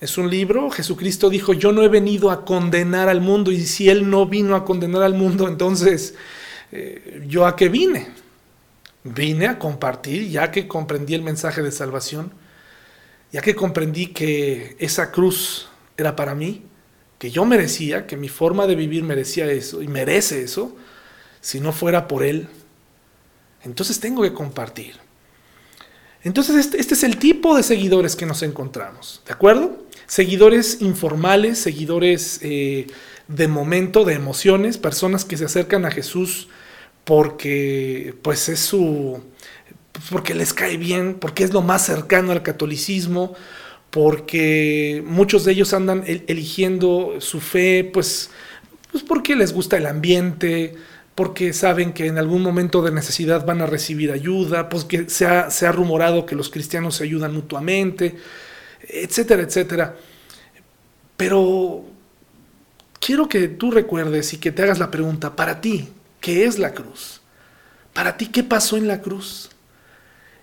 Es 0.00 0.16
un 0.16 0.30
libro, 0.30 0.70
Jesucristo 0.70 1.28
dijo, 1.28 1.52
yo 1.52 1.72
no 1.72 1.82
he 1.82 1.88
venido 1.88 2.30
a 2.30 2.44
condenar 2.44 3.08
al 3.08 3.20
mundo, 3.20 3.50
y 3.50 3.66
si 3.66 3.90
Él 3.90 4.08
no 4.08 4.26
vino 4.26 4.54
a 4.54 4.64
condenar 4.64 5.02
al 5.02 5.14
mundo, 5.14 5.48
entonces, 5.48 6.14
eh, 6.70 7.24
¿yo 7.26 7.44
a 7.44 7.56
qué 7.56 7.68
vine? 7.68 8.27
Vine 9.04 9.46
a 9.46 9.58
compartir, 9.58 10.28
ya 10.28 10.50
que 10.50 10.68
comprendí 10.68 11.14
el 11.14 11.22
mensaje 11.22 11.62
de 11.62 11.72
salvación, 11.72 12.32
ya 13.32 13.40
que 13.40 13.54
comprendí 13.54 14.08
que 14.08 14.76
esa 14.78 15.10
cruz 15.12 15.68
era 15.96 16.16
para 16.16 16.34
mí, 16.34 16.64
que 17.18 17.30
yo 17.30 17.44
merecía, 17.44 18.06
que 18.06 18.16
mi 18.16 18.28
forma 18.28 18.66
de 18.66 18.76
vivir 18.76 19.02
merecía 19.02 19.46
eso 19.46 19.82
y 19.82 19.88
merece 19.88 20.42
eso, 20.42 20.76
si 21.40 21.60
no 21.60 21.72
fuera 21.72 22.08
por 22.08 22.22
Él, 22.22 22.48
entonces 23.62 24.00
tengo 24.00 24.22
que 24.22 24.32
compartir. 24.32 24.94
Entonces 26.22 26.56
este, 26.56 26.80
este, 26.80 26.94
es 26.94 27.04
el 27.04 27.16
tipo 27.16 27.56
de 27.56 27.62
seguidores 27.62 28.16
que 28.16 28.26
nos 28.26 28.42
encontramos, 28.42 29.22
¿de 29.26 29.32
acuerdo? 29.32 29.84
Seguidores 30.06 30.80
informales, 30.80 31.58
seguidores 31.58 32.40
eh, 32.42 32.86
de 33.28 33.48
momento, 33.48 34.04
de 34.04 34.14
emociones, 34.14 34.78
personas 34.78 35.24
que 35.24 35.36
se 35.36 35.44
acercan 35.44 35.84
a 35.84 35.90
Jesús 35.90 36.48
porque 37.08 38.14
pues 38.20 38.50
es 38.50 38.60
su 38.60 39.18
porque 40.10 40.34
les 40.34 40.52
cae 40.52 40.76
bien, 40.76 41.14
porque 41.14 41.42
es 41.42 41.54
lo 41.54 41.62
más 41.62 41.86
cercano 41.86 42.32
al 42.32 42.42
catolicismo, 42.42 43.34
porque 43.88 45.02
muchos 45.06 45.46
de 45.46 45.52
ellos 45.52 45.72
andan 45.72 46.04
eligiendo 46.06 47.14
su 47.20 47.40
fe, 47.40 47.90
pues, 47.94 48.28
pues 48.92 49.02
porque 49.04 49.36
les 49.36 49.54
gusta 49.54 49.78
el 49.78 49.86
ambiente, 49.86 50.74
porque 51.14 51.54
saben 51.54 51.94
que 51.94 52.08
en 52.08 52.18
algún 52.18 52.42
momento 52.42 52.82
de 52.82 52.92
necesidad 52.92 53.46
van 53.46 53.62
a 53.62 53.66
recibir 53.66 54.12
ayuda, 54.12 54.68
pues 54.68 54.84
que 54.84 55.08
se 55.08 55.24
ha, 55.24 55.50
se 55.50 55.66
ha 55.66 55.72
rumorado 55.72 56.26
que 56.26 56.36
los 56.36 56.50
cristianos 56.50 56.96
se 56.96 57.04
ayudan 57.04 57.32
mutuamente, 57.32 58.16
etcétera, 58.86 59.44
etcétera. 59.44 59.96
Pero 61.16 61.86
quiero 63.00 63.30
que 63.30 63.48
tú 63.48 63.70
recuerdes 63.70 64.34
y 64.34 64.36
que 64.36 64.52
te 64.52 64.62
hagas 64.62 64.78
la 64.78 64.90
pregunta, 64.90 65.34
para 65.34 65.62
ti, 65.62 65.88
¿Qué 66.20 66.44
es 66.44 66.58
la 66.58 66.74
cruz? 66.74 67.20
Para 67.92 68.16
ti, 68.16 68.26
¿qué 68.26 68.42
pasó 68.42 68.76
en 68.76 68.88
la 68.88 69.00
cruz? 69.00 69.50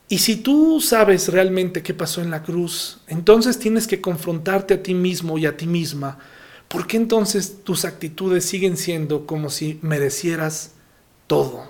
Y 0.07 0.19
si 0.19 0.35
tú 0.35 0.81
sabes 0.81 1.29
realmente 1.29 1.81
qué 1.81 1.93
pasó 1.93 2.21
en 2.21 2.29
la 2.29 2.43
cruz, 2.43 2.99
entonces 3.07 3.57
tienes 3.57 3.87
que 3.87 4.01
confrontarte 4.01 4.75
a 4.75 4.83
ti 4.83 4.93
mismo 4.93 5.37
y 5.37 5.45
a 5.45 5.57
ti 5.57 5.65
misma. 5.65 6.19
¿Por 6.67 6.85
qué 6.85 6.97
entonces 6.97 7.63
tus 7.63 7.85
actitudes 7.85 8.45
siguen 8.45 8.77
siendo 8.77 9.25
como 9.25 9.49
si 9.49 9.79
merecieras 9.81 10.73
todo? 11.25 11.67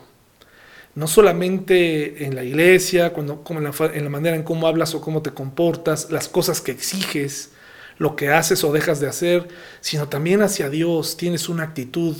No 0.95 1.07
solamente 1.07 2.25
en 2.25 2.35
la 2.35 2.43
iglesia, 2.43 3.13
cuando, 3.13 3.43
como 3.43 3.59
en, 3.59 3.65
la, 3.65 3.73
en 3.93 4.03
la 4.03 4.09
manera 4.09 4.35
en 4.35 4.43
cómo 4.43 4.67
hablas 4.67 4.95
o 4.95 5.01
cómo 5.01 5.21
te 5.21 5.31
comportas, 5.31 6.11
las 6.11 6.27
cosas 6.27 6.61
que 6.61 6.71
exiges, 6.71 7.51
lo 7.97 8.15
que 8.15 8.29
haces 8.29 8.63
o 8.63 8.73
dejas 8.73 8.99
de 8.99 9.07
hacer, 9.07 9.47
sino 9.79 10.09
también 10.09 10.41
hacia 10.41 10.69
Dios 10.69 11.15
tienes 11.15 11.47
una 11.47 11.63
actitud 11.63 12.17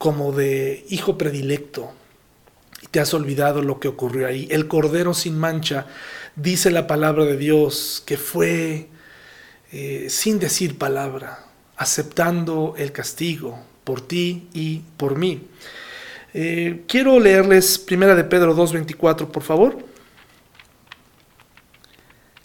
como 0.00 0.32
de 0.32 0.86
hijo 0.88 1.18
predilecto. 1.18 1.92
Y 2.80 2.86
te 2.86 3.00
has 3.00 3.12
olvidado 3.12 3.60
lo 3.60 3.78
que 3.80 3.88
ocurrió 3.88 4.26
ahí. 4.26 4.48
El 4.50 4.66
Cordero 4.66 5.12
sin 5.12 5.38
mancha, 5.38 5.88
dice 6.36 6.70
la 6.70 6.86
palabra 6.86 7.26
de 7.26 7.36
Dios, 7.36 8.02
que 8.06 8.16
fue 8.16 8.88
eh, 9.72 10.06
sin 10.08 10.38
decir 10.38 10.78
palabra, 10.78 11.44
aceptando 11.76 12.72
el 12.78 12.92
castigo 12.92 13.62
por 13.84 14.00
ti 14.00 14.48
y 14.54 14.78
por 14.96 15.18
mí. 15.18 15.46
Eh, 16.32 16.84
quiero 16.88 17.20
leerles 17.20 17.78
Primera 17.78 18.14
de 18.14 18.24
Pedro 18.24 18.56
2.24, 18.56 19.26
por 19.26 19.42
favor. 19.42 19.84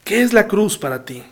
¿Qué 0.03 0.23
es 0.23 0.33
la 0.33 0.45
cruz 0.45 0.77
para 0.77 1.05
ti? 1.05 1.23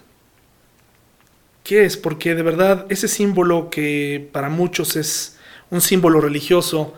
¿Qué 1.65 1.83
es? 1.83 1.97
Porque 1.97 2.33
de 2.33 2.43
verdad 2.43 2.85
ese 2.87 3.09
símbolo 3.09 3.69
que 3.69 4.29
para 4.31 4.47
muchos 4.47 4.95
es 4.95 5.32
un 5.73 5.81
símbolo 5.81 6.21
religioso, 6.21 6.93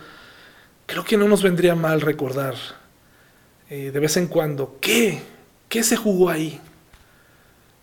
creo 0.86 1.06
que 1.06 1.16
no 1.16 1.30
nos 1.30 1.42
vendría 1.42 1.76
mal 1.76 2.02
recordar 2.02 2.56
eh, 3.70 3.90
de 3.92 4.00
vez 4.02 4.18
en 4.18 4.28
cuando 4.28 4.78
qué, 4.82 5.22
qué 5.70 5.82
se 5.82 5.96
jugó 5.96 6.30
ahí. 6.30 6.60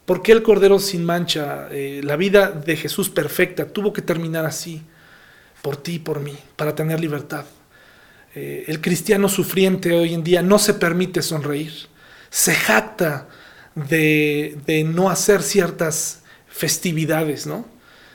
¿Por 0.05 0.23
qué 0.23 0.33
el 0.33 0.43
Cordero 0.43 0.79
sin 0.79 1.03
mancha, 1.03 1.69
eh, 1.71 2.03
la 2.05 2.17
vida 2.17 2.51
de 2.51 2.77
Jesús 2.77 3.09
perfecta, 3.09 3.73
tuvo 3.73 3.95
que 3.95 4.03
terminar 4.03 4.45
así? 4.45 4.83
Por 5.63 5.79
ti 5.79 5.95
y 5.95 5.99
por 5.99 6.21
mí, 6.21 6.37
para 6.57 6.75
tener 6.75 7.01
libertad. 7.01 7.47
Eh, 8.35 8.65
el 8.69 8.83
cristiano 8.83 9.31
sufriente 9.31 9.93
hoy 9.93 10.13
en 10.13 10.23
día 10.23 10.43
no 10.43 10.59
se 10.59 10.75
permite 10.75 11.23
sonreír, 11.23 11.73
se 12.29 12.55
jacta 12.55 13.29
de, 13.75 14.59
de 14.67 14.85
no 14.85 15.09
hacer 15.09 15.43
ciertas 15.43 16.23
festividades, 16.49 17.47
¿no? 17.47 17.65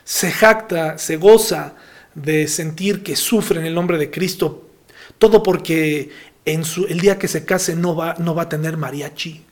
Se 0.03 0.31
jacta, 0.31 0.99
se 0.99 1.17
goza 1.17 1.73
de 2.17 2.47
sentir 2.47 3.03
que 3.03 3.15
sufre 3.15 3.59
en 3.59 3.65
el 3.65 3.73
nombre 3.73 3.97
de 3.97 4.11
Cristo, 4.11 4.69
todo 5.17 5.41
porque 5.41 6.09
en 6.43 6.65
su, 6.65 6.85
el 6.85 6.99
día 6.99 7.17
que 7.17 7.29
se 7.29 7.45
case 7.45 7.75
no 7.75 7.95
va, 7.95 8.15
no 8.19 8.35
va 8.35 8.43
a 8.43 8.49
tener 8.49 8.75
mariachi. 8.75 9.45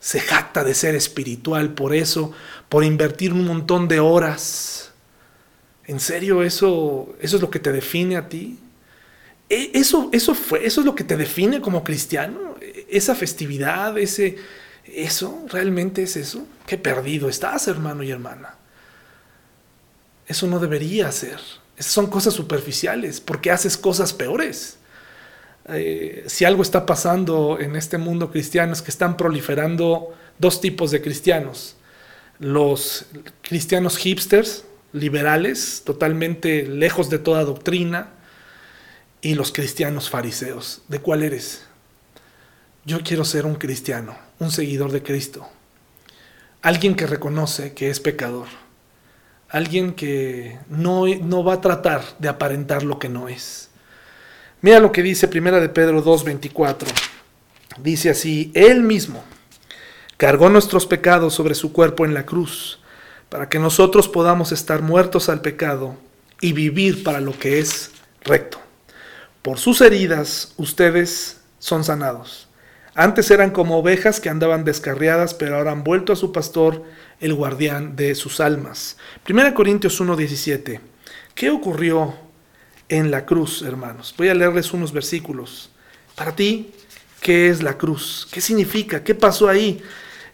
Se 0.00 0.20
jacta 0.20 0.64
de 0.64 0.74
ser 0.74 0.94
espiritual 0.94 1.74
por 1.74 1.94
eso, 1.94 2.32
por 2.68 2.84
invertir 2.84 3.32
un 3.32 3.46
montón 3.46 3.88
de 3.88 4.00
horas 4.00 4.86
¿En 5.86 6.00
serio 6.00 6.42
eso, 6.42 7.14
eso 7.20 7.36
es 7.36 7.42
lo 7.42 7.50
que 7.50 7.60
te 7.60 7.70
define 7.70 8.16
a 8.16 8.28
ti? 8.28 8.58
¿E, 9.48 9.70
¿Eso, 9.74 10.10
eso, 10.12 10.34
fue, 10.34 10.66
¿Eso 10.66 10.80
es 10.80 10.86
lo 10.86 10.96
que 10.96 11.04
te 11.04 11.16
define 11.16 11.60
como 11.60 11.84
cristiano? 11.84 12.56
¿E, 12.60 12.86
¿Esa 12.90 13.14
festividad? 13.14 13.96
Ese, 13.96 14.36
¿Eso 14.84 15.46
realmente 15.48 16.02
es 16.02 16.16
eso? 16.16 16.46
Qué 16.66 16.76
perdido 16.76 17.28
estás, 17.28 17.68
hermano 17.68 18.02
y 18.02 18.10
hermana. 18.10 18.56
Eso 20.26 20.46
no 20.46 20.58
debería 20.58 21.10
ser. 21.12 21.38
Esas 21.76 21.92
son 21.92 22.06
cosas 22.06 22.34
superficiales, 22.34 23.20
porque 23.20 23.50
haces 23.50 23.76
cosas 23.76 24.12
peores. 24.12 24.78
Eh, 25.68 26.24
si 26.26 26.44
algo 26.44 26.62
está 26.62 26.86
pasando 26.86 27.58
en 27.60 27.76
este 27.76 27.98
mundo 27.98 28.30
cristiano 28.30 28.72
es 28.72 28.82
que 28.82 28.90
están 28.90 29.16
proliferando 29.16 30.14
dos 30.38 30.60
tipos 30.60 30.90
de 30.90 31.02
cristianos. 31.02 31.76
Los 32.38 33.06
cristianos 33.42 33.96
hipsters, 33.98 34.64
liberales, 34.92 35.82
totalmente 35.84 36.66
lejos 36.66 37.10
de 37.10 37.18
toda 37.18 37.44
doctrina, 37.44 38.10
y 39.20 39.34
los 39.34 39.52
cristianos 39.52 40.08
fariseos. 40.08 40.82
¿De 40.88 41.00
cuál 41.00 41.22
eres? 41.22 41.64
Yo 42.84 43.02
quiero 43.02 43.24
ser 43.24 43.46
un 43.46 43.56
cristiano, 43.56 44.16
un 44.38 44.52
seguidor 44.52 44.92
de 44.92 45.02
Cristo, 45.02 45.48
alguien 46.62 46.94
que 46.94 47.08
reconoce 47.08 47.72
que 47.72 47.90
es 47.90 47.98
pecador, 47.98 48.46
alguien 49.48 49.94
que 49.94 50.58
no, 50.68 51.06
no 51.06 51.44
va 51.44 51.54
a 51.54 51.60
tratar 51.60 52.02
de 52.18 52.28
aparentar 52.28 52.82
lo 52.82 52.98
que 52.98 53.08
no 53.08 53.28
es. 53.28 53.70
Mira 54.60 54.80
lo 54.80 54.92
que 54.92 55.02
dice 55.02 55.28
Primera 55.28 55.60
de 55.60 55.68
Pedro 55.68 56.02
2:24. 56.02 56.88
Dice 57.78 58.10
así, 58.10 58.50
él 58.54 58.82
mismo 58.82 59.22
cargó 60.16 60.48
nuestros 60.48 60.86
pecados 60.86 61.34
sobre 61.34 61.54
su 61.54 61.72
cuerpo 61.72 62.04
en 62.04 62.14
la 62.14 62.24
cruz, 62.24 62.80
para 63.28 63.48
que 63.48 63.58
nosotros 63.58 64.08
podamos 64.08 64.52
estar 64.52 64.82
muertos 64.82 65.28
al 65.28 65.42
pecado 65.42 65.96
y 66.40 66.52
vivir 66.52 67.02
para 67.02 67.20
lo 67.20 67.38
que 67.38 67.58
es 67.58 67.90
recto. 68.22 68.58
Por 69.42 69.58
sus 69.58 69.80
heridas 69.80 70.54
ustedes 70.56 71.40
son 71.58 71.84
sanados. 71.84 72.48
Antes 72.94 73.30
eran 73.30 73.50
como 73.50 73.78
ovejas 73.78 74.20
que 74.20 74.30
andaban 74.30 74.64
descarriadas, 74.64 75.34
pero 75.34 75.56
ahora 75.56 75.72
han 75.72 75.84
vuelto 75.84 76.14
a 76.14 76.16
su 76.16 76.32
pastor, 76.32 76.82
el 77.20 77.34
guardián 77.34 77.96
de 77.96 78.14
sus 78.14 78.40
almas. 78.40 78.96
1 79.28 79.54
Corintios 79.54 80.00
1:17. 80.00 80.80
¿Qué 81.34 81.50
ocurrió 81.50 82.14
en 82.88 83.10
la 83.10 83.24
cruz, 83.26 83.62
hermanos? 83.62 84.14
Voy 84.16 84.28
a 84.28 84.34
leerles 84.34 84.72
unos 84.72 84.92
versículos. 84.92 85.70
Para 86.14 86.34
ti, 86.34 86.70
¿qué 87.20 87.48
es 87.48 87.62
la 87.62 87.76
cruz? 87.76 88.26
¿Qué 88.30 88.40
significa? 88.40 89.02
¿Qué 89.04 89.14
pasó 89.14 89.48
ahí? 89.48 89.82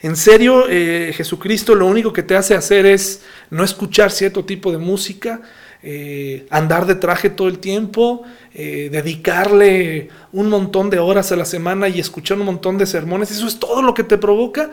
En 0.03 0.17
serio, 0.17 0.67
eh, 0.69 1.13
Jesucristo 1.15 1.77
lo 1.77 1.87
único 1.87 2.13
que 2.13 2.25
te 2.25 2.35
hace 2.35 2.55
hacer 2.55 2.87
es 2.87 3.23
no 3.51 3.63
escuchar 3.63 4.11
cierto 4.11 4.45
tipo 4.45 4.73
de 4.73 4.79
música, 4.79 5.41
eh, 5.81 6.47
andar 6.51 6.87
de 6.87 6.97
traje 6.97 7.31
todo 7.31 7.47
el 7.47 7.61
tiempo, 7.61 8.25
eh, 8.53 8.89
dedicarle 8.91 10.09
un 10.33 10.49
montón 10.49 10.91
de 10.91 10.99
horas 10.99 11.31
a 11.31 11.37
la 11.37 11.45
semana 11.45 11.89
y 11.89 12.01
escuchar 12.01 12.39
un 12.39 12.47
montón 12.47 12.79
de 12.79 12.87
sermones. 12.87 13.31
Eso 13.31 13.47
es 13.47 13.61
todo 13.61 13.81
lo 13.81 13.95
que 13.95 14.03
te 14.03 14.19
provoca. 14.19 14.73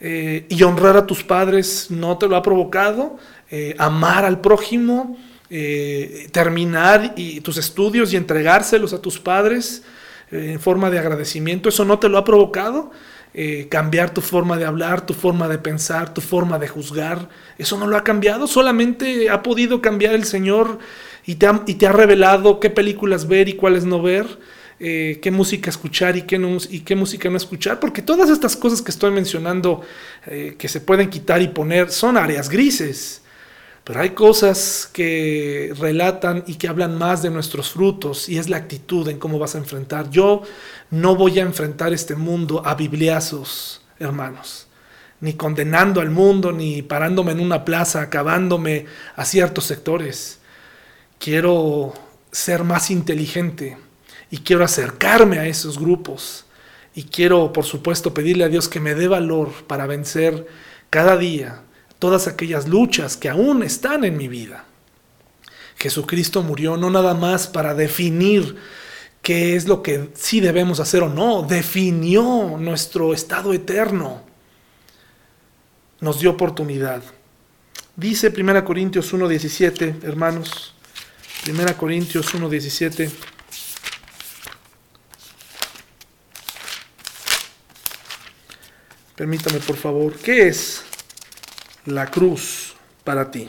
Y 0.00 0.62
honrar 0.62 0.96
a 0.96 1.06
tus 1.06 1.22
padres 1.22 1.88
no 1.90 2.16
te 2.16 2.26
lo 2.26 2.36
ha 2.36 2.42
provocado. 2.42 3.18
amar 3.78 4.24
al 4.24 4.40
prójimo, 4.40 5.18
terminar 6.32 7.12
y, 7.16 7.40
tus 7.42 7.58
estudios 7.58 8.12
y 8.12 8.16
entregárselos 8.16 8.92
a 8.94 9.02
tus 9.02 9.18
padres 9.18 9.82
en 10.30 10.60
forma 10.60 10.90
de 10.90 10.98
agradecimiento, 10.98 11.68
eso 11.68 11.84
no 11.84 11.98
te 11.98 12.08
lo 12.08 12.16
ha 12.16 12.24
provocado. 12.24 12.90
Eh, 13.32 13.68
cambiar 13.70 14.12
tu 14.12 14.20
forma 14.22 14.58
de 14.58 14.64
hablar, 14.64 15.06
tu 15.06 15.14
forma 15.14 15.46
de 15.46 15.58
pensar, 15.58 16.12
tu 16.12 16.20
forma 16.20 16.58
de 16.58 16.66
juzgar. 16.66 17.28
Eso 17.58 17.78
no 17.78 17.86
lo 17.86 17.96
ha 17.96 18.02
cambiado, 18.02 18.48
solamente 18.48 19.30
ha 19.30 19.40
podido 19.42 19.80
cambiar 19.80 20.14
el 20.14 20.24
Señor 20.24 20.80
y 21.24 21.36
te 21.36 21.86
ha 21.86 21.92
revelado 21.92 22.58
qué 22.58 22.70
películas 22.70 23.28
ver 23.28 23.48
y 23.48 23.52
cuáles 23.52 23.84
no 23.84 24.02
ver, 24.02 24.26
eh, 24.82 25.18
qué 25.20 25.30
música 25.30 25.68
escuchar 25.68 26.16
y 26.16 26.22
qué, 26.22 26.38
no, 26.38 26.48
música 26.48 27.28
no 27.28 27.36
escuchar, 27.36 27.78
porque 27.78 28.00
todas 28.00 28.30
estas 28.30 28.56
cosas 28.56 28.80
que 28.80 28.90
estoy 28.90 29.10
mencionando 29.10 29.82
eh, 30.26 30.56
que 30.58 30.68
se 30.68 30.80
pueden 30.80 31.10
quitar 31.10 31.42
y 31.42 31.48
poner 31.48 31.90
son 31.90 32.16
áreas 32.16 32.48
grises. 32.48 33.20
Pero 33.84 34.00
hay 34.00 34.10
cosas 34.10 34.88
que 34.90 35.74
relatan 35.78 36.44
y 36.46 36.54
que 36.54 36.66
hablan 36.66 36.96
más 36.96 37.22
de 37.22 37.28
nuestros 37.28 37.72
frutos 37.72 38.28
y 38.28 38.38
es 38.38 38.48
la 38.48 38.56
actitud 38.56 39.06
en 39.08 39.18
cómo 39.18 39.38
vas 39.38 39.54
a 39.54 39.58
enfrentar. 39.58 40.08
Yo 40.08 40.42
no 40.90 41.14
voy 41.14 41.38
a 41.40 41.42
enfrentar 41.42 41.92
este 41.92 42.14
mundo 42.14 42.62
a 42.64 42.74
bibliazos, 42.74 43.82
hermanos, 43.98 44.66
ni 45.20 45.34
condenando 45.34 46.00
al 46.00 46.08
mundo, 46.08 46.52
ni 46.52 46.80
parándome 46.80 47.32
en 47.32 47.40
una 47.40 47.66
plaza, 47.66 48.00
acabándome 48.00 48.86
a 49.14 49.26
ciertos 49.26 49.64
sectores. 49.64 50.38
Quiero 51.18 51.92
ser 52.32 52.64
más 52.64 52.90
inteligente 52.90 53.76
y 54.30 54.38
quiero 54.38 54.64
acercarme 54.64 55.38
a 55.38 55.46
esos 55.46 55.78
grupos 55.78 56.44
y 56.94 57.04
quiero, 57.04 57.52
por 57.52 57.64
supuesto, 57.64 58.14
pedirle 58.14 58.44
a 58.44 58.48
Dios 58.48 58.68
que 58.68 58.80
me 58.80 58.94
dé 58.94 59.08
valor 59.08 59.50
para 59.66 59.86
vencer 59.86 60.46
cada 60.88 61.16
día 61.16 61.62
todas 61.98 62.26
aquellas 62.26 62.66
luchas 62.66 63.16
que 63.16 63.28
aún 63.28 63.62
están 63.62 64.04
en 64.04 64.16
mi 64.16 64.28
vida. 64.28 64.64
Jesucristo 65.76 66.42
murió 66.42 66.76
no 66.76 66.90
nada 66.90 67.14
más 67.14 67.46
para 67.46 67.74
definir 67.74 68.56
qué 69.22 69.56
es 69.56 69.66
lo 69.66 69.82
que 69.82 70.10
sí 70.14 70.40
debemos 70.40 70.80
hacer 70.80 71.02
o 71.02 71.08
no, 71.08 71.42
definió 71.42 72.56
nuestro 72.58 73.12
estado 73.12 73.52
eterno, 73.52 74.22
nos 76.00 76.20
dio 76.20 76.30
oportunidad. 76.30 77.02
Dice 77.96 78.32
1 78.34 78.64
Corintios 78.64 79.12
1.17, 79.12 80.04
hermanos, 80.04 80.74
1 81.46 81.76
Corintios 81.76 82.34
1.17. 82.34 83.10
Permítame 89.20 89.58
por 89.58 89.76
favor, 89.76 90.14
¿qué 90.14 90.48
es 90.48 90.82
la 91.84 92.06
cruz 92.06 92.74
para 93.04 93.30
ti? 93.30 93.44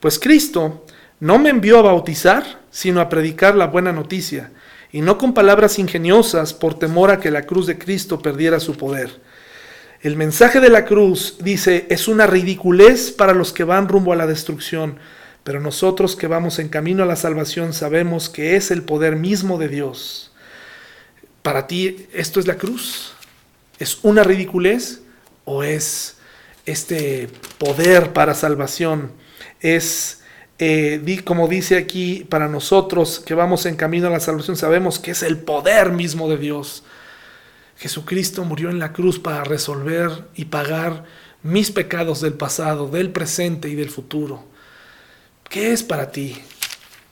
Pues 0.00 0.18
Cristo 0.18 0.84
no 1.20 1.38
me 1.38 1.50
envió 1.50 1.78
a 1.78 1.82
bautizar, 1.82 2.58
sino 2.72 3.00
a 3.00 3.08
predicar 3.08 3.54
la 3.54 3.68
buena 3.68 3.92
noticia 3.92 4.50
y 4.90 5.00
no 5.00 5.18
con 5.18 5.34
palabras 5.34 5.78
ingeniosas 5.78 6.52
por 6.52 6.80
temor 6.80 7.12
a 7.12 7.20
que 7.20 7.30
la 7.30 7.46
cruz 7.46 7.68
de 7.68 7.78
Cristo 7.78 8.20
perdiera 8.20 8.58
su 8.58 8.76
poder. 8.76 9.20
El 10.00 10.16
mensaje 10.16 10.58
de 10.58 10.70
la 10.70 10.84
cruz, 10.84 11.36
dice, 11.38 11.86
es 11.88 12.08
una 12.08 12.26
ridiculez 12.26 13.12
para 13.12 13.34
los 13.34 13.52
que 13.52 13.62
van 13.62 13.86
rumbo 13.86 14.12
a 14.12 14.16
la 14.16 14.26
destrucción, 14.26 14.98
pero 15.44 15.60
nosotros 15.60 16.16
que 16.16 16.26
vamos 16.26 16.58
en 16.58 16.68
camino 16.68 17.04
a 17.04 17.06
la 17.06 17.14
salvación 17.14 17.72
sabemos 17.72 18.28
que 18.28 18.56
es 18.56 18.72
el 18.72 18.82
poder 18.82 19.14
mismo 19.14 19.58
de 19.58 19.68
Dios. 19.68 20.32
Para 21.42 21.68
ti, 21.68 22.08
¿esto 22.12 22.40
es 22.40 22.48
la 22.48 22.56
cruz? 22.56 23.14
¿Es 23.78 23.98
una 24.02 24.22
ridiculez 24.22 25.02
o 25.44 25.62
es 25.62 26.16
este 26.66 27.28
poder 27.58 28.12
para 28.12 28.34
salvación? 28.34 29.12
¿Es 29.60 30.22
eh, 30.64 31.20
como 31.24 31.48
dice 31.48 31.76
aquí, 31.76 32.24
para 32.28 32.46
nosotros 32.46 33.18
que 33.18 33.34
vamos 33.34 33.66
en 33.66 33.74
camino 33.74 34.06
a 34.06 34.10
la 34.10 34.20
salvación, 34.20 34.56
sabemos 34.56 35.00
que 35.00 35.10
es 35.10 35.24
el 35.24 35.38
poder 35.38 35.90
mismo 35.90 36.28
de 36.28 36.36
Dios. 36.36 36.84
Jesucristo 37.76 38.44
murió 38.44 38.70
en 38.70 38.78
la 38.78 38.92
cruz 38.92 39.18
para 39.18 39.42
resolver 39.42 40.28
y 40.36 40.44
pagar 40.44 41.04
mis 41.42 41.72
pecados 41.72 42.20
del 42.20 42.34
pasado, 42.34 42.86
del 42.86 43.10
presente 43.10 43.68
y 43.70 43.74
del 43.74 43.90
futuro. 43.90 44.44
¿Qué 45.48 45.72
es 45.72 45.82
para 45.82 46.12
ti? 46.12 46.36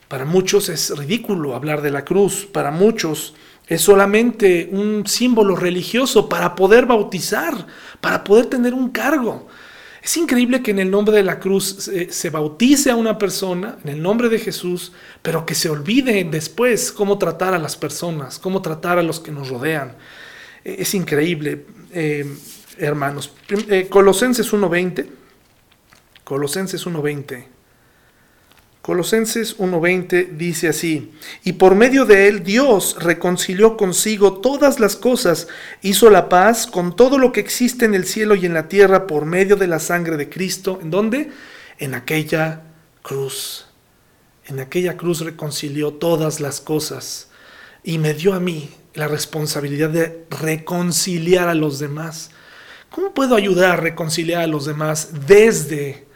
Para 0.07 0.25
muchos 0.25 0.69
es 0.69 0.97
ridículo 0.97 1.57
hablar 1.57 1.83
de 1.83 1.91
la 1.91 2.05
cruz, 2.05 2.47
para 2.47 2.71
muchos 2.71 3.35
es 3.71 3.83
solamente 3.83 4.69
un 4.73 5.07
símbolo 5.07 5.55
religioso 5.55 6.29
para 6.29 6.57
poder 6.57 6.87
bautizar, 6.87 7.69
para 8.01 8.25
poder 8.25 8.47
tener 8.47 8.75
un 8.75 8.91
cargo. 8.91 9.47
Es 10.03 10.17
increíble 10.17 10.61
que 10.61 10.73
en 10.73 10.81
el 10.81 10.91
nombre 10.91 11.15
de 11.15 11.23
la 11.23 11.39
cruz 11.39 11.89
se, 12.11 12.31
bautice 12.31 12.91
a 12.91 12.97
una 12.97 13.17
persona, 13.17 13.79
en 13.85 13.91
el 13.91 14.03
nombre 14.03 14.29
de 14.29 14.41
Jesús, 14.41 14.91
pero 15.23 15.47
que 15.47 15.55
se 15.55 15.69
olvide 15.69 16.25
después 16.25 16.91
cómo 16.91 17.17
tratar 17.17 17.55
a 17.55 17.59
las 17.59 17.77
personas, 17.77 18.41
cómo 18.41 18.61
tratar 18.61 18.99
a 18.99 19.05
los 19.05 19.21
que 19.21 19.31
nos 19.31 19.49
rodean. 19.49 19.95
E, 20.65 20.83
es 20.83 20.93
increíble, 20.95 21.65
eh, 21.93 22.27
hermanos. 22.77 23.33
Eh, 23.69 23.87
Colosenses 23.89 24.53
1.20. 24.53 25.07
Colosenses 26.25 26.85
1.20. 26.85 27.60
Colosenses 28.83 29.59
1:20 29.59 30.37
dice 30.39 30.69
así, 30.69 31.13
y 31.45 31.53
por 31.53 31.75
medio 31.75 32.07
de 32.07 32.29
él 32.29 32.43
Dios 32.43 32.97
reconcilió 32.99 33.77
consigo 33.77 34.41
todas 34.41 34.81
las 34.81 34.97
cosas, 34.97 35.49
hizo 35.83 36.09
la 36.09 36.31
paz 36.31 36.67
con 36.67 36.97
todo 36.97 37.19
lo 37.19 37.31
que 37.31 37.41
existe 37.41 37.85
en 37.85 37.95
el 37.95 38.07
cielo 38.07 38.35
y 38.35 38.47
en 38.47 38.55
la 38.55 38.69
tierra 38.69 39.07
por 39.07 39.27
medio 39.27 39.57
de 39.57 39.67
la 39.67 39.81
sangre 39.81 40.17
de 40.17 40.31
Cristo. 40.31 40.79
¿En 40.81 40.91
dónde? 40.91 41.31
En 41.79 41.95
aquella 41.95 42.63
cruz. 43.03 43.67
En 44.47 44.61
aquella 44.61 44.97
cruz 44.97 45.21
reconcilió 45.21 45.93
todas 45.93 46.41
las 46.41 46.63
cosas 46.63 47.29
y 47.85 47.99
me 47.99 48.15
dio 48.15 48.33
a 48.33 48.41
mí 48.41 48.71
la 48.95 49.09
responsabilidad 49.09 49.91
de 49.91 50.25
reconciliar 50.31 51.49
a 51.49 51.55
los 51.55 51.79
demás. 51.79 52.31
¿Cómo 52.91 53.13
puedo 53.13 53.37
ayudar 53.37 53.73
a 53.73 53.77
reconciliar 53.77 54.43
a 54.43 54.47
los 54.47 54.65
demás 54.65 55.11
desde 55.27 56.10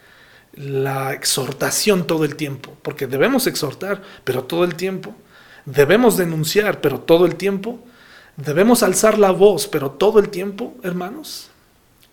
la 0.55 1.13
exhortación 1.13 2.07
todo 2.07 2.25
el 2.25 2.35
tiempo, 2.35 2.77
porque 2.81 3.07
debemos 3.07 3.47
exhortar, 3.47 4.01
pero 4.23 4.43
todo 4.43 4.63
el 4.63 4.75
tiempo. 4.75 5.15
Debemos 5.65 6.17
denunciar, 6.17 6.81
pero 6.81 6.99
todo 6.99 7.25
el 7.25 7.35
tiempo. 7.35 7.79
Debemos 8.37 8.83
alzar 8.83 9.17
la 9.17 9.31
voz, 9.31 9.67
pero 9.67 9.91
todo 9.91 10.19
el 10.19 10.29
tiempo, 10.29 10.75
hermanos. 10.83 11.49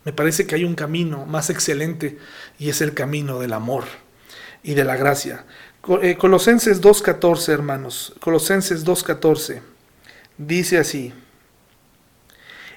Me 0.04 0.12
parece 0.12 0.46
que 0.46 0.56
hay 0.56 0.64
un 0.64 0.74
camino 0.74 1.26
más 1.26 1.50
excelente 1.50 2.18
y 2.58 2.70
es 2.70 2.80
el 2.80 2.94
camino 2.94 3.38
del 3.38 3.52
amor 3.52 3.84
y 4.62 4.74
de 4.74 4.84
la 4.84 4.96
gracia. 4.96 5.44
Eh, 6.02 6.16
Colosenses 6.16 6.80
2.14, 6.80 7.52
hermanos. 7.52 8.14
Colosenses 8.20 8.84
2.14. 8.84 9.60
Dice 10.38 10.78
así. 10.78 11.12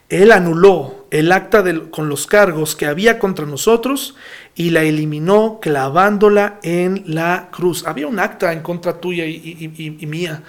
Él 0.09 0.31
anuló 0.31 1.07
el 1.09 1.31
acta 1.31 1.63
con 1.89 2.09
los 2.09 2.27
cargos 2.27 2.75
que 2.75 2.85
había 2.85 3.17
contra 3.17 3.45
nosotros 3.45 4.15
y 4.53 4.69
la 4.69 4.83
eliminó 4.83 5.59
clavándola 5.59 6.59
en 6.61 7.03
la 7.07 7.49
cruz. 7.51 7.85
Había 7.87 8.07
un 8.07 8.19
acta 8.19 8.53
en 8.53 8.61
contra 8.61 8.99
tuya 8.99 9.25
y, 9.25 9.97
y 9.99 10.05
mía. 10.05 10.43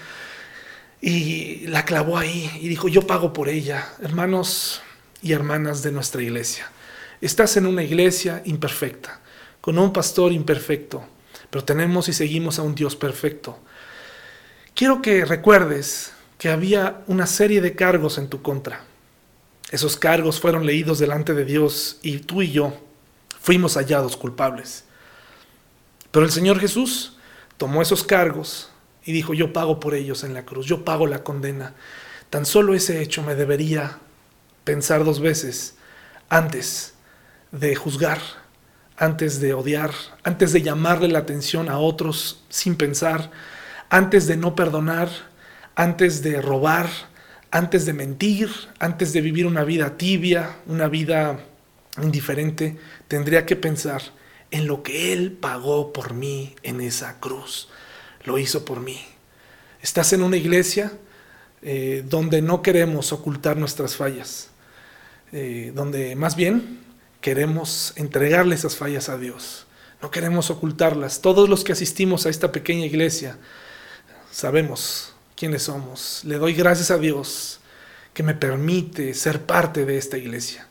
Y 1.01 1.67
la 1.69 1.85
clavó 1.85 2.19
ahí 2.19 2.51
y 2.61 2.69
dijo, 2.69 2.89
yo 2.89 3.07
pago 3.07 3.33
por 3.33 3.49
ella. 3.49 3.89
Hermanos 4.03 4.83
y 5.23 5.33
hermanas 5.33 5.83
de 5.83 5.93
nuestra 5.93 6.23
iglesia. 6.23 6.71
Estás 7.21 7.57
en 7.57 7.67
una 7.67 7.83
iglesia 7.83 8.43
imperfecta, 8.45 9.21
con 9.61 9.79
un 9.79 9.93
pastor 9.93 10.33
imperfecto, 10.33 11.03
pero 11.51 11.65
tenemos 11.65 12.09
y 12.09 12.13
seguimos 12.13 12.59
a 12.59 12.63
un 12.63 12.75
Dios 12.75 12.95
perfecto. 12.95 13.59
Quiero 14.75 15.01
que 15.01 15.25
recuerdes 15.25 16.13
que 16.39 16.51
había 16.51 17.03
una 17.07 17.27
serie 17.27 17.63
de 17.63 17.75
cargos 17.75 18.19
en 18.19 18.29
tu 18.29 18.43
contra. 18.43 18.85
Esos 19.71 19.97
cargos 19.97 20.41
fueron 20.41 20.65
leídos 20.65 20.99
delante 20.99 21.35
de 21.35 21.45
Dios 21.45 21.99
y 22.03 22.19
tú 22.19 22.43
y 22.43 22.53
yo 22.53 22.75
fuimos 23.41 23.77
hallados 23.77 24.17
culpables. 24.17 24.85
Pero 26.11 26.25
el 26.25 26.33
Señor 26.33 26.61
Jesús 26.61 27.17
tomó 27.57 27.83
esos 27.83 28.05
cargos 28.05 28.71
y 29.05 29.13
dijo, 29.13 29.35
yo 29.35 29.53
pago 29.53 29.81
por 29.81 29.95
ellos 29.95 30.25
en 30.25 30.35
la 30.35 30.45
cruz, 30.45 30.67
yo 30.67 30.85
pago 30.85 31.07
la 31.07 31.23
condena. 31.23 31.75
Tan 32.31 32.47
solo 32.47 32.75
ese 32.75 33.03
hecho 33.03 33.23
me 33.23 33.35
debería 33.35 33.99
pensar 34.65 35.05
dos 35.05 35.21
veces 35.21 35.77
antes 36.29 36.95
de 37.53 37.77
juzgar, 37.77 38.21
antes 38.97 39.41
de 39.41 39.55
odiar, 39.55 39.93
antes 40.25 40.53
de 40.53 40.63
llamarle 40.63 41.09
la 41.09 41.21
atención 41.21 41.69
a 41.69 41.79
otros 41.79 42.45
sin 42.49 42.77
pensar, 42.77 43.31
antes 43.91 44.27
de 44.27 44.37
no 44.37 44.55
perdonar, 44.55 45.09
antes 45.77 46.23
de 46.23 46.41
robar, 46.41 46.89
antes 47.51 47.87
de 47.87 47.93
mentir, 47.93 48.51
antes 48.79 49.13
de 49.13 49.21
vivir 49.21 49.47
una 49.47 49.65
vida 49.65 49.97
tibia, 49.97 50.57
una 50.67 50.89
vida 50.89 51.41
indiferente, 52.03 52.77
tendría 53.09 53.47
que 53.47 53.57
pensar 53.57 54.03
en 54.51 54.67
lo 54.67 54.83
que 54.83 55.13
Él 55.13 55.33
pagó 55.33 55.93
por 55.93 56.15
mí 56.15 56.55
en 56.63 56.81
esa 56.81 57.19
cruz. 57.21 57.69
Lo 58.25 58.39
hizo 58.39 58.65
por 58.65 58.81
mí. 58.81 59.01
Estás 59.83 60.13
en 60.13 60.23
una 60.23 60.37
iglesia 60.37 60.93
eh, 61.63 62.05
donde 62.09 62.43
no 62.43 62.63
queremos 62.63 63.13
ocultar 63.13 63.57
nuestras 63.57 63.97
fallas, 63.97 64.51
eh, 65.33 65.73
donde 65.75 66.15
más 66.17 66.37
bien 66.37 66.81
queremos 67.21 67.93
entregarle 67.97 68.55
esas 68.55 68.77
fallas 68.77 69.09
a 69.09 69.19
Dios. 69.19 69.67
No 70.03 70.11
queremos 70.11 70.51
ocultarlas. 70.51 71.23
Todos 71.23 71.49
los 71.49 71.65
que 71.65 71.73
asistimos 71.73 72.27
a 72.27 72.31
esta 72.31 72.53
pequeña 72.53 72.87
iglesia 72.87 73.39
sabemos 74.31 75.16
quiénes 75.37 75.65
somos. 75.65 76.23
Le 76.25 76.39
doy 76.39 76.55
gracias 76.55 76.91
a 76.91 76.99
Dios 76.99 77.61
que 78.15 78.23
me 78.23 78.35
permite 78.35 79.13
ser 79.15 79.43
parte 79.43 79.85
de 79.85 79.99
esta 79.99 80.17
iglesia, 80.17 80.67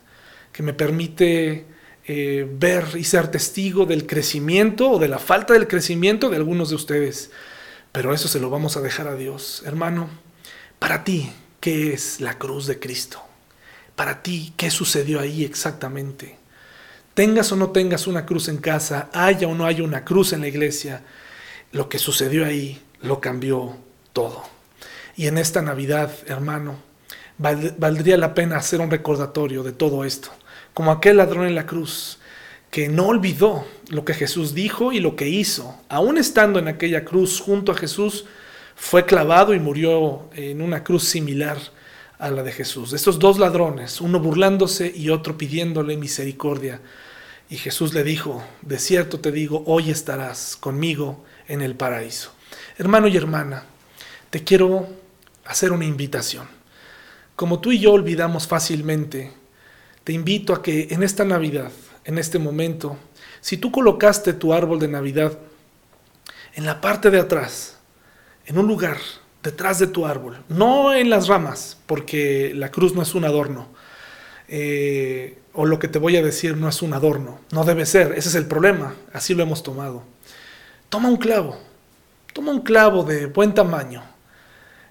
que 0.51 0.63
me 0.63 0.73
permite 0.73 1.65
eh, 2.07 2.47
ver 2.51 2.85
y 2.95 3.03
ser 3.03 3.29
testigo 3.29 3.85
del 3.85 4.07
crecimiento 4.07 4.89
o 4.91 4.99
de 4.99 5.07
la 5.07 5.19
falta 5.19 5.53
del 5.53 5.67
crecimiento 5.67 6.29
de 6.29 6.37
algunos 6.37 6.69
de 6.69 6.75
ustedes. 6.75 7.29
Pero 7.91 8.13
eso 8.13 8.27
se 8.27 8.39
lo 8.39 8.49
vamos 8.49 8.75
a 8.75 8.81
dejar 8.81 9.07
a 9.07 9.15
Dios. 9.15 9.61
Hermano, 9.65 10.09
para 10.79 11.03
ti, 11.03 11.31
¿qué 11.59 11.93
es 11.93 12.19
la 12.19 12.37
cruz 12.39 12.65
de 12.65 12.79
Cristo? 12.79 13.21
Para 13.95 14.23
ti, 14.23 14.53
¿qué 14.57 14.71
sucedió 14.71 15.19
ahí 15.19 15.45
exactamente? 15.45 16.37
Tengas 17.13 17.51
o 17.51 17.55
no 17.55 17.69
tengas 17.69 18.07
una 18.07 18.25
cruz 18.25 18.49
en 18.49 18.57
casa, 18.57 19.09
haya 19.13 19.47
o 19.47 19.55
no 19.55 19.65
haya 19.65 19.83
una 19.83 20.03
cruz 20.03 20.33
en 20.33 20.41
la 20.41 20.47
iglesia, 20.47 21.03
lo 21.71 21.87
que 21.87 21.99
sucedió 21.99 22.43
ahí 22.43 22.81
lo 23.01 23.21
cambió 23.21 23.84
todo. 24.15 24.43
Y 25.17 25.27
en 25.27 25.37
esta 25.37 25.61
Navidad, 25.61 26.09
hermano, 26.25 26.77
valdría 27.37 28.17
la 28.17 28.33
pena 28.33 28.55
hacer 28.55 28.79
un 28.79 28.89
recordatorio 28.89 29.61
de 29.61 29.73
todo 29.73 30.05
esto, 30.05 30.29
como 30.73 30.91
aquel 30.91 31.17
ladrón 31.17 31.45
en 31.45 31.55
la 31.55 31.65
cruz 31.65 32.19
que 32.71 32.87
no 32.89 33.07
olvidó 33.07 33.65
lo 33.89 34.03
que 34.03 34.13
Jesús 34.13 34.53
dijo 34.53 34.91
y 34.91 34.99
lo 34.99 35.15
que 35.15 35.27
hizo. 35.27 35.75
Aún 35.89 36.17
estando 36.17 36.59
en 36.59 36.67
aquella 36.67 37.05
cruz 37.05 37.39
junto 37.39 37.71
a 37.71 37.75
Jesús, 37.75 38.25
fue 38.75 39.05
clavado 39.05 39.53
y 39.53 39.59
murió 39.59 40.29
en 40.33 40.61
una 40.61 40.83
cruz 40.83 41.03
similar 41.03 41.57
a 42.17 42.31
la 42.31 42.43
de 42.43 42.51
Jesús. 42.51 42.93
Estos 42.93 43.19
dos 43.19 43.37
ladrones, 43.37 44.01
uno 44.01 44.19
burlándose 44.19 44.91
y 44.93 45.09
otro 45.09 45.37
pidiéndole 45.37 45.97
misericordia 45.97 46.81
y 47.49 47.57
Jesús 47.57 47.93
le 47.93 48.03
dijo, 48.03 48.43
de 48.61 48.79
cierto 48.79 49.19
te 49.19 49.31
digo, 49.31 49.63
hoy 49.67 49.91
estarás 49.91 50.57
conmigo 50.57 51.23
en 51.47 51.61
el 51.61 51.75
paraíso. 51.75 52.31
Hermano 52.77 53.07
y 53.07 53.15
hermana, 53.15 53.65
te 54.35 54.43
quiero 54.43 54.85
hacer 55.45 55.71
una 55.71 55.85
invitación. 55.85 56.45
Como 57.37 57.61
tú 57.61 57.71
y 57.71 57.79
yo 57.79 57.93
olvidamos 57.93 58.47
fácilmente, 58.47 59.31
te 60.03 60.11
invito 60.11 60.53
a 60.53 60.61
que 60.61 60.89
en 60.91 61.03
esta 61.03 61.23
Navidad, 61.23 61.71
en 62.03 62.17
este 62.17 62.37
momento, 62.37 62.97
si 63.39 63.55
tú 63.55 63.71
colocaste 63.71 64.33
tu 64.33 64.53
árbol 64.53 64.77
de 64.77 64.89
Navidad 64.89 65.39
en 66.53 66.65
la 66.65 66.81
parte 66.81 67.11
de 67.11 67.21
atrás, 67.21 67.77
en 68.45 68.57
un 68.57 68.67
lugar 68.67 68.97
detrás 69.41 69.79
de 69.79 69.87
tu 69.87 70.05
árbol, 70.05 70.43
no 70.49 70.93
en 70.93 71.09
las 71.09 71.29
ramas, 71.29 71.77
porque 71.85 72.51
la 72.53 72.71
cruz 72.71 72.93
no 72.93 73.03
es 73.03 73.15
un 73.15 73.23
adorno, 73.23 73.69
eh, 74.49 75.39
o 75.53 75.65
lo 75.65 75.79
que 75.79 75.87
te 75.87 75.97
voy 75.97 76.17
a 76.17 76.21
decir 76.21 76.57
no 76.57 76.67
es 76.67 76.81
un 76.81 76.93
adorno. 76.93 77.39
No 77.53 77.63
debe 77.63 77.85
ser, 77.85 78.11
ese 78.11 78.27
es 78.27 78.35
el 78.35 78.47
problema, 78.47 78.95
así 79.13 79.33
lo 79.33 79.43
hemos 79.43 79.63
tomado. 79.63 80.03
Toma 80.89 81.07
un 81.07 81.15
clavo, 81.15 81.57
toma 82.33 82.51
un 82.51 82.63
clavo 82.63 83.05
de 83.05 83.27
buen 83.27 83.53
tamaño, 83.53 84.03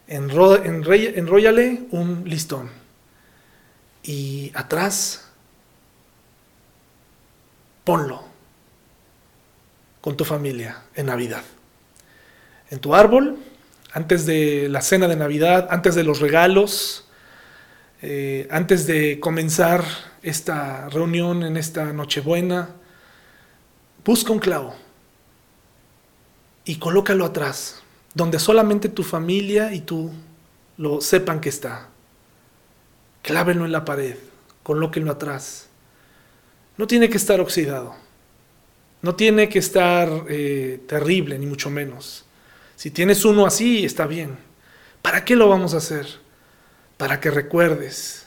enróllale 0.06 1.84
un 1.90 2.24
listón 2.26 2.70
y 4.02 4.52
atrás 4.54 5.30
ponlo 7.84 8.24
con 10.00 10.16
tu 10.16 10.24
familia 10.24 10.82
en 10.94 11.06
Navidad. 11.06 11.42
En 12.70 12.78
tu 12.78 12.94
árbol, 12.94 13.38
antes 13.92 14.26
de 14.26 14.68
la 14.68 14.82
cena 14.82 15.06
de 15.06 15.16
Navidad, 15.16 15.68
antes 15.70 15.94
de 15.94 16.04
los 16.04 16.20
regalos, 16.20 17.08
eh, 18.02 18.48
antes 18.50 18.86
de 18.86 19.20
comenzar 19.20 19.84
esta 20.22 20.88
reunión 20.88 21.42
en 21.42 21.56
esta 21.56 21.92
Nochebuena, 21.92 22.70
busca 24.04 24.32
un 24.32 24.40
clavo 24.40 24.74
y 26.64 26.76
colócalo 26.76 27.24
atrás, 27.24 27.83
donde 28.14 28.38
solamente 28.38 28.88
tu 28.88 29.02
familia 29.02 29.74
y 29.74 29.80
tú 29.80 30.10
lo 30.76 31.00
sepan 31.00 31.40
que 31.40 31.48
está. 31.48 31.88
Clávenlo 33.22 33.64
en 33.64 33.72
la 33.72 33.84
pared, 33.84 34.16
colóquenlo 34.62 35.12
atrás. 35.12 35.68
No 36.76 36.86
tiene 36.86 37.08
que 37.08 37.16
estar 37.16 37.40
oxidado, 37.40 37.94
no 39.02 39.14
tiene 39.14 39.48
que 39.48 39.58
estar 39.58 40.08
eh, 40.28 40.80
terrible, 40.86 41.38
ni 41.38 41.46
mucho 41.46 41.70
menos. 41.70 42.24
Si 42.76 42.90
tienes 42.90 43.24
uno 43.24 43.46
así, 43.46 43.84
está 43.84 44.06
bien. 44.06 44.36
¿Para 45.02 45.24
qué 45.24 45.36
lo 45.36 45.48
vamos 45.48 45.74
a 45.74 45.78
hacer? 45.78 46.24
para 46.96 47.20
que 47.20 47.30
recuerdes 47.30 48.26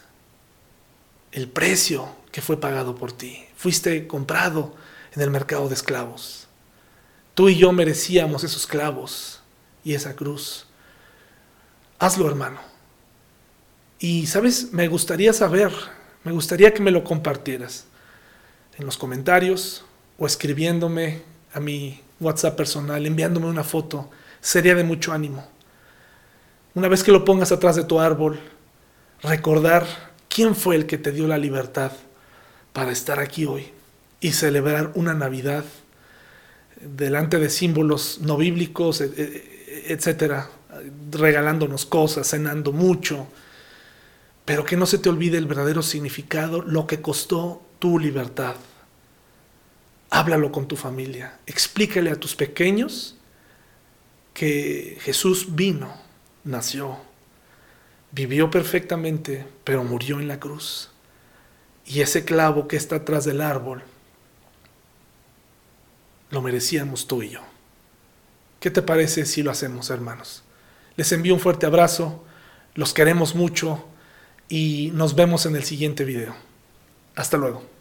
el 1.32 1.48
precio 1.48 2.10
que 2.32 2.42
fue 2.42 2.60
pagado 2.60 2.96
por 2.96 3.12
ti. 3.12 3.46
Fuiste 3.56 4.08
comprado 4.08 4.76
en 5.14 5.22
el 5.22 5.32
mercado 5.32 5.68
de 5.68 5.76
esclavos. 5.76 6.48
Tú 7.34 7.50
y 7.50 7.58
yo 7.58 7.72
merecíamos 7.72 8.44
esos 8.44 8.68
clavos 8.68 9.37
y 9.88 9.94
esa 9.94 10.18
cruz. 10.18 10.66
Hazlo, 11.98 12.28
hermano. 12.28 12.60
Y, 14.00 14.28
¿sabes? 14.28 14.74
Me 14.74 14.90
gustaría 14.90 15.32
saber, 15.32 15.72
me 16.26 16.34
gustaría 16.34 16.74
que 16.74 16.82
me 16.82 16.92
lo 16.92 17.06
compartieras 17.06 17.86
en 18.78 18.86
los 18.86 18.98
comentarios 18.98 19.86
o 20.18 20.28
escribiéndome 20.28 21.22
a 21.54 21.62
mi 21.62 22.02
WhatsApp 22.20 22.58
personal, 22.58 23.06
enviándome 23.06 23.48
una 23.48 23.64
foto. 23.64 24.10
Sería 24.42 24.76
de 24.76 24.84
mucho 24.84 25.14
ánimo. 25.14 25.48
Una 26.76 26.90
vez 26.90 27.02
que 27.02 27.14
lo 27.14 27.24
pongas 27.24 27.54
atrás 27.54 27.78
de 27.78 27.86
tu 27.86 28.02
árbol, 28.02 28.42
recordar 29.24 29.88
quién 30.28 30.54
fue 30.54 30.76
el 30.76 30.86
que 30.86 30.98
te 30.98 31.14
dio 31.14 31.28
la 31.28 31.38
libertad 31.38 31.94
para 32.74 32.92
estar 32.92 33.22
aquí 33.22 33.46
hoy 33.46 33.72
y 34.20 34.34
celebrar 34.34 34.92
una 34.96 35.14
Navidad 35.14 35.64
delante 36.82 37.40
de 37.40 37.50
símbolos 37.50 38.20
no 38.20 38.36
bíblicos, 38.36 39.00
e, 39.00 39.06
e, 39.16 39.57
etcétera, 39.86 40.50
regalándonos 41.12 41.86
cosas, 41.86 42.28
cenando 42.28 42.72
mucho, 42.72 43.28
pero 44.46 44.64
que 44.66 44.78
no 44.78 44.86
se 44.86 44.98
te 44.98 45.10
olvide 45.10 45.38
el 45.38 45.46
verdadero 45.46 45.82
significado, 45.82 46.62
lo 46.62 46.88
que 46.88 47.02
costó 47.02 47.62
tu 47.80 48.00
libertad. 48.00 48.56
háblalo 50.10 50.52
con 50.54 50.68
tu 50.68 50.78
familia, 50.78 51.38
explícale 51.46 52.12
a 52.12 52.16
tus 52.16 52.34
pequeños 52.34 53.18
que 54.34 54.98
Jesús 55.02 55.56
vino, 55.56 55.94
nació, 56.46 56.98
vivió 58.12 58.50
perfectamente, 58.50 59.46
pero 59.64 59.84
murió 59.84 60.20
en 60.20 60.28
la 60.28 60.40
cruz. 60.40 60.92
Y 61.86 62.02
ese 62.02 62.24
clavo 62.24 62.68
que 62.68 62.78
está 62.78 62.98
atrás 62.98 63.26
del 63.26 63.42
árbol, 63.42 63.84
lo 66.30 66.42
merecíamos 66.42 67.08
tú 67.08 67.24
y 67.24 67.30
yo. 67.30 67.42
¿Qué 68.68 68.72
te 68.72 68.82
parece 68.82 69.26
si 69.26 69.44
lo 69.44 69.52
hacemos, 69.52 69.90
hermanos? 69.92 70.44
Les 70.98 71.10
envío 71.14 71.34
un 71.34 71.40
fuerte 71.40 71.66
abrazo, 71.66 72.26
los 72.76 72.94
queremos 72.94 73.34
mucho 73.34 73.88
y 74.50 74.92
nos 74.94 75.16
vemos 75.16 75.46
en 75.46 75.56
el 75.56 75.64
siguiente 75.64 76.04
video. 76.04 76.36
Hasta 77.16 77.38
luego. 77.38 77.77